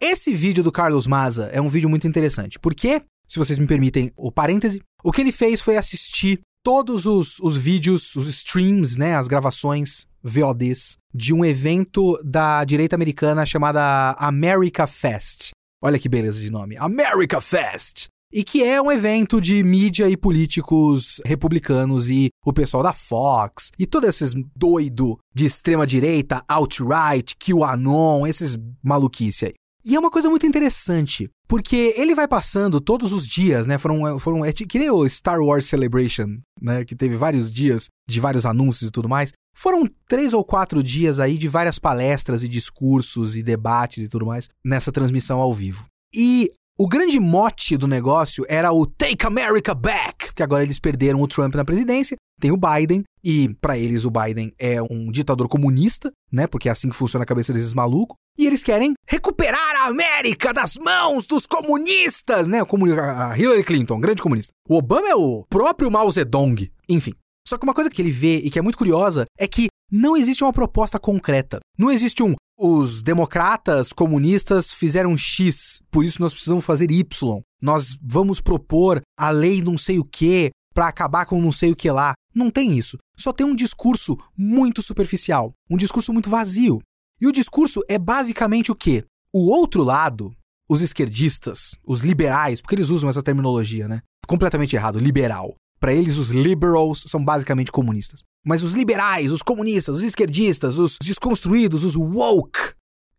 Esse 0.00 0.34
vídeo 0.34 0.64
do 0.64 0.72
Carlos 0.72 1.06
Maza 1.06 1.48
é 1.52 1.60
um 1.60 1.68
vídeo 1.68 1.88
muito 1.88 2.08
interessante. 2.08 2.58
Porque, 2.58 3.02
se 3.28 3.38
vocês 3.38 3.58
me 3.58 3.66
permitem 3.66 4.10
o 4.16 4.32
parêntese, 4.32 4.82
o 5.04 5.12
que 5.12 5.20
ele 5.20 5.32
fez 5.32 5.60
foi 5.60 5.76
assistir 5.76 6.40
todos 6.64 7.06
os, 7.06 7.38
os 7.40 7.56
vídeos, 7.56 8.16
os 8.16 8.26
streams, 8.28 8.98
né, 8.98 9.14
as 9.16 9.28
gravações 9.28 10.06
VODs 10.22 10.96
de 11.14 11.34
um 11.34 11.44
evento 11.44 12.18
da 12.24 12.64
direita 12.64 12.96
americana 12.96 13.44
chamada 13.44 14.16
America 14.18 14.86
Fest. 14.86 15.50
Olha 15.82 15.98
que 15.98 16.08
beleza 16.08 16.40
de 16.40 16.50
nome. 16.50 16.76
America 16.78 17.40
Fest! 17.40 18.06
E 18.32 18.42
que 18.42 18.62
é 18.62 18.80
um 18.80 18.90
evento 18.90 19.40
de 19.40 19.62
mídia 19.62 20.08
e 20.08 20.16
políticos 20.16 21.20
republicanos 21.24 22.08
e 22.08 22.30
o 22.44 22.52
pessoal 22.52 22.82
da 22.82 22.92
Fox 22.92 23.70
e 23.78 23.86
todos 23.86 24.08
esses 24.08 24.34
doido 24.56 25.18
de 25.34 25.44
extrema 25.44 25.86
direita, 25.86 26.42
alt-right, 26.48 27.34
QAnon, 27.36 28.26
esses 28.26 28.56
maluquice 28.82 29.46
aí. 29.46 29.54
E 29.84 29.96
é 29.96 29.98
uma 29.98 30.10
coisa 30.10 30.30
muito 30.30 30.46
interessante, 30.46 31.28
porque 31.48 31.92
ele 31.96 32.14
vai 32.14 32.28
passando 32.28 32.80
todos 32.80 33.12
os 33.12 33.26
dias, 33.26 33.66
né? 33.66 33.78
Foram, 33.78 34.18
foram 34.18 34.44
é, 34.44 34.52
que 34.52 34.78
nem 34.78 34.90
o 34.90 35.08
Star 35.08 35.40
Wars 35.40 35.66
Celebration, 35.66 36.38
né? 36.60 36.84
Que 36.84 36.94
teve 36.94 37.16
vários 37.16 37.50
dias 37.50 37.88
de 38.08 38.20
vários 38.20 38.46
anúncios 38.46 38.88
e 38.88 38.92
tudo 38.92 39.08
mais. 39.08 39.32
Foram 39.54 39.86
três 40.08 40.32
ou 40.32 40.44
quatro 40.44 40.82
dias 40.82 41.18
aí 41.18 41.36
de 41.36 41.48
várias 41.48 41.80
palestras 41.80 42.44
e 42.44 42.48
discursos 42.48 43.36
e 43.36 43.42
debates 43.42 44.04
e 44.04 44.08
tudo 44.08 44.24
mais 44.24 44.48
nessa 44.64 44.92
transmissão 44.92 45.40
ao 45.40 45.52
vivo. 45.52 45.84
E 46.14 46.52
o 46.82 46.88
grande 46.88 47.20
mote 47.20 47.76
do 47.76 47.86
negócio 47.86 48.44
era 48.48 48.72
o 48.72 48.84
Take 48.84 49.24
America 49.24 49.72
Back, 49.72 50.34
que 50.34 50.42
agora 50.42 50.64
eles 50.64 50.80
perderam 50.80 51.22
o 51.22 51.28
Trump 51.28 51.54
na 51.54 51.64
presidência, 51.64 52.16
tem 52.40 52.50
o 52.50 52.56
Biden, 52.56 53.04
e 53.22 53.54
para 53.60 53.78
eles 53.78 54.04
o 54.04 54.10
Biden 54.10 54.52
é 54.58 54.82
um 54.82 55.08
ditador 55.08 55.46
comunista, 55.46 56.10
né? 56.32 56.48
Porque 56.48 56.68
é 56.68 56.72
assim 56.72 56.88
que 56.88 56.96
funciona 56.96 57.22
a 57.22 57.26
cabeça 57.26 57.52
desses 57.52 57.72
malucos. 57.72 58.16
E 58.36 58.48
eles 58.48 58.64
querem 58.64 58.94
recuperar 59.08 59.76
a 59.76 59.86
América 59.86 60.52
das 60.52 60.76
mãos 60.76 61.24
dos 61.24 61.46
comunistas, 61.46 62.48
né? 62.48 62.58
A 62.60 63.38
Hillary 63.38 63.62
Clinton, 63.62 64.00
grande 64.00 64.20
comunista. 64.20 64.52
O 64.68 64.74
Obama 64.74 65.08
é 65.08 65.14
o 65.14 65.44
próprio 65.48 65.88
Mao 65.88 66.10
Zedong. 66.10 66.68
Enfim. 66.88 67.12
Só 67.46 67.58
que 67.58 67.64
uma 67.64 67.74
coisa 67.74 67.90
que 67.90 68.02
ele 68.02 68.10
vê 68.10 68.38
e 68.38 68.50
que 68.50 68.58
é 68.58 68.62
muito 68.62 68.78
curiosa 68.78 69.24
é 69.38 69.46
que 69.46 69.68
não 69.88 70.16
existe 70.16 70.42
uma 70.42 70.52
proposta 70.52 70.98
concreta. 70.98 71.60
Não 71.78 71.92
existe 71.92 72.24
um 72.24 72.34
os 72.64 73.02
democratas 73.02 73.92
comunistas 73.92 74.72
fizeram 74.72 75.16
X, 75.18 75.80
por 75.90 76.04
isso 76.04 76.22
nós 76.22 76.32
precisamos 76.32 76.64
fazer 76.64 76.92
Y. 76.92 77.40
Nós 77.60 77.98
vamos 78.00 78.40
propor 78.40 79.02
a 79.18 79.30
lei 79.30 79.60
não 79.60 79.76
sei 79.76 79.98
o 79.98 80.04
que 80.04 80.52
para 80.72 80.86
acabar 80.86 81.26
com 81.26 81.40
não 81.40 81.50
sei 81.50 81.72
o 81.72 81.76
que 81.76 81.90
lá. 81.90 82.12
Não 82.32 82.52
tem 82.52 82.78
isso. 82.78 82.96
Só 83.16 83.32
tem 83.32 83.44
um 83.44 83.56
discurso 83.56 84.16
muito 84.38 84.80
superficial, 84.80 85.52
um 85.68 85.76
discurso 85.76 86.12
muito 86.12 86.30
vazio. 86.30 86.80
E 87.20 87.26
o 87.26 87.32
discurso 87.32 87.80
é 87.88 87.98
basicamente 87.98 88.70
o 88.70 88.76
quê? 88.76 89.04
O 89.34 89.50
outro 89.50 89.82
lado, 89.82 90.32
os 90.70 90.80
esquerdistas, 90.80 91.74
os 91.84 92.02
liberais, 92.02 92.60
porque 92.60 92.76
eles 92.76 92.90
usam 92.90 93.10
essa 93.10 93.24
terminologia, 93.24 93.88
né? 93.88 94.02
Completamente 94.28 94.76
errado, 94.76 95.00
liberal. 95.00 95.56
Para 95.80 95.92
eles, 95.92 96.16
os 96.16 96.30
liberals 96.30 97.02
são 97.08 97.24
basicamente 97.24 97.72
comunistas. 97.72 98.22
Mas 98.44 98.62
os 98.62 98.74
liberais, 98.74 99.32
os 99.32 99.42
comunistas, 99.42 99.96
os 99.96 100.02
esquerdistas, 100.02 100.78
os 100.78 100.98
desconstruídos, 101.00 101.84
os 101.84 101.96
woke, 101.96 102.74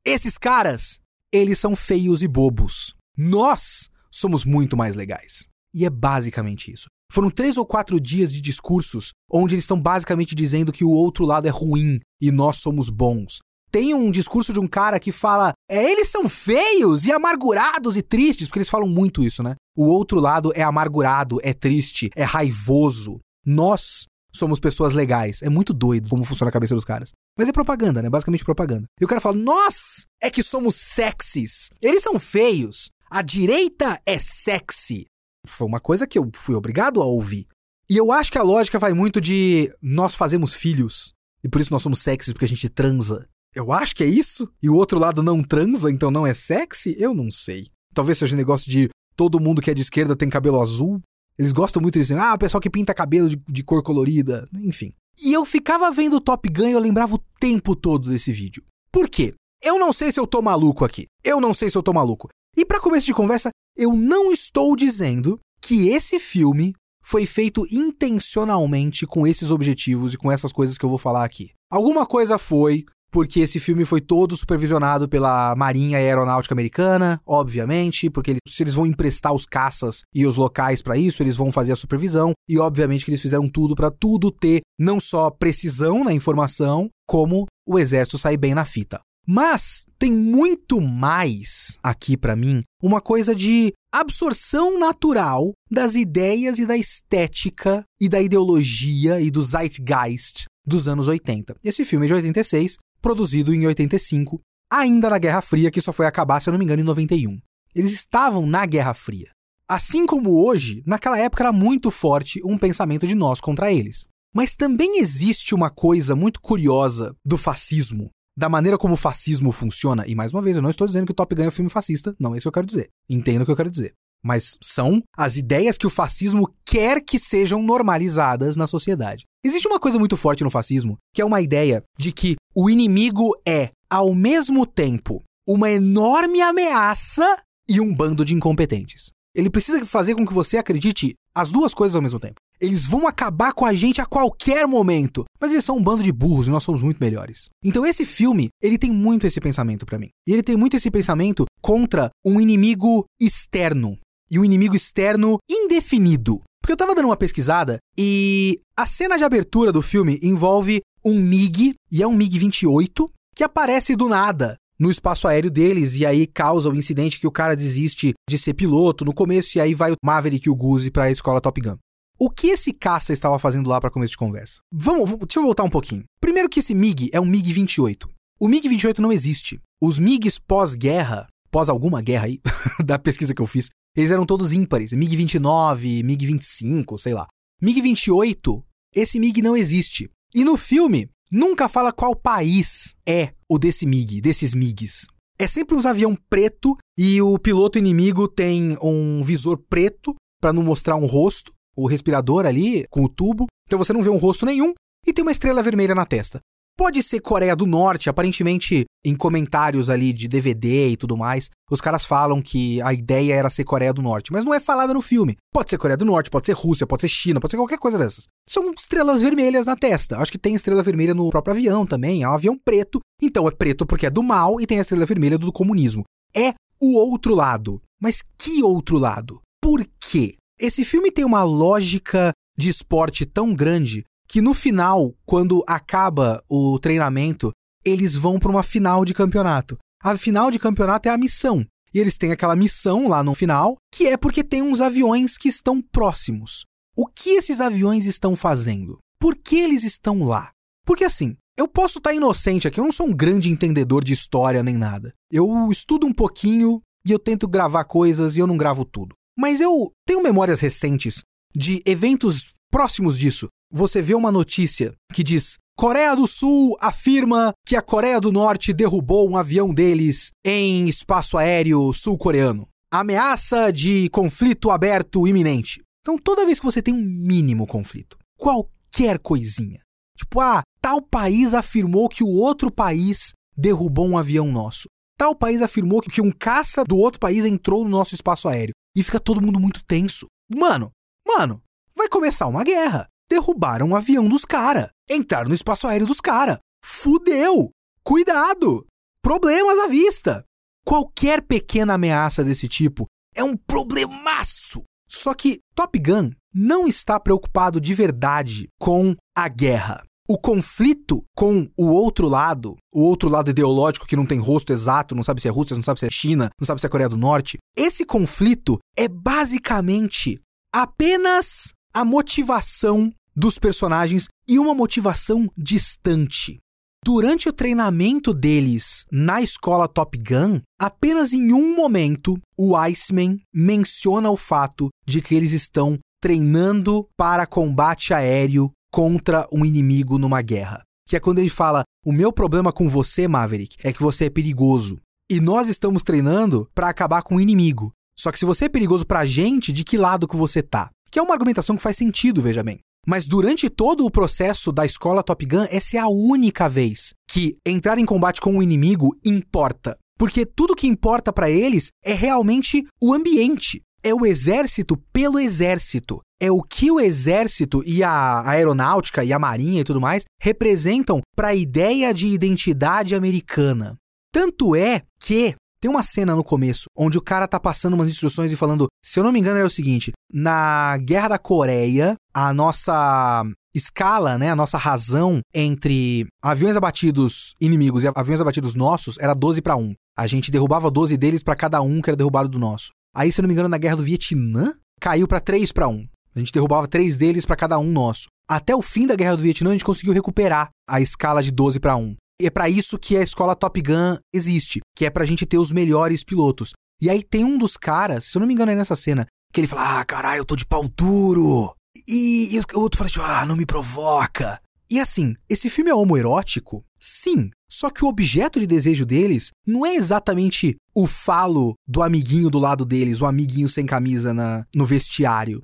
esses 0.05 0.37
caras, 0.37 0.99
eles 1.31 1.57
são 1.59 1.75
feios 1.75 2.21
e 2.21 2.27
bobos. 2.27 2.93
Nós 3.17 3.89
somos 4.11 4.43
muito 4.43 4.75
mais 4.75 4.95
legais. 4.95 5.47
E 5.73 5.85
é 5.85 5.89
basicamente 5.89 6.71
isso. 6.71 6.87
Foram 7.11 7.29
três 7.29 7.57
ou 7.57 7.65
quatro 7.65 7.99
dias 7.99 8.31
de 8.33 8.41
discursos 8.41 9.11
onde 9.31 9.55
eles 9.55 9.63
estão 9.63 9.79
basicamente 9.79 10.35
dizendo 10.35 10.71
que 10.71 10.83
o 10.83 10.89
outro 10.89 11.25
lado 11.25 11.47
é 11.47 11.51
ruim 11.51 11.99
e 12.21 12.31
nós 12.31 12.57
somos 12.57 12.89
bons 12.89 13.39
tem 13.73 13.95
um 13.95 14.11
discurso 14.11 14.53
de 14.53 14.59
um 14.59 14.67
cara 14.67 14.99
que 14.99 15.11
fala: 15.11 15.51
é, 15.67 15.91
eles 15.91 16.07
são 16.07 16.29
feios 16.29 17.05
e 17.05 17.11
amargurados 17.11 17.97
e 17.97 18.03
tristes, 18.03 18.47
porque 18.47 18.59
eles 18.59 18.69
falam 18.69 18.87
muito 18.87 19.23
isso, 19.23 19.41
né? 19.41 19.55
O 19.75 19.87
outro 19.87 20.19
lado 20.19 20.51
é 20.53 20.61
amargurado, 20.61 21.39
é 21.41 21.53
triste, 21.53 22.11
é 22.15 22.23
raivoso. 22.23 23.19
Nós 23.43 24.05
somos 24.35 24.59
pessoas 24.59 24.93
legais. 24.93 25.41
É 25.41 25.49
muito 25.49 25.73
doido 25.73 26.09
como 26.09 26.23
funciona 26.23 26.49
a 26.49 26.53
cabeça 26.53 26.75
dos 26.75 26.83
caras. 26.83 27.11
Mas 27.37 27.47
é 27.47 27.51
propaganda, 27.51 28.01
né? 28.01 28.09
Basicamente 28.09 28.43
propaganda. 28.43 28.85
E 28.99 29.05
o 29.05 29.07
cara 29.07 29.21
fala: 29.21 29.37
nós 29.37 30.05
é 30.21 30.29
que 30.29 30.43
somos 30.43 30.75
sexys. 30.75 31.69
Eles 31.81 32.01
são 32.01 32.19
feios. 32.19 32.89
A 33.09 33.21
direita 33.21 33.99
é 34.05 34.17
sexy. 34.19 35.05
Foi 35.45 35.67
uma 35.67 35.79
coisa 35.79 36.07
que 36.07 36.17
eu 36.17 36.29
fui 36.33 36.55
obrigado 36.55 37.01
a 37.01 37.05
ouvir. 37.05 37.45
E 37.89 37.97
eu 37.97 38.11
acho 38.11 38.31
que 38.31 38.37
a 38.37 38.43
lógica 38.43 38.79
vai 38.79 38.93
muito 38.93 39.19
de 39.19 39.71
nós 39.81 40.15
fazemos 40.15 40.55
filhos. 40.55 41.13
E 41.43 41.49
por 41.49 41.61
isso 41.61 41.71
nós 41.71 41.83
somos 41.83 41.99
sexys, 41.99 42.33
porque 42.33 42.45
a 42.45 42.47
gente 42.47 42.69
transa. 42.69 43.27
Eu 43.53 43.71
acho 43.71 43.95
que 43.95 44.03
é 44.03 44.07
isso? 44.07 44.49
E 44.61 44.69
o 44.69 44.75
outro 44.75 44.97
lado 44.97 45.21
não 45.21 45.43
transa, 45.43 45.91
então 45.91 46.09
não 46.09 46.25
é 46.25 46.33
sexy? 46.33 46.95
Eu 46.97 47.13
não 47.13 47.29
sei. 47.29 47.67
Talvez 47.93 48.17
seja 48.17 48.33
um 48.33 48.37
negócio 48.37 48.71
de 48.71 48.89
todo 49.15 49.39
mundo 49.39 49.61
que 49.61 49.69
é 49.69 49.73
de 49.73 49.81
esquerda 49.81 50.15
tem 50.15 50.29
cabelo 50.29 50.59
azul. 50.59 50.99
Eles 51.37 51.51
gostam 51.51 51.81
muito 51.81 51.99
disso. 51.99 52.15
Ah, 52.15 52.33
o 52.33 52.37
pessoal 52.37 52.61
que 52.61 52.69
pinta 52.69 52.93
cabelo 52.93 53.29
de, 53.29 53.41
de 53.47 53.63
cor 53.63 53.81
colorida. 53.81 54.47
Enfim. 54.55 54.91
E 55.21 55.33
eu 55.33 55.45
ficava 55.45 55.91
vendo 55.91 56.17
o 56.17 56.21
Top 56.21 56.47
Gun 56.49 56.69
e 56.69 56.71
eu 56.71 56.79
lembrava 56.79 57.15
o 57.15 57.23
tempo 57.39 57.75
todo 57.75 58.09
desse 58.09 58.31
vídeo. 58.31 58.63
Por 58.91 59.09
quê? 59.09 59.33
Eu 59.61 59.79
não 59.79 59.93
sei 59.93 60.11
se 60.11 60.19
eu 60.19 60.27
tô 60.27 60.41
maluco 60.41 60.83
aqui. 60.83 61.05
Eu 61.23 61.39
não 61.39 61.53
sei 61.53 61.69
se 61.69 61.77
eu 61.77 61.83
tô 61.83 61.93
maluco. 61.93 62.29
E 62.55 62.65
para 62.65 62.79
começo 62.79 63.05
de 63.05 63.13
conversa, 63.13 63.49
eu 63.75 63.93
não 63.93 64.31
estou 64.31 64.75
dizendo 64.75 65.39
que 65.61 65.89
esse 65.89 66.19
filme 66.19 66.73
foi 67.03 67.25
feito 67.25 67.65
intencionalmente 67.71 69.05
com 69.05 69.27
esses 69.27 69.51
objetivos 69.51 70.13
e 70.13 70.17
com 70.17 70.31
essas 70.31 70.51
coisas 70.51 70.77
que 70.77 70.85
eu 70.85 70.89
vou 70.89 70.97
falar 70.97 71.23
aqui. 71.25 71.51
Alguma 71.71 72.05
coisa 72.05 72.37
foi, 72.37 72.85
porque 73.13 73.41
esse 73.41 73.59
filme 73.59 73.85
foi 73.85 74.01
todo 74.01 74.35
supervisionado 74.35 75.07
pela 75.07 75.55
Marinha 75.55 76.01
e 76.01 76.03
Aeronáutica 76.03 76.55
Americana, 76.55 77.21
obviamente, 77.27 78.09
porque 78.09 78.31
eles, 78.31 78.41
se 78.47 78.63
eles 78.63 78.73
vão 78.73 78.87
emprestar 78.87 79.31
os 79.31 79.45
caças 79.45 79.99
e 80.11 80.25
os 80.25 80.35
locais 80.35 80.81
para 80.81 80.97
isso, 80.97 81.21
eles 81.21 81.37
vão 81.37 81.51
fazer 81.51 81.73
a 81.73 81.75
supervisão 81.75 82.31
e 82.49 82.57
obviamente 82.57 83.05
que 83.05 83.11
eles 83.11 83.21
fizeram 83.21 83.47
tudo 83.47 83.75
para 83.75 83.91
tudo 83.91 84.31
ter 84.31 84.61
não 84.79 84.99
só 84.99 85.29
precisão 85.29 86.03
na 86.03 86.11
informação, 86.11 86.89
como 87.07 87.45
o 87.67 87.77
exército 87.77 88.17
sair 88.17 88.37
bem 88.37 88.55
na 88.55 88.65
fita. 88.65 88.99
Mas 89.27 89.85
tem 89.99 90.11
muito 90.11 90.81
mais 90.81 91.77
aqui 91.83 92.17
para 92.17 92.35
mim, 92.35 92.63
uma 92.81 92.99
coisa 92.99 93.35
de 93.35 93.71
absorção 93.93 94.79
natural 94.79 95.51
das 95.69 95.93
ideias 95.93 96.57
e 96.57 96.65
da 96.65 96.75
estética 96.75 97.83
e 98.01 98.09
da 98.09 98.19
ideologia 98.19 99.21
e 99.21 99.29
do 99.29 99.43
zeitgeist 99.43 100.45
dos 100.65 100.87
anos 100.87 101.07
80. 101.07 101.55
Esse 101.63 101.85
filme 101.85 102.05
é 102.05 102.07
de 102.07 102.13
86 102.15 102.75
produzido 103.03 103.53
em 103.53 103.67
85, 103.67 104.41
ainda 104.71 105.09
na 105.09 105.19
Guerra 105.19 105.41
Fria, 105.41 105.69
que 105.69 105.81
só 105.81 105.91
foi 105.91 106.07
acabar, 106.07 106.39
se 106.39 106.49
eu 106.49 106.53
não 106.53 106.57
me 106.57 106.65
engano, 106.65 106.81
em 106.81 106.85
91. 106.85 107.37
Eles 107.75 107.91
estavam 107.91 108.47
na 108.47 108.65
Guerra 108.65 108.93
Fria. 108.93 109.29
Assim 109.67 110.05
como 110.05 110.43
hoje, 110.43 110.81
naquela 110.85 111.19
época 111.19 111.43
era 111.43 111.51
muito 111.51 111.91
forte 111.91 112.41
um 112.43 112.57
pensamento 112.57 113.05
de 113.05 113.13
nós 113.13 113.41
contra 113.41 113.71
eles. 113.71 114.05
Mas 114.33 114.55
também 114.55 114.99
existe 114.99 115.53
uma 115.53 115.69
coisa 115.69 116.15
muito 116.15 116.41
curiosa 116.41 117.15
do 117.25 117.37
fascismo, 117.37 118.09
da 118.35 118.49
maneira 118.49 118.77
como 118.77 118.95
o 118.95 118.97
fascismo 118.97 119.51
funciona, 119.51 120.07
e 120.07 120.15
mais 120.15 120.33
uma 120.33 120.41
vez, 120.41 120.55
eu 120.55 120.61
não 120.63 120.69
estou 120.69 120.87
dizendo 120.87 121.05
que 121.05 121.11
o 121.11 121.15
Top 121.15 121.35
Gun 121.35 121.43
é 121.43 121.47
um 121.49 121.51
filme 121.51 121.69
fascista, 121.69 122.15
não 122.19 122.33
é 122.33 122.37
isso 122.37 122.45
que 122.45 122.47
eu 122.47 122.53
quero 122.53 122.65
dizer. 122.65 122.89
Entendo 123.07 123.43
o 123.43 123.45
que 123.45 123.51
eu 123.51 123.55
quero 123.55 123.69
dizer. 123.69 123.93
Mas 124.23 124.57
são 124.61 125.03
as 125.17 125.35
ideias 125.35 125.77
que 125.77 125.85
o 125.85 125.89
fascismo 125.89 126.49
quer 126.65 127.01
que 127.01 127.19
sejam 127.19 127.61
normalizadas 127.61 128.55
na 128.55 128.65
sociedade. 128.65 129.25
Existe 129.43 129.67
uma 129.67 129.79
coisa 129.79 129.99
muito 129.99 130.15
forte 130.15 130.43
no 130.43 130.49
fascismo, 130.49 130.97
que 131.13 131.21
é 131.21 131.25
uma 131.25 131.41
ideia 131.41 131.83
de 131.99 132.11
que 132.11 132.35
o 132.55 132.69
inimigo 132.69 133.31
é, 133.47 133.69
ao 133.89 134.13
mesmo 134.13 134.65
tempo, 134.65 135.21
uma 135.47 135.71
enorme 135.71 136.41
ameaça 136.41 137.41
e 137.67 137.79
um 137.79 137.93
bando 137.93 138.23
de 138.23 138.33
incompetentes. 138.33 139.11
Ele 139.35 139.49
precisa 139.49 139.83
fazer 139.85 140.15
com 140.15 140.25
que 140.25 140.33
você 140.33 140.57
acredite 140.57 141.15
as 141.35 141.51
duas 141.51 141.73
coisas 141.73 141.95
ao 141.95 142.01
mesmo 142.01 142.19
tempo. 142.19 142.35
Eles 142.61 142.85
vão 142.85 143.07
acabar 143.07 143.51
com 143.53 143.65
a 143.65 143.73
gente 143.73 143.99
a 143.99 144.05
qualquer 144.05 144.67
momento, 144.67 145.25
mas 145.41 145.51
eles 145.51 145.65
são 145.65 145.77
um 145.77 145.83
bando 145.83 146.03
de 146.03 146.11
burros 146.11 146.47
e 146.47 146.51
nós 146.51 146.63
somos 146.63 146.81
muito 146.81 146.99
melhores. 146.99 147.49
Então 147.63 147.85
esse 147.85 148.05
filme, 148.05 148.49
ele 148.61 148.77
tem 148.77 148.91
muito 148.91 149.25
esse 149.25 149.41
pensamento 149.41 149.85
para 149.85 149.97
mim. 149.97 150.09
E 150.27 150.31
ele 150.31 150.43
tem 150.43 150.55
muito 150.55 150.77
esse 150.77 150.89
pensamento 150.91 151.45
contra 151.61 152.09
um 152.23 152.39
inimigo 152.39 153.05
externo 153.19 153.97
e 154.29 154.39
um 154.39 154.45
inimigo 154.45 154.75
externo 154.75 155.39
indefinido. 155.49 156.41
Porque 156.61 156.71
eu 156.71 156.77
tava 156.77 156.95
dando 156.95 157.05
uma 157.09 157.17
pesquisada 157.17 157.77
e 157.97 158.61
a 158.77 158.85
cena 158.85 159.17
de 159.17 159.23
abertura 159.23 159.71
do 159.71 159.81
filme 159.81 160.17
envolve 160.23 160.81
um 161.05 161.19
MiG, 161.19 161.73
e 161.91 162.01
é 162.01 162.07
um 162.07 162.17
MiG-28, 162.17 163.07
que 163.35 163.43
aparece 163.43 163.95
do 163.95 164.07
nada 164.07 164.57
no 164.79 164.89
espaço 164.89 165.27
aéreo 165.27 165.51
deles 165.51 165.95
e 165.95 166.05
aí 166.05 166.27
causa 166.27 166.69
o 166.69 166.75
incidente 166.75 167.19
que 167.19 167.27
o 167.27 167.31
cara 167.31 167.55
desiste 167.55 168.13
de 168.29 168.37
ser 168.37 168.53
piloto 168.53 169.05
no 169.05 169.13
começo 169.13 169.57
e 169.57 169.61
aí 169.61 169.73
vai 169.73 169.91
o 169.91 169.97
Maverick 170.03 170.47
e 170.47 170.51
o 170.51 170.55
Goose 170.55 170.91
para 170.91 171.05
a 171.05 171.11
escola 171.11 171.39
Top 171.39 171.59
Gun. 171.61 171.77
O 172.19 172.29
que 172.29 172.47
esse 172.47 172.71
caça 172.71 173.13
estava 173.13 173.39
fazendo 173.39 173.69
lá 173.69 173.79
para 173.79 173.89
começo 173.89 174.11
de 174.11 174.17
conversa? 174.17 174.59
Vamos, 174.71 175.09
deixa 175.09 175.39
eu 175.39 175.43
voltar 175.43 175.63
um 175.63 175.69
pouquinho. 175.69 176.03
Primeiro 176.19 176.49
que 176.49 176.59
esse 176.59 176.73
MiG 176.73 177.09
é 177.11 177.19
um 177.19 177.25
MiG-28. 177.25 178.07
O 178.39 178.47
MiG-28 178.47 178.99
não 178.99 179.11
existe. 179.11 179.59
Os 179.81 179.99
MiGs 179.99 180.39
pós-guerra, 180.39 181.27
pós 181.51 181.69
alguma 181.69 182.01
guerra 182.01 182.25
aí, 182.25 182.39
da 182.85 182.99
pesquisa 182.99 183.33
que 183.33 183.41
eu 183.41 183.47
fiz, 183.47 183.69
eles 183.95 184.11
eram 184.11 184.25
todos 184.25 184.53
ímpares. 184.53 184.91
MiG-29, 184.91 186.03
MiG-25, 186.03 186.97
sei 186.97 187.13
lá. 187.13 187.27
MiG-28, 187.61 188.63
esse 188.95 189.19
MiG 189.19 189.41
não 189.41 189.57
existe. 189.57 190.09
E 190.35 190.43
no 190.43 190.57
filme, 190.57 191.07
nunca 191.31 191.69
fala 191.69 191.91
qual 191.91 192.15
país 192.15 192.95
é 193.07 193.33
o 193.47 193.59
desse 193.59 193.85
MiG, 193.85 194.19
desses 194.19 194.55
MiGs. 194.55 195.05
É 195.37 195.45
sempre 195.45 195.75
uns 195.75 195.85
avião 195.85 196.17
preto 196.27 196.75
e 196.97 197.21
o 197.21 197.37
piloto 197.37 197.77
inimigo 197.77 198.27
tem 198.27 198.75
um 198.81 199.21
visor 199.21 199.59
preto 199.69 200.15
para 200.41 200.51
não 200.51 200.63
mostrar 200.63 200.95
um 200.95 201.05
rosto. 201.05 201.51
o 201.75 201.87
respirador 201.87 202.45
ali 202.45 202.87
com 202.89 203.03
o 203.03 203.09
tubo, 203.09 203.45
então 203.67 203.77
você 203.77 203.93
não 203.93 204.01
vê 204.03 204.09
um 204.09 204.17
rosto 204.17 204.45
nenhum 204.45 204.73
e 205.05 205.13
tem 205.13 205.23
uma 205.23 205.31
estrela 205.31 205.61
vermelha 205.61 205.93
na 205.93 206.05
testa. 206.05 206.39
Pode 206.77 207.03
ser 207.03 207.19
Coreia 207.19 207.55
do 207.55 207.67
Norte, 207.67 208.09
aparentemente 208.09 208.85
em 209.05 209.15
comentários 209.15 209.89
ali 209.89 210.11
de 210.11 210.27
DVD 210.27 210.89
e 210.89 210.97
tudo 210.97 211.15
mais, 211.15 211.49
os 211.69 211.79
caras 211.79 212.03
falam 212.03 212.41
que 212.41 212.81
a 212.81 212.93
ideia 212.93 213.35
era 213.35 213.49
ser 213.49 213.63
Coreia 213.63 213.93
do 213.93 214.01
Norte, 214.01 214.31
mas 214.31 214.43
não 214.43 214.53
é 214.53 214.59
falada 214.59 214.93
no 214.93 215.01
filme. 215.01 215.35
Pode 215.53 215.69
ser 215.69 215.77
Coreia 215.77 215.97
do 215.97 216.05
Norte, 216.05 216.31
pode 216.31 216.45
ser 216.45 216.53
Rússia, 216.53 216.87
pode 216.87 217.01
ser 217.01 217.09
China, 217.09 217.39
pode 217.39 217.51
ser 217.51 217.57
qualquer 217.57 217.77
coisa 217.77 217.97
dessas. 217.97 218.27
São 218.49 218.71
estrelas 218.71 219.21
vermelhas 219.21 219.65
na 219.65 219.75
testa. 219.75 220.17
Acho 220.17 220.31
que 220.31 220.37
tem 220.37 220.55
estrela 220.55 220.81
vermelha 220.81 221.13
no 221.13 221.29
próprio 221.29 221.53
avião 221.53 221.85
também, 221.85 222.23
é 222.23 222.29
um 222.29 222.33
avião 222.33 222.57
preto, 222.57 222.99
então 223.21 223.47
é 223.47 223.51
preto 223.51 223.85
porque 223.85 224.07
é 224.07 224.09
do 224.09 224.23
mal 224.23 224.59
e 224.59 224.65
tem 224.65 224.79
a 224.79 224.81
estrela 224.81 225.05
vermelha 225.05 225.37
do 225.37 225.51
comunismo. 225.51 226.03
É 226.35 226.53
o 226.81 226.97
outro 226.97 227.35
lado. 227.35 227.81
Mas 228.01 228.21
que 228.37 228.63
outro 228.63 228.97
lado? 228.97 229.39
Por 229.61 229.85
quê? 229.99 230.35
Esse 230.59 230.83
filme 230.83 231.11
tem 231.11 231.23
uma 231.23 231.43
lógica 231.43 232.31
de 232.57 232.69
esporte 232.69 233.25
tão 233.25 233.53
grande 233.53 234.03
que 234.33 234.41
no 234.41 234.55
final, 234.55 235.13
quando 235.27 235.63
acaba 235.67 236.43
o 236.49 236.79
treinamento, 236.79 237.51
eles 237.85 238.15
vão 238.15 238.39
para 238.39 238.49
uma 238.49 238.63
final 238.63 239.05
de 239.05 239.13
campeonato. 239.13 239.77
A 240.03 240.17
final 240.17 240.49
de 240.49 240.57
campeonato 240.57 241.07
é 241.07 241.11
a 241.11 241.17
missão. 241.19 241.63
E 241.93 241.99
eles 241.99 242.17
têm 242.17 242.31
aquela 242.31 242.55
missão 242.55 243.07
lá 243.07 243.23
no 243.23 243.35
final, 243.35 243.77
que 243.93 244.07
é 244.07 244.17
porque 244.17 244.43
tem 244.43 244.63
uns 244.63 244.81
aviões 244.81 245.37
que 245.37 245.47
estão 245.47 245.79
próximos. 245.79 246.65
O 246.97 247.05
que 247.05 247.29
esses 247.29 247.61
aviões 247.61 248.07
estão 248.07 248.35
fazendo? 248.35 248.97
Por 249.19 249.35
que 249.35 249.57
eles 249.57 249.83
estão 249.83 250.23
lá? 250.23 250.49
Porque 250.83 251.03
assim, 251.03 251.35
eu 251.55 251.67
posso 251.67 251.99
estar 251.99 252.09
tá 252.09 252.15
inocente 252.15 252.67
aqui, 252.67 252.79
eu 252.79 252.85
não 252.85 252.91
sou 252.91 253.05
um 253.05 253.13
grande 253.13 253.51
entendedor 253.51 254.03
de 254.03 254.13
história 254.13 254.63
nem 254.63 254.77
nada. 254.77 255.13
Eu 255.31 255.69
estudo 255.69 256.07
um 256.07 256.13
pouquinho 256.13 256.81
e 257.05 257.11
eu 257.11 257.19
tento 257.19 257.47
gravar 257.47 257.83
coisas 257.83 258.35
e 258.35 258.39
eu 258.39 258.47
não 258.47 258.57
gravo 258.57 258.83
tudo. 258.83 259.13
Mas 259.37 259.61
eu 259.61 259.91
tenho 260.07 260.23
memórias 260.23 260.59
recentes 260.59 261.21
de 261.55 261.81
eventos 261.85 262.53
próximos 262.71 263.17
disso 263.17 263.47
você 263.73 264.03
vê 264.03 264.13
uma 264.13 264.31
notícia 264.31 264.93
que 265.11 265.23
diz: 265.23 265.57
Coreia 265.75 266.15
do 266.15 266.27
Sul 266.27 266.77
afirma 266.79 267.51
que 267.65 267.75
a 267.75 267.81
Coreia 267.81 268.21
do 268.21 268.31
Norte 268.31 268.71
derrubou 268.71 269.27
um 269.27 269.35
avião 269.35 269.73
deles 269.73 270.29
em 270.45 270.87
espaço 270.87 271.37
aéreo 271.37 271.91
sul-coreano. 271.91 272.67
Ameaça 272.91 273.71
de 273.71 274.07
conflito 274.09 274.69
aberto 274.69 275.27
iminente. 275.27 275.81
Então, 276.01 276.19
toda 276.19 276.45
vez 276.45 276.59
que 276.59 276.65
você 276.65 276.83
tem 276.83 276.93
um 276.93 277.03
mínimo 277.03 277.65
conflito, 277.65 278.15
qualquer 278.37 279.17
coisinha, 279.17 279.79
tipo, 280.15 280.39
ah, 280.39 280.61
tal 280.79 281.01
país 281.01 281.55
afirmou 281.55 282.07
que 282.07 282.23
o 282.23 282.29
outro 282.29 282.71
país 282.71 283.31
derrubou 283.57 284.07
um 284.07 284.17
avião 284.17 284.51
nosso. 284.51 284.83
Tal 285.17 285.35
país 285.35 285.63
afirmou 285.63 286.01
que 286.01 286.21
um 286.21 286.31
caça 286.31 286.83
do 286.83 286.97
outro 286.97 287.19
país 287.19 287.45
entrou 287.45 287.83
no 287.83 287.89
nosso 287.89 288.13
espaço 288.13 288.47
aéreo. 288.47 288.73
E 288.95 289.01
fica 289.01 289.19
todo 289.19 289.41
mundo 289.41 289.59
muito 289.59 289.83
tenso. 289.85 290.27
Mano, 290.53 290.91
mano, 291.27 291.61
vai 291.95 292.07
começar 292.07 292.47
uma 292.47 292.63
guerra 292.63 293.09
derrubaram 293.33 293.89
o 293.89 293.95
avião 293.95 294.27
dos 294.27 294.45
cara, 294.45 294.91
entraram 295.09 295.49
no 295.49 295.55
espaço 295.55 295.87
aéreo 295.87 296.05
dos 296.05 296.21
cara. 296.21 296.59
Fudeu! 296.85 297.71
Cuidado! 298.03 298.85
Problemas 299.23 299.79
à 299.79 299.87
vista! 299.87 300.43
Qualquer 300.85 301.41
pequena 301.41 301.93
ameaça 301.93 302.43
desse 302.43 302.67
tipo 302.67 303.07
é 303.35 303.43
um 303.43 303.57
problemaço. 303.57 304.83
Só 305.09 305.33
que 305.33 305.59
Top 305.73 305.97
Gun 305.97 306.31
não 306.53 306.87
está 306.87 307.19
preocupado 307.19 307.79
de 307.81 307.93
verdade 307.93 308.67
com 308.79 309.15
a 309.35 309.47
guerra. 309.47 310.03
O 310.27 310.37
conflito 310.37 311.23
com 311.35 311.69
o 311.77 311.91
outro 311.91 312.27
lado, 312.27 312.75
o 312.93 313.01
outro 313.01 313.29
lado 313.29 313.49
ideológico 313.49 314.05
que 314.05 314.15
não 314.15 314.25
tem 314.25 314.39
rosto 314.39 314.71
exato, 314.71 315.15
não 315.15 315.23
sabe 315.23 315.41
se 315.41 315.47
é 315.47 315.51
Rússia, 315.51 315.75
não 315.75 315.83
sabe 315.83 315.99
se 315.99 316.05
é 316.05 316.09
China, 316.11 316.49
não 316.59 316.65
sabe 316.65 316.79
se 316.79 316.87
é 316.87 316.89
Coreia 316.89 317.09
do 317.09 317.17
Norte, 317.17 317.57
esse 317.75 318.05
conflito 318.05 318.79
é 318.97 319.07
basicamente 319.07 320.39
apenas 320.73 321.71
a 321.93 322.03
motivação 322.03 323.13
dos 323.35 323.59
personagens 323.59 324.27
e 324.47 324.57
uma 324.57 324.73
motivação 324.73 325.47
distante. 325.55 326.57
Durante 327.05 327.49
o 327.49 327.53
treinamento 327.53 328.33
deles 328.33 329.05
na 329.11 329.41
escola 329.41 329.87
Top 329.87 330.17
Gun, 330.17 330.61
apenas 330.79 331.33
em 331.33 331.53
um 331.53 331.75
momento 331.75 332.39
o 332.57 332.75
Iceman 332.75 333.39
menciona 333.53 334.31
o 334.31 334.37
fato 334.37 334.89
de 335.05 335.21
que 335.21 335.35
eles 335.35 335.51
estão 335.51 335.99
treinando 336.21 337.05
para 337.17 337.45
combate 337.45 338.13
aéreo 338.13 338.71
contra 338.91 339.45
um 339.51 339.65
inimigo 339.65 340.17
numa 340.17 340.41
guerra. 340.41 340.81
Que 341.07 341.17
é 341.17 341.19
quando 341.19 341.39
ele 341.39 341.49
fala: 341.49 341.83
"O 342.05 342.13
meu 342.13 342.31
problema 342.31 342.71
com 342.71 342.87
você, 342.87 343.27
Maverick, 343.27 343.75
é 343.83 343.91
que 343.91 344.01
você 344.01 344.25
é 344.25 344.29
perigoso. 344.29 344.97
E 345.29 345.41
nós 345.41 345.67
estamos 345.67 346.03
treinando 346.03 346.69
para 346.73 346.87
acabar 346.87 347.21
com 347.21 347.35
o 347.35 347.41
inimigo. 347.41 347.91
Só 348.17 348.31
que 348.31 348.39
se 348.39 348.45
você 348.45 348.65
é 348.65 348.69
perigoso 348.69 349.05
pra 349.05 349.25
gente, 349.25 349.71
de 349.71 349.83
que 349.83 349.97
lado 349.97 350.27
que 350.27 350.35
você 350.35 350.61
tá?" 350.61 350.89
Que 351.11 351.19
é 351.19 351.21
uma 351.21 351.33
argumentação 351.33 351.75
que 351.75 351.81
faz 351.81 351.97
sentido, 351.97 352.41
veja 352.41 352.63
bem. 352.63 352.79
Mas 353.05 353.27
durante 353.27 353.69
todo 353.69 354.05
o 354.05 354.11
processo 354.11 354.71
da 354.71 354.85
escola 354.85 355.23
Top 355.23 355.45
Gun, 355.45 355.65
essa 355.69 355.97
é 355.97 355.99
a 355.99 356.07
única 356.07 356.69
vez 356.69 357.13
que 357.29 357.57
entrar 357.65 357.97
em 357.97 358.05
combate 358.05 358.39
com 358.39 358.57
o 358.57 358.63
inimigo 358.63 359.15
importa. 359.25 359.97
Porque 360.17 360.45
tudo 360.45 360.75
que 360.75 360.87
importa 360.87 361.33
para 361.33 361.49
eles 361.49 361.89
é 362.03 362.13
realmente 362.13 362.85
o 363.01 363.13
ambiente. 363.13 363.81
É 364.01 364.13
o 364.13 364.25
exército 364.25 364.97
pelo 365.11 365.37
exército. 365.37 366.21
É 366.41 366.51
o 366.51 366.61
que 366.61 366.91
o 366.91 366.99
exército 366.99 367.83
e 367.85 368.03
a 368.03 368.47
aeronáutica 368.49 369.23
e 369.23 369.33
a 369.33 369.39
marinha 369.39 369.81
e 369.81 369.83
tudo 369.83 369.99
mais 369.99 370.23
representam 370.41 371.21
para 371.35 371.49
a 371.49 371.55
ideia 371.55 372.13
de 372.13 372.27
identidade 372.27 373.15
americana. 373.15 373.95
Tanto 374.31 374.75
é 374.75 375.03
que 375.19 375.55
tem 375.83 375.91
uma 375.91 376.01
cena 376.01 376.33
no 376.33 376.45
começo 376.45 376.85
onde 376.97 377.17
o 377.17 377.21
cara 377.21 377.45
tá 377.45 377.59
passando 377.59 377.95
umas 377.95 378.07
instruções 378.07 378.53
e 378.53 378.55
falando, 378.55 378.87
se 379.03 379.19
eu 379.19 379.23
não 379.23 379.33
me 379.33 379.39
engano, 379.39 379.59
é 379.59 379.65
o 379.65 379.69
seguinte: 379.69 380.13
na 380.31 380.97
Guerra 380.97 381.27
da 381.27 381.37
Coreia, 381.37 382.15
a 382.33 382.53
nossa 382.53 383.43
escala, 383.75 384.37
né, 384.37 384.49
a 384.49 384.55
nossa 384.55 384.77
razão 384.77 385.41
entre 385.53 386.25
aviões 386.41 386.77
abatidos 386.77 387.53
inimigos 387.59 388.05
e 388.05 388.07
aviões 388.15 388.39
abatidos 388.39 388.75
nossos 388.75 389.17
era 389.19 389.33
12 389.33 389.61
para 389.61 389.75
1. 389.75 389.93
A 390.17 390.25
gente 390.25 390.51
derrubava 390.51 390.89
12 390.89 391.17
deles 391.17 391.43
para 391.43 391.53
cada 391.53 391.81
um 391.81 392.01
que 392.01 392.09
era 392.09 392.15
derrubado 392.15 392.47
do 392.47 392.57
nosso. 392.59 392.91
Aí, 393.13 393.29
se 393.29 393.41
eu 393.41 393.43
não 393.43 393.49
me 393.49 393.53
engano, 393.53 393.67
na 393.67 393.77
Guerra 393.77 393.97
do 393.97 394.03
Vietnã, 394.03 394.73
caiu 395.01 395.27
para 395.27 395.41
3 395.41 395.73
para 395.73 395.89
1. 395.89 396.07
A 396.33 396.39
gente 396.39 396.53
derrubava 396.53 396.87
3 396.87 397.17
deles 397.17 397.45
para 397.45 397.57
cada 397.57 397.77
um 397.77 397.91
nosso. 397.91 398.27
Até 398.49 398.73
o 398.73 398.81
fim 398.81 399.05
da 399.05 399.15
Guerra 399.15 399.35
do 399.35 399.43
Vietnã, 399.43 399.71
a 399.71 399.73
gente 399.73 399.83
conseguiu 399.83 400.13
recuperar 400.13 400.69
a 400.89 401.01
escala 401.01 401.43
de 401.43 401.51
12 401.51 401.77
para 401.81 401.97
1. 401.97 402.15
É 402.41 402.49
para 402.49 402.69
isso 402.69 402.97
que 402.97 403.15
a 403.15 403.21
escola 403.21 403.55
Top 403.55 403.81
Gun 403.81 404.17
existe, 404.33 404.79
que 404.95 405.05
é 405.05 405.09
pra 405.09 405.25
gente 405.25 405.45
ter 405.45 405.57
os 405.57 405.71
melhores 405.71 406.23
pilotos. 406.23 406.71
E 407.01 407.09
aí 407.09 407.23
tem 407.23 407.43
um 407.43 407.57
dos 407.57 407.77
caras, 407.77 408.25
se 408.25 408.37
eu 408.37 408.39
não 408.39 408.47
me 408.47 408.53
engano 408.53 408.71
é 408.71 408.75
nessa 408.75 408.95
cena, 408.95 409.27
que 409.53 409.59
ele 409.59 409.67
fala: 409.67 409.99
"Ah, 409.99 410.05
caralho, 410.05 410.39
eu 410.39 410.45
tô 410.45 410.55
de 410.55 410.65
pau 410.65 410.87
duro". 410.87 411.73
E, 412.07 412.55
e 412.55 412.59
o 412.75 412.79
outro 412.79 412.97
fala 412.97 413.09
tipo: 413.09 413.25
"Ah, 413.25 413.45
não 413.45 413.55
me 413.55 413.65
provoca". 413.65 414.59
E 414.89 414.99
assim, 414.99 415.33
esse 415.49 415.69
filme 415.69 415.89
é 415.89 415.95
homoerótico? 415.95 416.83
Sim. 416.99 417.49
Só 417.69 417.89
que 417.89 418.05
o 418.05 418.07
objeto 418.07 418.59
de 418.59 418.67
desejo 418.67 419.05
deles 419.05 419.49
não 419.65 419.85
é 419.85 419.95
exatamente 419.95 420.75
o 420.95 421.07
falo 421.07 421.73
do 421.87 422.03
amiguinho 422.03 422.49
do 422.49 422.59
lado 422.59 422.85
deles, 422.85 423.19
o 423.19 423.25
amiguinho 423.25 423.67
sem 423.67 423.85
camisa 423.85 424.33
na, 424.33 424.63
no 424.75 424.85
vestiário. 424.85 425.63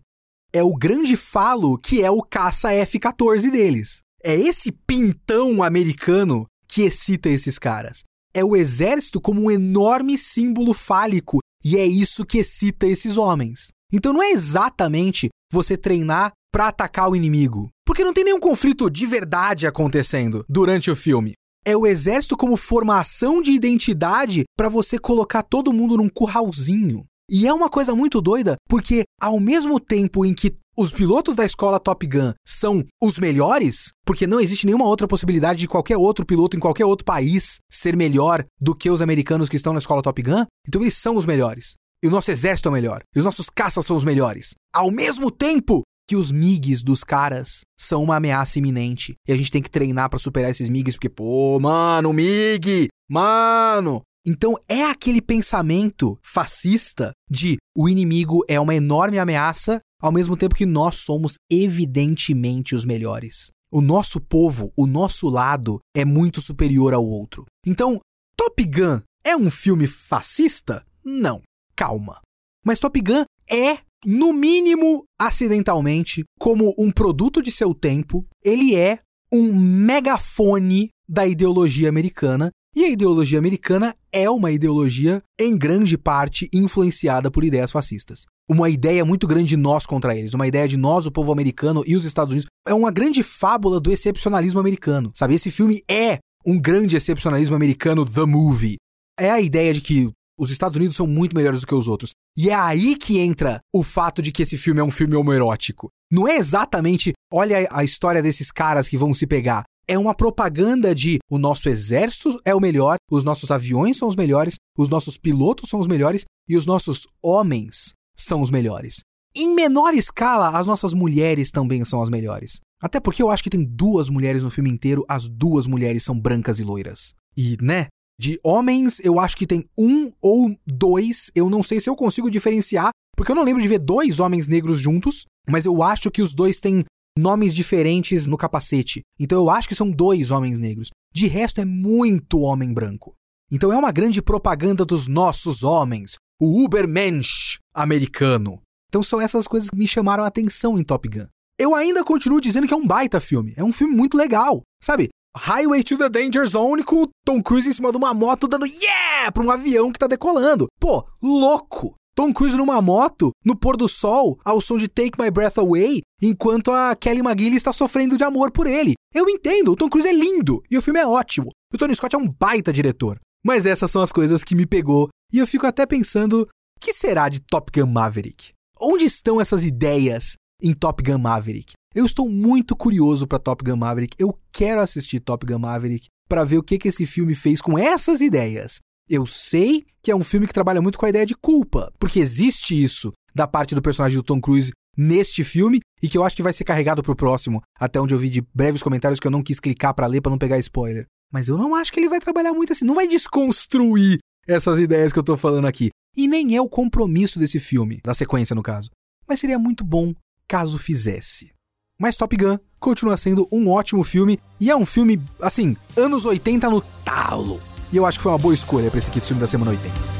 É 0.51 0.63
o 0.63 0.73
grande 0.73 1.15
falo 1.15 1.77
que 1.77 2.01
é 2.01 2.09
o 2.09 2.23
caça 2.23 2.73
F-14 2.73 3.51
deles. 3.51 3.99
É 4.23 4.35
esse 4.35 4.71
pintão 4.71 5.61
americano 5.61 6.47
que 6.69 6.83
excita 6.83 7.27
esses 7.27 7.57
caras. 7.57 8.03
É 8.33 8.43
o 8.43 8.55
exército 8.55 9.19
como 9.19 9.41
um 9.41 9.51
enorme 9.51 10.17
símbolo 10.17 10.73
fálico 10.73 11.39
e 11.63 11.77
é 11.77 11.85
isso 11.85 12.25
que 12.25 12.37
excita 12.37 12.85
esses 12.85 13.17
homens. 13.17 13.69
Então 13.91 14.13
não 14.13 14.21
é 14.21 14.29
exatamente 14.29 15.29
você 15.51 15.75
treinar 15.75 16.31
para 16.53 16.67
atacar 16.67 17.09
o 17.09 17.15
inimigo, 17.15 17.69
porque 17.85 18.03
não 18.03 18.13
tem 18.13 18.23
nenhum 18.23 18.39
conflito 18.39 18.89
de 18.89 19.05
verdade 19.05 19.67
acontecendo 19.67 20.45
durante 20.47 20.91
o 20.91 20.95
filme. 20.95 21.33
É 21.65 21.75
o 21.75 21.85
exército 21.85 22.37
como 22.37 22.55
formação 22.55 23.41
de 23.41 23.51
identidade 23.51 24.43
para 24.57 24.69
você 24.69 24.97
colocar 24.97 25.43
todo 25.43 25.73
mundo 25.73 25.97
num 25.97 26.09
curralzinho. 26.09 27.05
E 27.29 27.47
é 27.47 27.53
uma 27.53 27.69
coisa 27.69 27.93
muito 27.93 28.21
doida, 28.21 28.55
porque 28.67 29.03
ao 29.21 29.39
mesmo 29.39 29.79
tempo 29.79 30.25
em 30.25 30.33
que 30.33 30.55
os 30.79 30.93
pilotos 30.93 31.35
da 31.35 31.43
escola 31.43 31.77
Top 31.77 32.07
Gun 32.07 32.31
são 32.47 32.85
os 33.03 33.19
melhores, 33.19 33.91
porque 34.05 34.25
não 34.25 34.39
existe 34.39 34.65
nenhuma 34.65 34.85
outra 34.85 35.09
possibilidade 35.09 35.59
de 35.59 35.67
qualquer 35.67 35.97
outro 35.97 36.25
piloto 36.25 36.55
em 36.55 36.59
qualquer 36.59 36.85
outro 36.85 37.03
país 37.03 37.57
ser 37.69 37.97
melhor 37.97 38.45
do 38.61 38.73
que 38.73 38.89
os 38.89 39.01
americanos 39.01 39.49
que 39.49 39.57
estão 39.57 39.73
na 39.73 39.79
escola 39.79 40.01
Top 40.01 40.21
Gun, 40.21 40.45
então 40.65 40.81
eles 40.81 40.93
são 40.93 41.17
os 41.17 41.25
melhores. 41.25 41.73
E 42.01 42.07
o 42.07 42.09
nosso 42.09 42.31
exército 42.31 42.69
é 42.69 42.71
o 42.71 42.73
melhor. 42.73 43.01
E 43.13 43.19
os 43.19 43.25
nossos 43.25 43.49
caças 43.49 43.85
são 43.85 43.93
os 43.93 44.05
melhores. 44.05 44.53
Ao 44.73 44.89
mesmo 44.89 45.29
tempo 45.29 45.81
que 46.07 46.15
os 46.15 46.31
MIGs 46.31 46.81
dos 46.81 47.03
caras 47.03 47.59
são 47.77 48.01
uma 48.01 48.15
ameaça 48.15 48.57
iminente. 48.57 49.15
E 49.27 49.33
a 49.33 49.35
gente 49.35 49.51
tem 49.51 49.61
que 49.61 49.69
treinar 49.69 50.09
para 50.09 50.17
superar 50.17 50.49
esses 50.49 50.69
MIGs, 50.69 50.95
porque, 50.95 51.09
pô, 51.09 51.59
mano, 51.59 52.13
MIG! 52.13 52.87
Mano! 53.11 54.01
Então 54.25 54.55
é 54.67 54.83
aquele 54.83 55.21
pensamento 55.21 56.17
fascista 56.23 57.11
de 57.29 57.57
o 57.75 57.89
inimigo 57.89 58.45
é 58.47 58.59
uma 58.59 58.75
enorme 58.75 59.19
ameaça 59.19 59.81
ao 60.01 60.11
mesmo 60.11 60.37
tempo 60.37 60.55
que 60.55 60.65
nós 60.65 60.97
somos 60.97 61.33
evidentemente 61.49 62.75
os 62.75 62.85
melhores. 62.85 63.51
O 63.71 63.81
nosso 63.81 64.19
povo, 64.19 64.71
o 64.75 64.87
nosso 64.87 65.29
lado, 65.29 65.79
é 65.95 66.03
muito 66.03 66.41
superior 66.41 66.93
ao 66.93 67.05
outro. 67.05 67.45
Então, 67.65 67.99
Top 68.35 68.63
Gun 68.65 69.01
é 69.23 69.35
um 69.35 69.51
filme 69.51 69.85
fascista? 69.85 70.83
Não. 71.05 71.41
Calma. 71.75 72.19
Mas 72.65 72.79
Top 72.79 72.99
Gun 72.99 73.23
é 73.49 73.77
no 74.05 74.31
mínimo 74.31 75.03
acidentalmente, 75.19 76.23
como 76.39 76.73
um 76.77 76.89
produto 76.89 77.43
de 77.43 77.51
seu 77.51 77.73
tempo, 77.73 78.25
ele 78.43 78.75
é 78.75 78.99
um 79.31 79.53
megafone 79.53 80.89
da 81.07 81.27
ideologia 81.27 81.89
americana. 81.89 82.49
E 82.75 82.85
a 82.85 82.89
ideologia 82.89 83.39
americana 83.39 83.95
é 84.11 84.29
uma 84.29 84.51
ideologia, 84.51 85.23
em 85.39 85.57
grande 85.57 85.97
parte, 85.97 86.47
influenciada 86.53 87.31
por 87.31 87.43
ideias 87.43 87.71
fascistas. 87.71 88.25
Uma 88.47 88.69
ideia 88.69 89.03
muito 89.03 89.27
grande 89.27 89.49
de 89.49 89.57
nós 89.57 89.87
contra 89.87 90.15
eles, 90.15 90.35
uma 90.35 90.47
ideia 90.47 90.67
de 90.67 90.77
nós, 90.77 91.05
o 91.07 91.11
povo 91.11 91.31
americano 91.31 91.83
e 91.85 91.95
os 91.95 92.05
Estados 92.05 92.31
Unidos. 92.31 92.47
É 92.67 92.73
uma 92.73 92.91
grande 92.91 93.23
fábula 93.23 93.79
do 93.79 93.91
excepcionalismo 93.91 94.59
americano, 94.59 95.11
sabe? 95.15 95.33
Esse 95.33 95.49
filme 95.49 95.81
é 95.89 96.19
um 96.45 96.59
grande 96.59 96.95
excepcionalismo 96.95 97.55
americano, 97.55 98.05
The 98.05 98.25
Movie. 98.25 98.77
É 99.19 99.31
a 99.31 99.41
ideia 99.41 99.73
de 99.73 99.81
que 99.81 100.11
os 100.39 100.51
Estados 100.51 100.77
Unidos 100.77 100.95
são 100.95 101.05
muito 101.05 101.35
melhores 101.35 101.61
do 101.61 101.67
que 101.67 101.75
os 101.75 101.87
outros. 101.87 102.13
E 102.37 102.49
é 102.49 102.53
aí 102.53 102.95
que 102.95 103.19
entra 103.19 103.59
o 103.73 103.83
fato 103.83 104.21
de 104.21 104.31
que 104.31 104.43
esse 104.43 104.57
filme 104.57 104.79
é 104.79 104.83
um 104.83 104.91
filme 104.91 105.15
homoerótico. 105.15 105.89
Não 106.11 106.27
é 106.27 106.37
exatamente, 106.37 107.13
olha 107.33 107.67
a 107.71 107.83
história 107.83 108.21
desses 108.21 108.51
caras 108.51 108.87
que 108.87 108.97
vão 108.97 109.13
se 109.13 109.27
pegar. 109.27 109.63
É 109.89 109.97
uma 109.97 110.13
propaganda 110.13 110.93
de 110.93 111.17
o 111.27 111.39
nosso 111.39 111.67
exército 111.67 112.39
é 112.45 112.53
o 112.53 112.59
melhor, 112.59 112.97
os 113.09 113.23
nossos 113.23 113.49
aviões 113.49 113.97
são 113.97 114.07
os 114.07 114.15
melhores, 114.15 114.53
os 114.77 114.87
nossos 114.87 115.17
pilotos 115.17 115.67
são 115.67 115.79
os 115.79 115.87
melhores 115.87 116.25
e 116.47 116.55
os 116.55 116.63
nossos 116.63 117.07
homens 117.23 117.95
são 118.15 118.39
os 118.39 118.51
melhores. 118.51 118.99
Em 119.35 119.55
menor 119.55 119.95
escala, 119.95 120.55
as 120.59 120.67
nossas 120.67 120.93
mulheres 120.93 121.49
também 121.49 121.83
são 121.83 122.03
as 122.03 122.09
melhores. 122.09 122.59
Até 122.79 122.99
porque 122.99 123.23
eu 123.23 123.31
acho 123.31 123.41
que 123.41 123.49
tem 123.49 123.63
duas 123.63 124.11
mulheres 124.11 124.43
no 124.43 124.51
filme 124.51 124.69
inteiro, 124.69 125.03
as 125.09 125.27
duas 125.27 125.65
mulheres 125.65 126.03
são 126.03 126.19
brancas 126.19 126.59
e 126.59 126.63
loiras. 126.63 127.15
E, 127.35 127.57
né? 127.59 127.87
De 128.21 128.39
homens, 128.43 128.99
eu 129.03 129.19
acho 129.19 129.35
que 129.35 129.47
tem 129.47 129.65
um 129.75 130.11
ou 130.21 130.55
dois, 130.67 131.31
eu 131.33 131.49
não 131.49 131.63
sei 131.63 131.79
se 131.79 131.89
eu 131.89 131.95
consigo 131.95 132.29
diferenciar, 132.29 132.91
porque 133.17 133.31
eu 133.31 133.35
não 133.35 133.43
lembro 133.43 133.61
de 133.61 133.67
ver 133.67 133.79
dois 133.79 134.19
homens 134.19 134.45
negros 134.45 134.79
juntos, 134.79 135.25
mas 135.49 135.65
eu 135.65 135.81
acho 135.81 136.11
que 136.11 136.21
os 136.21 136.35
dois 136.35 136.59
têm 136.59 136.85
nomes 137.19 137.53
diferentes 137.53 138.25
no 138.25 138.37
capacete. 138.37 139.01
Então 139.19 139.37
eu 139.37 139.49
acho 139.49 139.67
que 139.67 139.75
são 139.75 139.91
dois 139.91 140.31
homens 140.31 140.57
negros. 140.59 140.89
De 141.13 141.27
resto, 141.27 141.61
é 141.61 141.65
muito 141.65 142.39
homem 142.39 142.73
branco. 142.73 143.13
Então 143.51 143.73
é 143.73 143.77
uma 143.77 143.91
grande 143.91 144.21
propaganda 144.21 144.85
dos 144.85 145.07
nossos 145.07 145.63
homens, 145.63 146.15
o 146.39 146.63
Ubermensch 146.63 147.57
americano. 147.73 148.61
Então 148.87 149.03
são 149.03 149.19
essas 149.19 149.47
coisas 149.47 149.69
que 149.69 149.77
me 149.77 149.87
chamaram 149.87 150.23
a 150.23 150.27
atenção 150.27 150.77
em 150.77 150.83
Top 150.83 151.07
Gun. 151.07 151.27
Eu 151.59 151.75
ainda 151.75 152.03
continuo 152.03 152.39
dizendo 152.39 152.67
que 152.67 152.73
é 152.73 152.77
um 152.77 152.87
baita 152.87 153.19
filme. 153.19 153.53
É 153.57 153.63
um 153.63 153.73
filme 153.73 153.93
muito 153.93 154.17
legal. 154.17 154.61
Sabe? 154.81 155.09
Highway 155.35 155.83
to 155.83 155.97
the 155.97 156.09
Danger 156.09 156.45
Zone 156.47 156.83
com 156.83 157.03
o 157.03 157.09
Tom 157.25 157.41
Cruise 157.41 157.69
em 157.69 157.73
cima 157.73 157.91
de 157.91 157.97
uma 157.97 158.13
moto 158.13 158.47
dando 158.47 158.65
yeah 158.65 159.31
pra 159.31 159.43
um 159.43 159.51
avião 159.51 159.91
que 159.91 159.99
tá 159.99 160.07
decolando. 160.07 160.67
Pô, 160.79 161.05
louco! 161.21 161.95
Tom 162.19 162.33
Cruise 162.33 162.57
numa 162.57 162.81
moto, 162.81 163.31
no 163.45 163.55
pôr 163.55 163.77
do 163.77 163.87
sol, 163.87 164.37
ao 164.43 164.59
som 164.59 164.75
de 164.75 164.89
Take 164.89 165.13
My 165.17 165.31
Breath 165.31 165.57
Away, 165.57 166.01
enquanto 166.21 166.69
a 166.69 166.93
Kelly 166.93 167.21
McGillis 167.21 167.55
está 167.55 167.71
sofrendo 167.71 168.17
de 168.17 168.25
amor 168.25 168.51
por 168.51 168.67
ele. 168.67 168.91
Eu 169.15 169.29
entendo, 169.29 169.71
o 169.71 169.75
Tom 169.77 169.87
Cruise 169.87 170.05
é 170.05 170.11
lindo 170.11 170.61
e 170.69 170.77
o 170.77 170.81
filme 170.81 170.99
é 170.99 171.07
ótimo. 171.07 171.49
O 171.73 171.77
Tony 171.77 171.95
Scott 171.95 172.13
é 172.13 172.19
um 172.19 172.27
baita 172.27 172.73
diretor. 172.73 173.17
Mas 173.41 173.65
essas 173.65 173.89
são 173.89 174.01
as 174.01 174.11
coisas 174.11 174.43
que 174.43 174.53
me 174.53 174.65
pegou 174.65 175.07
e 175.31 175.37
eu 175.37 175.47
fico 175.47 175.65
até 175.65 175.85
pensando, 175.85 176.45
que 176.81 176.91
será 176.91 177.29
de 177.29 177.39
Top 177.39 177.71
Gun 177.73 177.89
Maverick? 177.89 178.49
Onde 178.77 179.05
estão 179.05 179.39
essas 179.39 179.63
ideias 179.63 180.33
em 180.61 180.73
Top 180.73 181.01
Gun 181.01 181.19
Maverick? 181.19 181.71
Eu 181.95 182.05
estou 182.05 182.27
muito 182.27 182.75
curioso 182.75 183.27
para 183.27 183.39
Top 183.39 183.63
Gun 183.63 183.77
Maverick. 183.77 184.17
Eu 184.19 184.37
quero 184.51 184.81
assistir 184.81 185.21
Top 185.21 185.45
Gun 185.45 185.59
Maverick 185.59 186.07
para 186.27 186.43
ver 186.43 186.57
o 186.57 186.63
que, 186.63 186.77
que 186.77 186.89
esse 186.89 187.05
filme 187.05 187.33
fez 187.33 187.61
com 187.61 187.79
essas 187.79 188.19
ideias. 188.19 188.81
Eu 189.09 189.25
sei 189.25 189.83
que 190.03 190.11
é 190.11 190.15
um 190.15 190.23
filme 190.23 190.45
que 190.45 190.53
trabalha 190.53 190.81
muito 190.81 190.99
com 190.99 191.05
a 191.05 191.09
ideia 191.09 191.25
de 191.25 191.33
culpa, 191.33 191.91
porque 191.97 192.19
existe 192.19 192.81
isso 192.81 193.11
da 193.33 193.47
parte 193.47 193.73
do 193.73 193.81
personagem 193.81 194.15
do 194.15 194.23
Tom 194.23 194.39
Cruise 194.39 194.71
neste 194.95 195.43
filme 195.43 195.79
e 196.01 196.07
que 196.07 196.15
eu 196.15 196.23
acho 196.23 196.35
que 196.35 196.43
vai 196.43 196.53
ser 196.53 196.63
carregado 196.63 197.01
pro 197.01 197.15
próximo, 197.15 197.59
até 197.79 197.99
onde 197.99 198.13
eu 198.13 198.19
vi 198.19 198.29
de 198.29 198.43
breves 198.53 198.83
comentários 198.83 199.19
que 199.19 199.25
eu 199.25 199.31
não 199.31 199.41
quis 199.41 199.59
clicar 199.59 199.95
para 199.95 200.05
ler 200.05 200.21
para 200.21 200.29
não 200.29 200.37
pegar 200.37 200.59
spoiler. 200.59 201.05
Mas 201.33 201.47
eu 201.47 201.57
não 201.57 201.73
acho 201.73 201.91
que 201.91 201.99
ele 201.99 202.07
vai 202.07 202.19
trabalhar 202.19 202.53
muito 202.53 202.71
assim, 202.71 202.85
não 202.85 202.93
vai 202.93 203.07
desconstruir 203.07 204.19
essas 204.47 204.77
ideias 204.77 205.11
que 205.11 205.17
eu 205.17 205.23
tô 205.23 205.35
falando 205.35 205.65
aqui. 205.65 205.89
E 206.15 206.27
nem 206.27 206.55
é 206.55 206.61
o 206.61 206.69
compromisso 206.69 207.39
desse 207.39 207.59
filme, 207.59 207.99
da 208.03 208.13
sequência 208.13 208.55
no 208.55 208.61
caso. 208.61 208.89
Mas 209.27 209.39
seria 209.39 209.57
muito 209.57 209.83
bom 209.83 210.13
caso 210.47 210.77
fizesse. 210.77 211.51
Mas 211.99 212.15
Top 212.15 212.35
Gun 212.35 212.57
continua 212.79 213.17
sendo 213.17 213.47
um 213.51 213.69
ótimo 213.69 214.03
filme 214.03 214.39
e 214.59 214.69
é 214.69 214.75
um 214.75 214.85
filme, 214.85 215.21
assim, 215.41 215.75
anos 215.97 216.25
80 216.25 216.69
no 216.69 216.81
talo. 217.03 217.68
E 217.91 217.97
eu 217.97 218.05
acho 218.05 218.19
que 218.19 218.23
foi 218.23 218.31
uma 218.31 218.37
boa 218.37 218.53
escolha 218.53 218.89
para 218.89 218.99
esse 218.99 219.09
Kitsune 219.09 219.39
da 219.39 219.47
semana 219.47 219.71
80. 219.71 220.19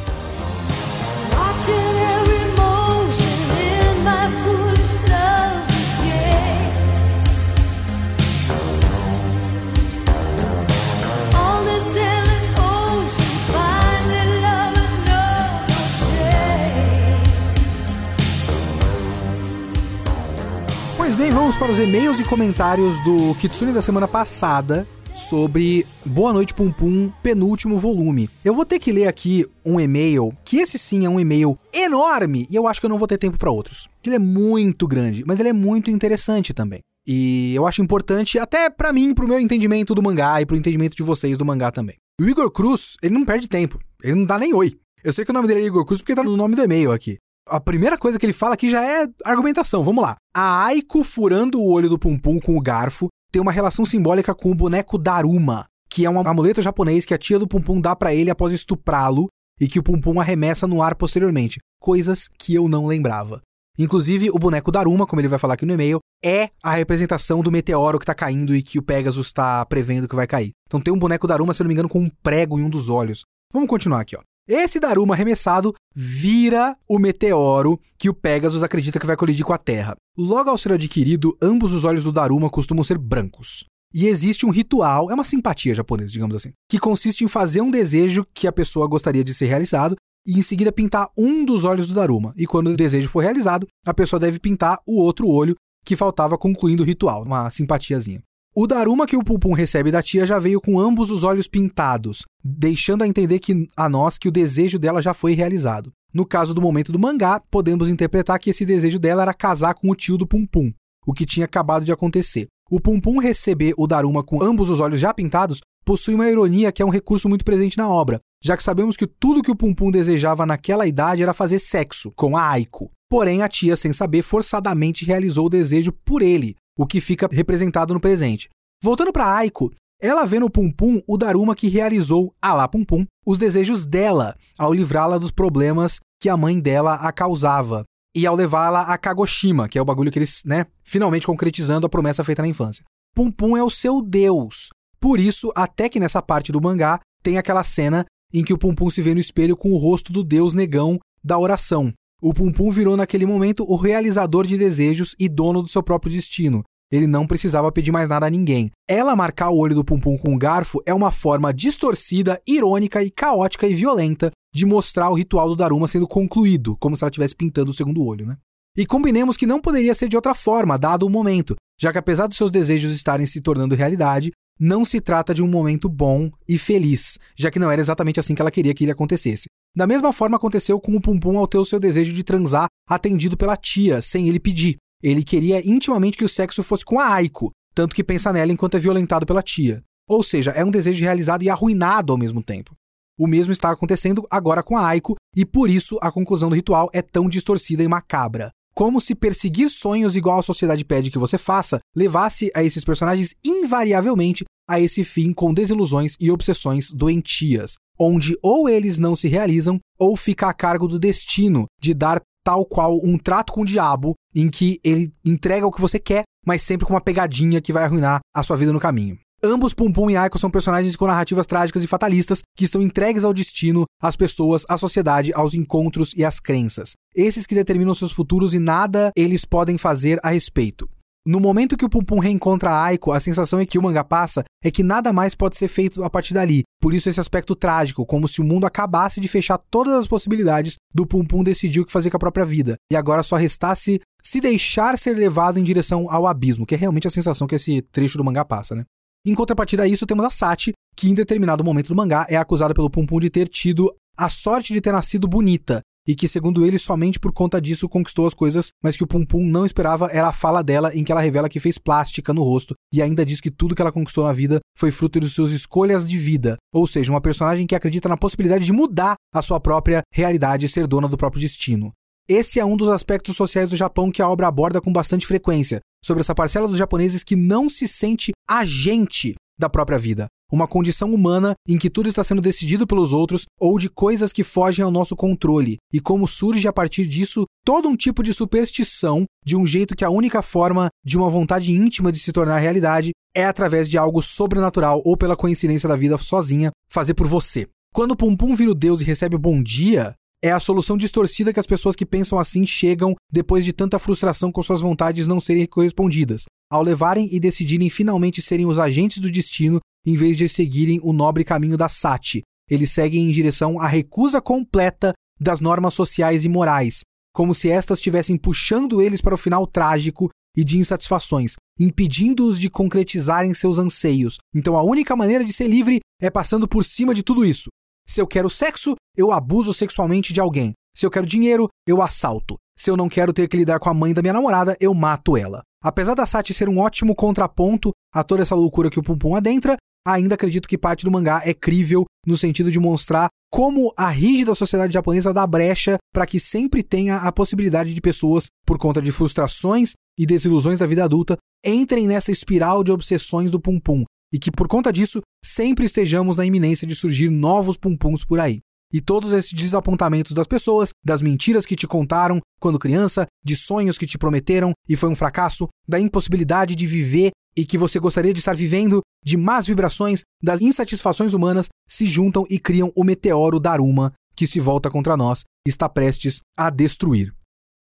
Pois 20.98 21.16
bem, 21.16 21.32
vamos 21.32 21.56
para 21.56 21.72
os 21.72 21.80
e-mails 21.80 22.20
e 22.20 22.24
comentários 22.24 23.00
do 23.00 23.34
Kitsune 23.36 23.72
da 23.72 23.82
semana 23.82 24.08
passada, 24.08 24.88
sobre 25.20 25.86
Boa 26.06 26.32
Noite 26.32 26.54
Pum 26.54 26.72
Pum, 26.72 27.12
penúltimo 27.22 27.78
volume. 27.78 28.30
Eu 28.44 28.54
vou 28.54 28.66
ter 28.66 28.80
que 28.80 28.92
ler 28.92 29.08
aqui 29.08 29.46
um 29.66 29.80
e-mail, 29.80 30.34
que 30.46 30.58
esse 30.58 30.80
sim 30.80 31.06
é 31.06 31.10
um 31.10 31.20
e-mail 31.20 31.58
enorme, 31.74 32.48
e 32.50 32.56
eu 32.56 32.68
acho 32.68 32.80
que 32.80 32.86
eu 32.86 32.90
não 32.90 32.98
vou 32.98 33.08
ter 33.08 33.18
tempo 33.18 33.38
para 33.38 33.52
outros. 33.52 33.90
Ele 34.06 34.16
é 34.16 34.20
muito 34.20 34.88
grande, 34.88 35.24
mas 35.28 35.40
ele 35.40 35.50
é 35.50 35.54
muito 35.54 35.92
interessante 35.92 36.54
também. 36.54 36.80
E 37.06 37.54
eu 37.54 37.68
acho 37.68 37.82
importante 37.82 38.40
até 38.40 38.70
para 38.70 38.94
mim, 38.94 39.14
pro 39.14 39.28
meu 39.28 39.40
entendimento 39.40 39.94
do 39.94 40.02
mangá 40.02 40.42
e 40.42 40.46
pro 40.46 40.56
entendimento 40.56 40.96
de 40.96 41.04
vocês 41.04 41.38
do 41.38 41.46
mangá 41.46 41.72
também. 41.72 41.96
O 42.20 42.24
Igor 42.24 42.50
Cruz, 42.50 42.96
ele 43.02 43.14
não 43.14 43.26
perde 43.26 43.48
tempo. 43.48 43.78
Ele 44.04 44.16
não 44.16 44.26
dá 44.26 44.40
nem 44.40 44.54
oi. 44.54 44.76
Eu 45.04 45.12
sei 45.12 45.26
que 45.26 45.32
o 45.32 45.34
nome 45.34 45.48
dele 45.48 45.62
é 45.62 45.66
Igor 45.66 45.86
Cruz 45.86 46.02
porque 46.02 46.16
tá 46.16 46.24
no 46.24 46.38
nome 46.38 46.56
do 46.56 46.64
e-mail 46.64 46.92
aqui. 46.92 47.18
A 47.48 47.60
primeira 47.60 47.98
coisa 47.98 48.20
que 48.20 48.26
ele 48.26 48.34
fala 48.34 48.54
aqui 48.54 48.70
já 48.70 48.86
é 48.86 49.08
argumentação. 49.26 49.84
Vamos 49.84 50.04
lá. 50.04 50.16
A 50.36 50.66
Aiko 50.66 51.04
furando 51.04 51.60
o 51.60 51.72
olho 51.72 51.90
do 51.90 51.98
Pum 51.98 52.18
Pum 52.18 52.40
com 52.40 52.56
o 52.56 52.62
garfo 52.62 53.08
tem 53.32 53.42
uma 53.42 53.52
relação 53.52 53.86
simbólica 53.86 54.34
com 54.34 54.52
o 54.52 54.56
boneco 54.56 54.98
Daruma, 54.98 55.66
que 55.90 56.06
é 56.06 56.10
um 56.10 56.20
amuleto 56.20 56.62
japonês 56.62 57.06
que 57.06 57.14
a 57.14 57.18
tia 57.18 57.40
do 57.40 57.48
Pum 57.48 57.62
Pum 57.62 57.80
dá 57.80 57.96
para 57.96 58.14
ele 58.14 58.30
após 58.30 58.54
estuprá-lo 58.54 59.28
e 59.60 59.68
que 59.68 59.80
o 59.80 59.84
Pum 59.84 60.00
Pum 60.00 60.20
arremessa 60.20 60.68
no 60.68 60.82
ar 60.82 60.96
posteriormente. 60.96 61.60
Coisas 61.80 62.28
que 62.40 62.54
eu 62.54 62.68
não 62.68 62.86
lembrava. 62.86 63.42
Inclusive, 63.78 64.30
o 64.30 64.38
boneco 64.38 64.72
Daruma, 64.72 65.08
como 65.08 65.22
ele 65.22 65.28
vai 65.28 65.40
falar 65.40 65.54
aqui 65.54 65.66
no 65.66 65.74
e-mail, 65.74 66.00
é 66.24 66.50
a 66.62 66.72
representação 66.72 67.42
do 67.42 67.52
meteoro 67.52 67.98
que 67.98 68.06
tá 68.06 68.14
caindo 68.14 68.54
e 68.56 68.62
que 68.62 68.78
o 68.78 68.84
Pegasus 68.84 69.32
tá 69.32 69.66
prevendo 69.66 70.08
que 70.08 70.16
vai 70.16 70.28
cair. 70.28 70.52
Então 70.68 70.82
tem 70.82 70.94
um 70.94 71.00
boneco 71.00 71.28
Daruma, 71.28 71.54
se 71.54 71.62
eu 71.62 71.64
não 71.64 71.70
me 71.70 71.74
engano, 71.74 71.90
com 71.90 72.00
um 72.00 72.10
prego 72.22 72.60
em 72.60 72.64
um 72.64 72.70
dos 72.70 72.90
olhos. 72.90 73.24
Vamos 73.54 73.70
continuar 73.70 74.02
aqui, 74.02 74.16
ó. 74.16 74.22
Esse 74.52 74.80
Daruma 74.80 75.14
arremessado 75.14 75.76
vira 75.96 76.76
o 76.88 76.98
meteoro 76.98 77.80
que 78.00 78.10
o 78.10 78.16
Pegasus 78.16 78.64
acredita 78.64 79.00
que 79.00 79.06
vai 79.06 79.16
colidir 79.16 79.46
com 79.46 79.54
a 79.54 79.60
Terra. 79.60 79.96
Logo 80.18 80.50
ao 80.50 80.58
ser 80.58 80.72
adquirido, 80.72 81.38
ambos 81.40 81.72
os 81.72 81.84
olhos 81.84 82.04
do 82.04 82.12
Daruma 82.12 82.50
costumam 82.50 82.84
ser 82.84 82.98
brancos. 82.98 83.66
E 83.94 84.08
existe 84.08 84.48
um 84.48 84.50
ritual, 84.50 85.12
é 85.12 85.14
uma 85.14 85.24
simpatia 85.24 85.76
japonesa, 85.76 86.12
digamos 86.12 86.36
assim, 86.36 86.52
que 86.68 86.80
consiste 86.80 87.24
em 87.24 87.28
fazer 87.28 87.62
um 87.62 87.70
desejo 87.70 88.26
que 88.34 88.48
a 88.48 88.52
pessoa 88.52 88.88
gostaria 88.88 89.24
de 89.24 89.36
ser 89.36 89.46
realizado 89.46 89.96
e 90.26 90.40
em 90.40 90.42
seguida 90.42 90.72
pintar 90.72 91.10
um 91.16 91.46
dos 91.46 91.64
olhos 91.64 91.88
do 91.88 91.94
Daruma. 91.94 92.34
E 92.36 92.48
quando 92.48 92.72
o 92.72 92.76
desejo 92.76 93.08
for 93.08 93.20
realizado, 93.20 93.68
a 93.86 93.94
pessoa 93.94 94.20
deve 94.20 94.40
pintar 94.40 94.80
o 94.84 95.00
outro 95.00 95.28
olho 95.28 95.56
que 95.86 95.96
faltava 95.96 96.40
concluindo 96.40 96.82
o 96.82 96.86
ritual, 96.86 97.22
uma 97.22 97.52
simpatiazinha. 97.52 98.24
O 98.62 98.68
Daruma 98.68 99.08
que 99.08 99.16
o 99.16 99.24
Pupum 99.24 99.54
recebe 99.54 99.90
da 99.90 100.04
tia 100.04 100.26
já 100.26 100.38
veio 100.38 100.60
com 100.60 100.78
ambos 100.78 101.12
os 101.12 101.24
olhos 101.24 101.48
pintados, 101.48 102.26
deixando 102.44 103.04
a 103.06 103.08
entender 103.08 103.40
que 103.40 103.66
a 103.74 103.88
nós 103.88 104.18
que 104.18 104.28
o 104.28 104.32
desejo 104.34 104.78
dela 104.78 105.02
já 105.02 105.14
foi 105.14 105.34
realizado. 105.34 105.94
No 106.14 106.26
caso 106.26 106.54
do 106.54 106.62
momento 106.62 106.92
do 106.92 107.00
mangá, 107.00 107.40
podemos 107.50 107.90
interpretar 107.90 108.38
que 108.38 108.50
esse 108.50 108.66
desejo 108.66 109.00
dela 109.00 109.22
era 109.22 109.34
casar 109.34 109.76
com 109.76 109.90
o 109.90 109.96
tio 109.96 110.18
do 110.18 110.28
Pum 110.28 110.46
Pum, 110.46 110.74
o 111.08 111.14
que 111.14 111.26
tinha 111.26 111.46
acabado 111.46 111.86
de 111.86 111.94
acontecer. 111.94 112.48
O 112.70 112.82
Pum 112.82 113.00
Pum 113.00 113.18
receber 113.18 113.74
o 113.78 113.88
Daruma 113.88 114.26
com 114.26 114.44
ambos 114.44 114.70
os 114.70 114.82
olhos 114.82 115.00
já 115.00 115.14
pintados 115.14 115.62
possui 115.86 116.16
uma 116.16 116.30
ironia 116.30 116.70
que 116.74 116.82
é 116.82 116.86
um 116.86 116.90
recurso 116.90 117.30
muito 117.30 117.46
presente 117.46 117.78
na 117.78 117.90
obra, 117.90 118.20
já 118.44 118.58
que 118.58 118.64
sabemos 118.64 118.98
que 118.98 119.08
tudo 119.08 119.42
que 119.42 119.52
o 119.52 119.56
Pum 119.56 119.74
Pum 119.74 119.90
desejava 119.90 120.46
naquela 120.46 120.86
idade 120.86 121.24
era 121.24 121.34
fazer 121.34 121.60
sexo 121.60 122.12
com 122.14 122.36
a 122.36 122.50
Aiko. 122.50 122.92
Porém, 123.10 123.42
a 123.42 123.48
tia, 123.48 123.78
sem 123.78 123.94
saber, 123.94 124.22
forçadamente 124.22 125.06
realizou 125.06 125.46
o 125.46 125.50
desejo 125.50 125.94
por 126.06 126.22
ele, 126.22 126.56
o 126.80 126.88
que 126.88 127.02
fica 127.02 127.28
representado 127.30 127.94
no 127.94 128.00
presente. 128.00 128.48
Voltando 128.82 129.12
para 129.12 129.36
Aiko, 129.36 129.70
ela 130.02 130.24
vê 130.24 130.40
no 130.40 130.50
Pum 130.50 130.72
Pum 130.72 131.02
o 131.06 131.18
Daruma 131.18 131.54
que 131.54 131.68
realizou, 131.68 132.34
a 132.42 132.54
lá 132.54 132.70
Pum 132.70 132.86
Pum, 132.86 133.06
os 133.26 133.38
desejos 133.38 133.86
dela 133.86 134.34
ao 134.58 134.74
livrá-la 134.74 135.18
dos 135.18 135.30
problemas 135.30 136.00
que 136.22 136.30
a 136.30 136.38
mãe 136.38 136.58
dela 136.58 136.94
a 136.94 137.12
causava. 137.12 137.84
E 138.16 138.26
ao 138.26 138.34
levá-la 138.34 138.84
a 138.84 138.98
Kagoshima, 138.98 139.68
que 139.68 139.78
é 139.78 139.82
o 139.82 139.86
bagulho 139.86 140.10
que 140.10 140.18
eles, 140.18 140.42
né, 140.46 140.68
finalmente 140.86 141.28
concretizando 141.28 141.86
a 141.86 141.90
promessa 141.90 142.24
feita 142.24 142.42
na 142.42 142.48
infância. 142.48 142.86
Pum 143.14 143.30
Pum 143.30 143.58
é 143.58 143.64
o 143.64 143.70
seu 143.70 144.02
deus. 144.02 144.70
Por 145.02 145.20
isso, 145.20 145.52
até 145.56 145.90
que 145.90 146.00
nessa 146.00 146.22
parte 146.22 146.50
do 146.50 146.62
mangá, 146.62 147.02
tem 147.22 147.38
aquela 147.38 147.64
cena 147.64 148.06
em 148.34 148.42
que 148.42 148.54
o 148.54 148.58
Pum 148.58 148.74
Pum 148.74 148.90
se 148.90 149.02
vê 149.02 149.14
no 149.14 149.20
espelho 149.20 149.58
com 149.58 149.74
o 149.74 149.78
rosto 149.78 150.14
do 150.14 150.24
deus 150.24 150.54
negão 150.54 150.98
da 151.22 151.38
oração. 151.38 151.94
O 152.22 152.34
Pum 152.34 152.52
Pum 152.52 152.70
virou 152.70 152.98
naquele 152.98 153.26
momento 153.26 153.64
o 153.64 153.78
realizador 153.78 154.46
de 154.46 154.58
desejos 154.58 155.16
e 155.18 155.30
dono 155.30 155.62
do 155.62 155.70
seu 155.70 155.82
próprio 155.82 156.12
destino. 156.12 156.64
Ele 156.92 157.08
não 157.08 157.26
precisava 157.26 157.72
pedir 157.72 157.94
mais 157.94 158.10
nada 158.10 158.26
a 158.26 158.30
ninguém. 158.30 158.72
Ela 158.90 159.16
marcar 159.16 159.52
o 159.52 159.58
olho 159.58 159.74
do 159.74 159.86
Pum 159.86 159.98
Pum 159.98 160.18
com 160.18 160.34
um 160.34 160.38
garfo 160.38 160.82
é 160.86 160.94
uma 160.94 161.12
forma 161.12 161.54
distorcida, 161.54 162.42
irônica 162.46 163.02
e 163.02 163.10
caótica 163.10 163.66
e 163.68 163.74
violenta 163.74 164.32
de 164.54 164.66
mostrar 164.66 165.10
o 165.10 165.14
ritual 165.14 165.48
do 165.48 165.56
Daruma 165.56 165.88
sendo 165.88 166.10
concluído, 166.10 166.76
como 166.78 166.94
se 166.94 167.06
ela 167.06 167.10
estivesse 167.10 167.36
pintando 167.36 167.72
o 167.72 167.74
segundo 167.74 168.04
olho, 168.04 168.26
né? 168.26 168.36
E 168.76 168.86
combinemos 168.86 169.38
que 169.38 169.48
não 169.48 169.62
poderia 169.62 169.96
ser 169.96 170.10
de 170.10 170.18
outra 170.18 170.34
forma, 170.36 170.78
dado 170.78 171.06
o 171.06 171.10
momento, 171.10 171.56
já 171.80 171.94
que 171.94 171.98
apesar 171.98 172.28
dos 172.28 172.36
seus 172.36 172.52
desejos 172.52 172.92
estarem 172.92 173.26
se 173.26 173.40
tornando 173.40 173.76
realidade, 173.76 174.32
não 174.60 174.84
se 174.84 175.00
trata 175.00 175.34
de 175.34 175.42
um 175.42 175.48
momento 175.48 175.88
bom 175.88 176.30
e 176.48 176.58
feliz, 176.58 177.18
já 177.38 177.50
que 177.50 177.60
não 177.60 177.72
era 177.72 177.82
exatamente 177.82 178.20
assim 178.20 178.36
que 178.36 178.42
ela 178.42 178.52
queria 178.52 178.74
que 178.74 178.84
ele 178.84 178.92
acontecesse. 178.92 179.46
Da 179.76 179.88
mesma 179.88 180.12
forma 180.12 180.36
aconteceu 180.36 180.80
com 180.80 180.96
o 180.96 181.02
Pum 181.02 181.20
Pum 181.20 181.38
ao 181.38 181.48
ter 181.48 181.58
o 181.58 181.66
seu 181.66 181.80
desejo 181.80 182.14
de 182.14 182.24
transar 182.24 182.68
atendido 182.88 183.38
pela 183.38 183.56
tia, 183.56 184.02
sem 184.02 184.28
ele 184.28 184.40
pedir. 184.40 184.78
Ele 185.02 185.24
queria 185.24 185.66
intimamente 185.66 186.18
que 186.18 186.26
o 186.26 186.30
sexo 186.30 186.62
fosse 186.62 186.84
com 186.84 187.00
a 187.00 187.14
Aiko, 187.14 187.52
tanto 187.74 187.96
que 187.96 188.04
pensa 188.04 188.34
nela 188.34 188.52
enquanto 188.52 188.76
é 188.76 188.80
violentado 188.80 189.26
pela 189.26 189.42
tia. 189.42 189.82
Ou 190.10 190.24
seja, 190.24 190.52
é 190.52 190.66
um 190.66 190.72
desejo 190.72 191.04
realizado 191.04 191.44
e 191.44 191.50
arruinado 191.50 192.12
ao 192.12 192.18
mesmo 192.18 192.44
tempo. 192.44 192.74
O 193.18 193.28
mesmo 193.28 193.54
está 193.54 193.70
acontecendo 193.70 194.26
agora 194.30 194.64
com 194.64 194.76
a 194.76 194.88
Aiko, 194.88 195.16
e 195.36 195.46
por 195.46 195.70
isso 195.70 195.98
a 196.02 196.12
conclusão 196.12 196.50
do 196.50 196.56
ritual 196.56 196.90
é 196.94 197.02
tão 197.02 197.30
distorcida 197.30 197.84
e 197.84 197.88
macabra. 197.88 198.50
Como 198.74 199.02
se 199.02 199.14
perseguir 199.14 199.70
sonhos 199.70 200.16
igual 200.16 200.40
a 200.40 200.44
sociedade 200.44 200.86
pede 200.86 201.12
que 201.12 201.20
você 201.20 201.38
faça 201.38 201.80
levasse 201.96 202.50
a 202.56 202.64
esses 202.64 202.84
personagens 202.84 203.36
invariavelmente 203.44 204.46
a 204.70 204.80
esse 204.80 205.04
fim 205.04 205.34
com 205.34 205.54
desilusões 205.54 206.16
e 206.20 206.30
obsessões 206.30 206.92
doentias, 206.92 207.74
onde 208.00 208.38
ou 208.44 208.70
eles 208.70 209.00
não 209.00 209.16
se 209.16 209.28
realizam 209.28 209.80
ou 210.00 210.16
fica 210.16 210.48
a 210.48 210.54
cargo 210.54 210.88
do 210.88 211.00
destino 211.00 211.66
de 211.82 211.94
dar 211.94 212.22
tal 212.44 212.66
qual 212.66 212.98
um 213.04 213.18
trato 213.18 213.52
com 213.52 213.62
o 213.62 213.66
diabo, 213.66 214.14
em 214.34 214.48
que 214.50 214.80
ele 214.84 215.12
entrega 215.26 215.68
o 215.68 215.72
que 215.72 215.82
você 215.82 216.00
quer, 216.00 216.24
mas 216.46 216.62
sempre 216.62 216.86
com 216.86 216.94
uma 216.94 217.02
pegadinha 217.02 217.62
que 217.62 217.74
vai 217.74 217.84
arruinar 217.84 218.20
a 218.34 218.44
sua 218.44 218.56
vida 218.56 218.72
no 218.72 218.80
caminho. 218.80 219.18
Ambos 219.42 219.74
Pum 219.74 219.92
Pum 219.92 220.10
e 220.10 220.18
Aiko 220.18 220.38
são 220.38 220.52
personagens 220.52 220.98
com 220.98 221.08
narrativas 221.08 221.46
trágicas 221.46 221.82
e 221.82 221.88
fatalistas 221.88 222.42
que 222.58 222.66
estão 222.66 222.82
entregues 222.82 223.24
ao 223.24 223.34
destino, 223.34 223.86
às 224.02 224.16
pessoas, 224.18 224.66
à 224.68 224.78
sociedade, 224.78 225.32
aos 225.34 225.54
encontros 225.54 226.14
e 226.14 226.26
às 226.26 226.40
crenças. 226.42 226.92
Esses 227.16 227.46
que 227.46 227.56
determinam 227.56 227.94
seus 227.94 228.12
futuros 228.12 228.54
e 228.54 228.60
nada 228.60 229.12
eles 229.16 229.46
podem 229.46 229.78
fazer 229.78 230.20
a 230.22 230.30
respeito. 230.30 230.90
No 231.30 231.40
momento 231.40 231.78
que 231.78 231.86
o 231.86 231.90
Pum 231.90 232.02
Pum 232.02 232.18
reencontra 232.18 232.72
a 232.72 232.86
Aiko, 232.86 233.12
a 233.12 233.20
sensação 233.20 233.60
é 233.60 233.66
que 233.68 233.78
o 233.78 233.84
mangá 233.84 234.04
passa 234.04 234.44
é 234.64 234.72
que 234.72 234.82
nada 234.82 235.14
mais 235.14 235.36
pode 235.36 235.60
ser 235.60 235.68
feito 235.68 236.04
a 236.04 236.10
partir 236.10 236.34
dali. 236.34 236.64
Por 236.82 236.92
isso 236.92 237.08
esse 237.08 237.20
aspecto 237.20 237.56
trágico, 237.56 238.04
como 238.04 238.28
se 238.28 238.42
o 238.42 238.44
mundo 238.44 238.66
acabasse 238.66 239.22
de 239.22 239.28
fechar 239.28 239.60
todas 239.70 239.94
as 239.94 240.08
possibilidades 240.08 240.74
do 240.92 241.06
Pum 241.06 241.24
Pum 241.24 241.44
decidir 241.44 241.82
o 241.82 241.86
que 241.86 241.92
fazer 241.92 242.10
com 242.10 242.18
a 242.18 242.20
própria 242.20 242.44
vida. 242.44 242.78
E 242.92 242.96
agora 242.96 243.22
só 243.22 243.36
restasse 243.36 244.02
se 244.24 244.42
deixar 244.42 244.98
ser 244.98 245.16
levado 245.16 245.60
em 245.60 245.64
direção 245.64 246.08
ao 246.10 246.26
abismo, 246.26 246.66
que 246.66 246.74
é 246.74 246.78
realmente 246.80 247.06
a 247.06 247.12
sensação 247.12 247.46
que 247.46 247.54
esse 247.54 247.80
trecho 247.80 248.18
do 248.18 248.24
mangá 248.24 248.44
passa, 248.44 248.74
né? 248.74 248.84
Em 249.24 249.36
contrapartida 249.36 249.84
a 249.84 249.88
isso, 249.88 250.08
temos 250.08 250.26
a 250.26 250.32
Sati, 250.32 250.74
que 250.98 251.12
em 251.12 251.14
determinado 251.14 251.64
momento 251.64 251.90
do 251.90 251.96
mangá 251.96 252.26
é 252.28 252.38
acusada 252.38 252.74
pelo 252.74 252.90
Pum 252.90 253.06
Pum 253.06 253.20
de 253.20 253.30
ter 253.30 253.48
tido 253.48 253.96
a 254.18 254.30
sorte 254.30 254.74
de 254.74 254.82
ter 254.82 254.92
nascido 254.92 255.28
bonita, 255.28 255.82
e 256.10 256.16
que, 256.16 256.28
segundo 256.28 256.66
ele, 256.66 256.80
somente 256.80 257.20
por 257.20 257.32
conta 257.32 257.62
disso 257.62 257.88
conquistou 257.88 258.26
as 258.26 258.34
coisas, 258.34 258.72
mas 258.84 258.98
que 258.98 259.04
o 259.04 259.08
Pum 259.08 259.24
Pum 259.24 259.46
não 259.46 259.64
esperava 259.64 260.10
era 260.12 260.30
a 260.30 260.34
fala 260.34 260.64
dela 260.64 260.92
em 260.96 261.04
que 261.04 261.12
ela 261.12 261.22
revela 261.22 261.48
que 261.48 261.60
fez 261.60 261.78
plástica 261.78 262.34
no 262.34 262.42
rosto 262.42 262.74
e 262.92 263.00
ainda 263.00 263.24
diz 263.24 263.40
que 263.40 263.52
tudo 263.52 263.76
que 263.76 263.82
ela 263.84 263.92
conquistou 263.92 264.24
na 264.24 264.34
vida 264.34 264.60
foi 264.76 264.90
fruto 264.90 265.20
de 265.20 265.30
suas 265.30 265.52
escolhas 265.52 266.10
de 266.10 266.18
vida, 266.18 266.58
ou 266.74 266.88
seja, 266.88 267.12
uma 267.14 267.22
personagem 267.22 267.68
que 267.68 267.76
acredita 267.76 268.10
na 268.10 268.18
possibilidade 268.18 268.66
de 268.66 268.74
mudar 268.74 269.14
a 269.32 269.40
sua 269.44 269.60
própria 269.60 270.02
realidade 270.12 270.66
e 270.66 270.70
ser 270.70 270.88
dona 270.88 271.08
do 271.08 271.16
próprio 271.16 271.42
destino. 271.42 271.92
Esse 272.28 272.60
é 272.60 272.66
um 272.66 272.76
dos 272.76 272.90
aspectos 272.90 273.36
sociais 273.36 273.70
do 273.70 273.76
Japão 273.76 274.12
que 274.12 274.24
a 274.24 274.28
obra 274.28 274.48
aborda 274.48 274.82
com 274.82 274.92
bastante 274.92 275.28
frequência, 275.28 275.80
sobre 276.04 276.22
essa 276.22 276.34
parcela 276.34 276.68
dos 276.68 276.78
japoneses 276.78 277.24
que 277.24 277.36
não 277.36 277.70
se 277.70 277.88
sente 277.88 278.32
agente 278.50 279.36
da 279.60 279.70
própria 279.70 280.00
vida. 280.00 280.28
Uma 280.52 280.68
condição 280.68 281.12
humana 281.12 281.54
em 281.68 281.78
que 281.78 281.90
tudo 281.90 282.10
está 282.10 282.24
sendo 282.24 282.42
decidido 282.42 282.88
pelos 282.88 283.14
outros 283.14 283.46
ou 283.60 283.78
de 283.78 283.90
coisas 283.90 284.32
que 284.32 284.44
fogem 284.44 284.84
ao 284.84 284.90
nosso 284.90 285.16
controle, 285.16 285.78
e 285.94 286.00
como 286.00 286.28
surge 286.28 286.68
a 286.68 286.74
partir 286.74 287.06
disso 287.06 287.46
todo 287.64 287.88
um 287.88 287.96
tipo 287.96 288.24
de 288.24 288.34
superstição, 288.34 289.26
de 289.46 289.56
um 289.56 289.66
jeito 289.66 289.96
que 289.96 290.06
a 290.06 290.10
única 290.10 290.42
forma 290.42 290.88
de 291.06 291.18
uma 291.18 291.30
vontade 291.30 291.72
íntima 291.72 292.12
de 292.12 292.20
se 292.20 292.32
tornar 292.32 292.58
realidade 292.58 293.12
é 293.36 293.46
através 293.46 293.88
de 293.88 293.98
algo 293.98 294.22
sobrenatural 294.22 295.02
ou 295.06 295.16
pela 295.16 295.36
coincidência 295.36 295.88
da 295.88 295.96
vida 295.96 296.18
sozinha 296.18 296.72
fazer 296.90 297.14
por 297.14 297.28
você. 297.28 297.68
Quando 297.94 298.16
Pum 298.16 298.36
Pum 298.36 298.56
vira 298.56 298.72
o 298.72 298.76
deus 298.76 299.02
e 299.02 299.04
recebe 299.04 299.36
o 299.36 299.40
bom 299.40 299.62
dia, 299.62 300.14
é 300.44 300.52
a 300.52 300.60
solução 300.60 300.98
distorcida 300.98 301.52
que 301.52 301.60
as 301.60 301.66
pessoas 301.66 301.96
que 301.96 302.06
pensam 302.06 302.40
assim 302.40 302.66
chegam 302.66 303.16
depois 303.32 303.66
de 303.66 303.74
tanta 303.74 304.00
frustração 304.00 304.52
com 304.52 304.64
suas 304.64 304.82
vontades 304.82 305.28
não 305.28 305.40
serem 305.40 305.66
correspondidas, 305.66 306.44
ao 306.72 306.82
levarem 306.82 307.28
e 307.32 307.40
decidirem 307.40 307.90
finalmente 307.90 308.42
serem 308.42 308.66
os 308.66 308.80
agentes 308.80 309.20
do 309.20 309.30
destino 309.30 309.80
em 310.06 310.16
vez 310.16 310.38
de 310.38 310.48
seguirem 310.48 311.00
o 311.04 311.12
nobre 311.12 311.44
caminho 311.44 311.78
da 311.78 311.90
Sati. 311.90 312.42
Eles 312.70 312.92
seguem 312.92 313.28
em 313.28 313.32
direção 313.32 313.80
à 313.80 313.88
recusa 313.88 314.42
completa 314.42 315.14
das 315.40 315.60
normas 315.60 315.94
sociais 315.94 316.46
e 316.46 316.50
morais, 316.50 317.02
como 317.34 317.54
se 317.54 317.70
estas 317.70 318.00
estivessem 318.00 318.38
puxando 318.38 319.02
eles 319.02 319.22
para 319.22 319.36
o 319.36 319.38
final 319.38 319.68
trágico 319.68 320.30
e 320.56 320.64
de 320.64 320.78
insatisfações, 320.78 321.54
impedindo-os 321.80 322.60
de 322.60 322.70
concretizarem 322.70 323.54
seus 323.54 323.78
anseios. 323.78 324.38
Então 324.56 324.78
a 324.78 324.84
única 324.84 325.16
maneira 325.16 325.44
de 325.44 325.54
ser 325.54 325.68
livre 325.68 326.00
é 326.22 326.30
passando 326.30 326.68
por 326.68 326.84
cima 326.84 327.14
de 327.14 327.24
tudo 327.24 327.46
isso. 327.46 327.70
Se 328.10 328.20
eu 328.20 328.26
quero 328.26 328.50
sexo, 328.50 328.96
eu 329.16 329.32
abuso 329.32 329.72
sexualmente 329.72 330.34
de 330.34 330.42
alguém. 330.42 330.74
Se 330.98 331.06
eu 331.06 331.12
quero 331.12 331.28
dinheiro, 331.28 331.70
eu 331.88 332.02
assalto. 332.02 332.56
Se 332.76 332.90
eu 332.90 332.98
não 332.98 333.08
quero 333.08 333.32
ter 333.32 333.48
que 333.48 333.56
lidar 333.56 333.78
com 333.78 333.88
a 333.88 333.94
mãe 333.94 334.16
da 334.16 334.22
minha 334.24 334.34
namorada, 334.34 334.76
eu 334.82 334.96
mato 334.96 335.38
ela. 335.38 335.62
Apesar 335.80 336.16
da 336.16 336.26
Sati 336.26 336.52
ser 336.52 336.68
um 336.68 336.80
ótimo 336.80 337.14
contraponto 337.14 337.92
a 338.12 338.24
toda 338.24 338.42
essa 338.42 338.56
loucura 338.56 338.90
que 338.90 339.00
o 339.00 339.04
Pum 339.04 339.16
Pum 339.16 339.36
adentra, 339.36 339.78
ainda 340.08 340.34
acredito 340.34 340.68
que 340.68 340.76
parte 340.76 341.06
do 341.06 341.12
mangá 341.12 341.44
é 341.46 341.54
crível 341.54 342.04
no 342.26 342.36
sentido 342.36 342.72
de 342.72 342.80
mostrar 342.80 343.28
como 343.52 343.94
a 343.96 344.10
rígida 344.10 344.56
sociedade 344.56 344.92
japonesa 344.92 345.32
dá 345.32 345.46
brecha 345.46 345.98
para 346.12 346.26
que 346.26 346.40
sempre 346.40 346.82
tenha 346.82 347.18
a 347.18 347.32
possibilidade 347.32 347.94
de 347.94 348.02
pessoas, 348.02 348.48
por 348.66 348.80
conta 348.80 349.04
de 349.04 349.12
frustrações 349.12 349.94
e 350.18 350.26
desilusões 350.26 350.80
da 350.80 350.88
vida 350.88 351.04
adulta, 351.04 351.38
entrem 351.64 352.08
nessa 352.08 352.32
espiral 352.32 352.84
de 352.84 352.92
obsessões 352.92 353.52
do 353.52 353.60
Pum 353.60 353.80
Pum, 353.80 354.04
e 354.32 354.40
que 354.40 354.52
por 354.52 354.68
conta 354.68 354.92
disso 354.92 355.22
sempre 355.44 355.86
estejamos 355.86 356.38
na 356.38 356.46
iminência 356.46 356.88
de 356.88 356.96
surgir 356.96 357.30
novos 357.30 357.78
pumpuns 357.78 358.26
por 358.26 358.40
aí. 358.40 358.60
E 358.92 359.00
todos 359.00 359.34
esses 359.34 359.54
desapontamentos 359.54 360.34
das 360.34 360.48
pessoas, 360.48 360.90
das 361.06 361.22
mentiras 361.22 361.66
que 361.66 361.76
te 361.76 361.86
contaram 361.86 362.40
quando 362.60 362.80
criança, 362.80 363.28
de 363.44 363.56
sonhos 363.56 363.98
que 363.98 364.08
te 364.08 364.18
prometeram 364.18 364.72
e 364.88 364.96
foi 364.96 365.10
um 365.10 365.16
fracasso, 365.16 365.68
da 365.88 366.00
impossibilidade 366.00 366.76
de 366.76 366.88
viver 366.88 367.32
e 367.56 367.66
que 367.66 367.78
você 367.78 368.00
gostaria 368.00 368.34
de 368.34 368.40
estar 368.40 368.56
vivendo, 368.56 369.02
de 369.24 369.38
más 369.38 369.68
vibrações, 369.68 370.22
das 370.42 370.62
insatisfações 370.62 371.34
humanas, 371.34 371.68
se 371.88 372.08
juntam 372.08 372.46
e 372.50 372.58
criam 372.58 372.92
o 372.96 373.04
meteoro 373.04 373.60
Daruma, 373.60 374.12
que 374.36 374.48
se 374.48 374.60
volta 374.60 374.90
contra 374.90 375.18
nós 375.18 375.44
e 375.68 375.70
está 375.70 375.88
prestes 375.88 376.40
a 376.58 376.70
destruir. 376.70 377.34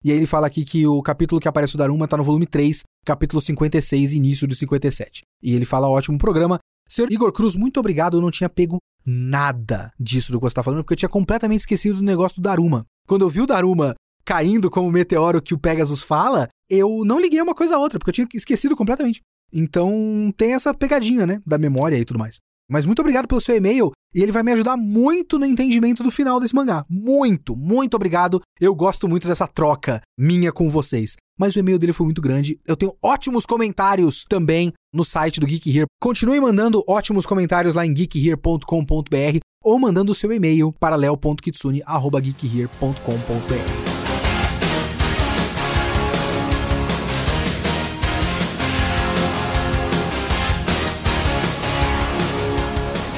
E 0.02 0.10
aí 0.10 0.16
ele 0.18 0.26
fala 0.26 0.46
aqui 0.46 0.64
que 0.64 0.86
o 0.86 1.02
capítulo 1.02 1.40
que 1.40 1.48
aparece 1.48 1.74
o 1.74 1.78
Daruma 1.78 2.04
está 2.04 2.16
no 2.16 2.24
volume 2.24 2.46
3, 2.46 2.82
capítulo 3.04 3.40
56, 3.40 4.12
início 4.12 4.46
de 4.46 4.56
57. 4.56 5.22
E 5.42 5.54
ele 5.54 5.64
fala: 5.64 5.88
ótimo 5.88 6.18
programa. 6.18 6.58
Senhor 6.88 7.10
Igor 7.10 7.32
Cruz, 7.32 7.56
muito 7.56 7.80
obrigado. 7.80 8.16
Eu 8.16 8.20
não 8.20 8.30
tinha 8.30 8.48
pego 8.48 8.78
nada 9.06 9.90
disso 9.98 10.32
do 10.32 10.38
que 10.38 10.42
você 10.42 10.52
está 10.52 10.62
falando, 10.62 10.82
porque 10.82 10.94
eu 10.94 10.98
tinha 10.98 11.08
completamente 11.08 11.60
esquecido 11.60 11.96
do 11.96 12.02
negócio 12.02 12.36
do 12.36 12.42
Daruma. 12.42 12.84
Quando 13.06 13.22
eu 13.22 13.28
vi 13.28 13.40
o 13.40 13.46
Daruma 13.46 13.94
caindo 14.24 14.70
como 14.70 14.90
meteoro 14.90 15.42
que 15.42 15.54
o 15.54 15.58
Pegasus 15.58 16.02
fala, 16.02 16.48
eu 16.68 17.04
não 17.04 17.20
liguei 17.20 17.40
uma 17.40 17.54
coisa 17.54 17.76
a 17.76 17.78
outra, 17.78 17.98
porque 17.98 18.10
eu 18.10 18.14
tinha 18.14 18.28
esquecido 18.34 18.76
completamente. 18.76 19.20
Então 19.52 20.32
tem 20.36 20.54
essa 20.54 20.74
pegadinha, 20.74 21.26
né? 21.26 21.42
Da 21.46 21.58
memória 21.58 21.96
e 21.96 22.04
tudo 22.04 22.18
mais. 22.18 22.38
Mas 22.68 22.86
muito 22.86 23.00
obrigado 23.00 23.28
pelo 23.28 23.40
seu 23.40 23.56
e-mail 23.56 23.92
e 24.14 24.22
ele 24.22 24.32
vai 24.32 24.42
me 24.42 24.52
ajudar 24.52 24.76
muito 24.76 25.38
no 25.38 25.46
entendimento 25.46 26.02
do 26.02 26.10
final 26.10 26.38
desse 26.38 26.54
mangá. 26.54 26.84
Muito, 26.88 27.56
muito 27.56 27.94
obrigado. 27.94 28.40
Eu 28.60 28.74
gosto 28.74 29.08
muito 29.08 29.26
dessa 29.26 29.46
troca 29.46 30.00
minha 30.18 30.52
com 30.52 30.70
vocês. 30.70 31.16
Mas 31.38 31.56
o 31.56 31.58
e-mail 31.58 31.78
dele 31.78 31.92
foi 31.92 32.04
muito 32.04 32.22
grande. 32.22 32.58
Eu 32.66 32.76
tenho 32.76 32.96
ótimos 33.02 33.44
comentários 33.44 34.24
também 34.28 34.72
no 34.92 35.04
site 35.04 35.40
do 35.40 35.46
Geek 35.46 35.68
Here. 35.68 35.86
Continue 36.00 36.40
mandando 36.40 36.84
ótimos 36.88 37.26
comentários 37.26 37.74
lá 37.74 37.84
em 37.84 37.92
geekhere.com.br 37.92 39.38
ou 39.62 39.78
mandando 39.78 40.12
o 40.12 40.14
seu 40.14 40.32
e-mail 40.32 40.72
para 40.78 40.94
leo.kitsune@geekhere.com.br. 40.94 43.93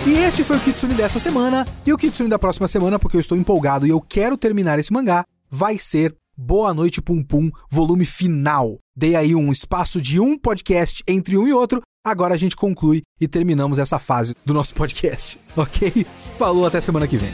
E 0.07 0.15
este 0.19 0.45
foi 0.45 0.57
o 0.57 0.61
Kitsune 0.61 0.95
dessa 0.95 1.19
semana. 1.19 1.67
E 1.85 1.93
o 1.93 1.99
Kitsune 1.99 2.29
da 2.29 2.39
próxima 2.39 2.69
semana, 2.69 2.97
porque 2.97 3.17
eu 3.17 3.21
estou 3.21 3.37
empolgado 3.37 3.85
e 3.85 3.91
eu 3.91 4.01
quero 4.01 4.37
terminar 4.37 4.79
esse 4.79 4.93
mangá, 4.93 5.25
vai 5.51 5.79
ser 5.79 6.15
Boa 6.39 6.73
Noite 6.73 7.03
Pum 7.03 7.25
Pum, 7.25 7.51
volume 7.69 8.07
final. 8.07 8.79
Dei 8.97 9.17
aí 9.17 9.35
um 9.35 9.51
espaço 9.51 10.01
de 10.01 10.21
um 10.21 10.39
podcast 10.39 11.03
entre 11.09 11.37
um 11.37 11.49
e 11.49 11.53
outro. 11.53 11.81
Agora 12.05 12.35
a 12.35 12.37
gente 12.37 12.55
conclui 12.55 13.03
e 13.21 13.27
terminamos 13.27 13.81
essa 13.81 13.99
fase 13.99 14.33
do 14.45 14.55
nosso 14.55 14.75
podcast, 14.77 15.41
ok? 15.57 16.07
Falou, 16.39 16.67
até 16.67 16.81
semana 16.81 17.09
que 17.09 17.17
vem. 17.17 17.33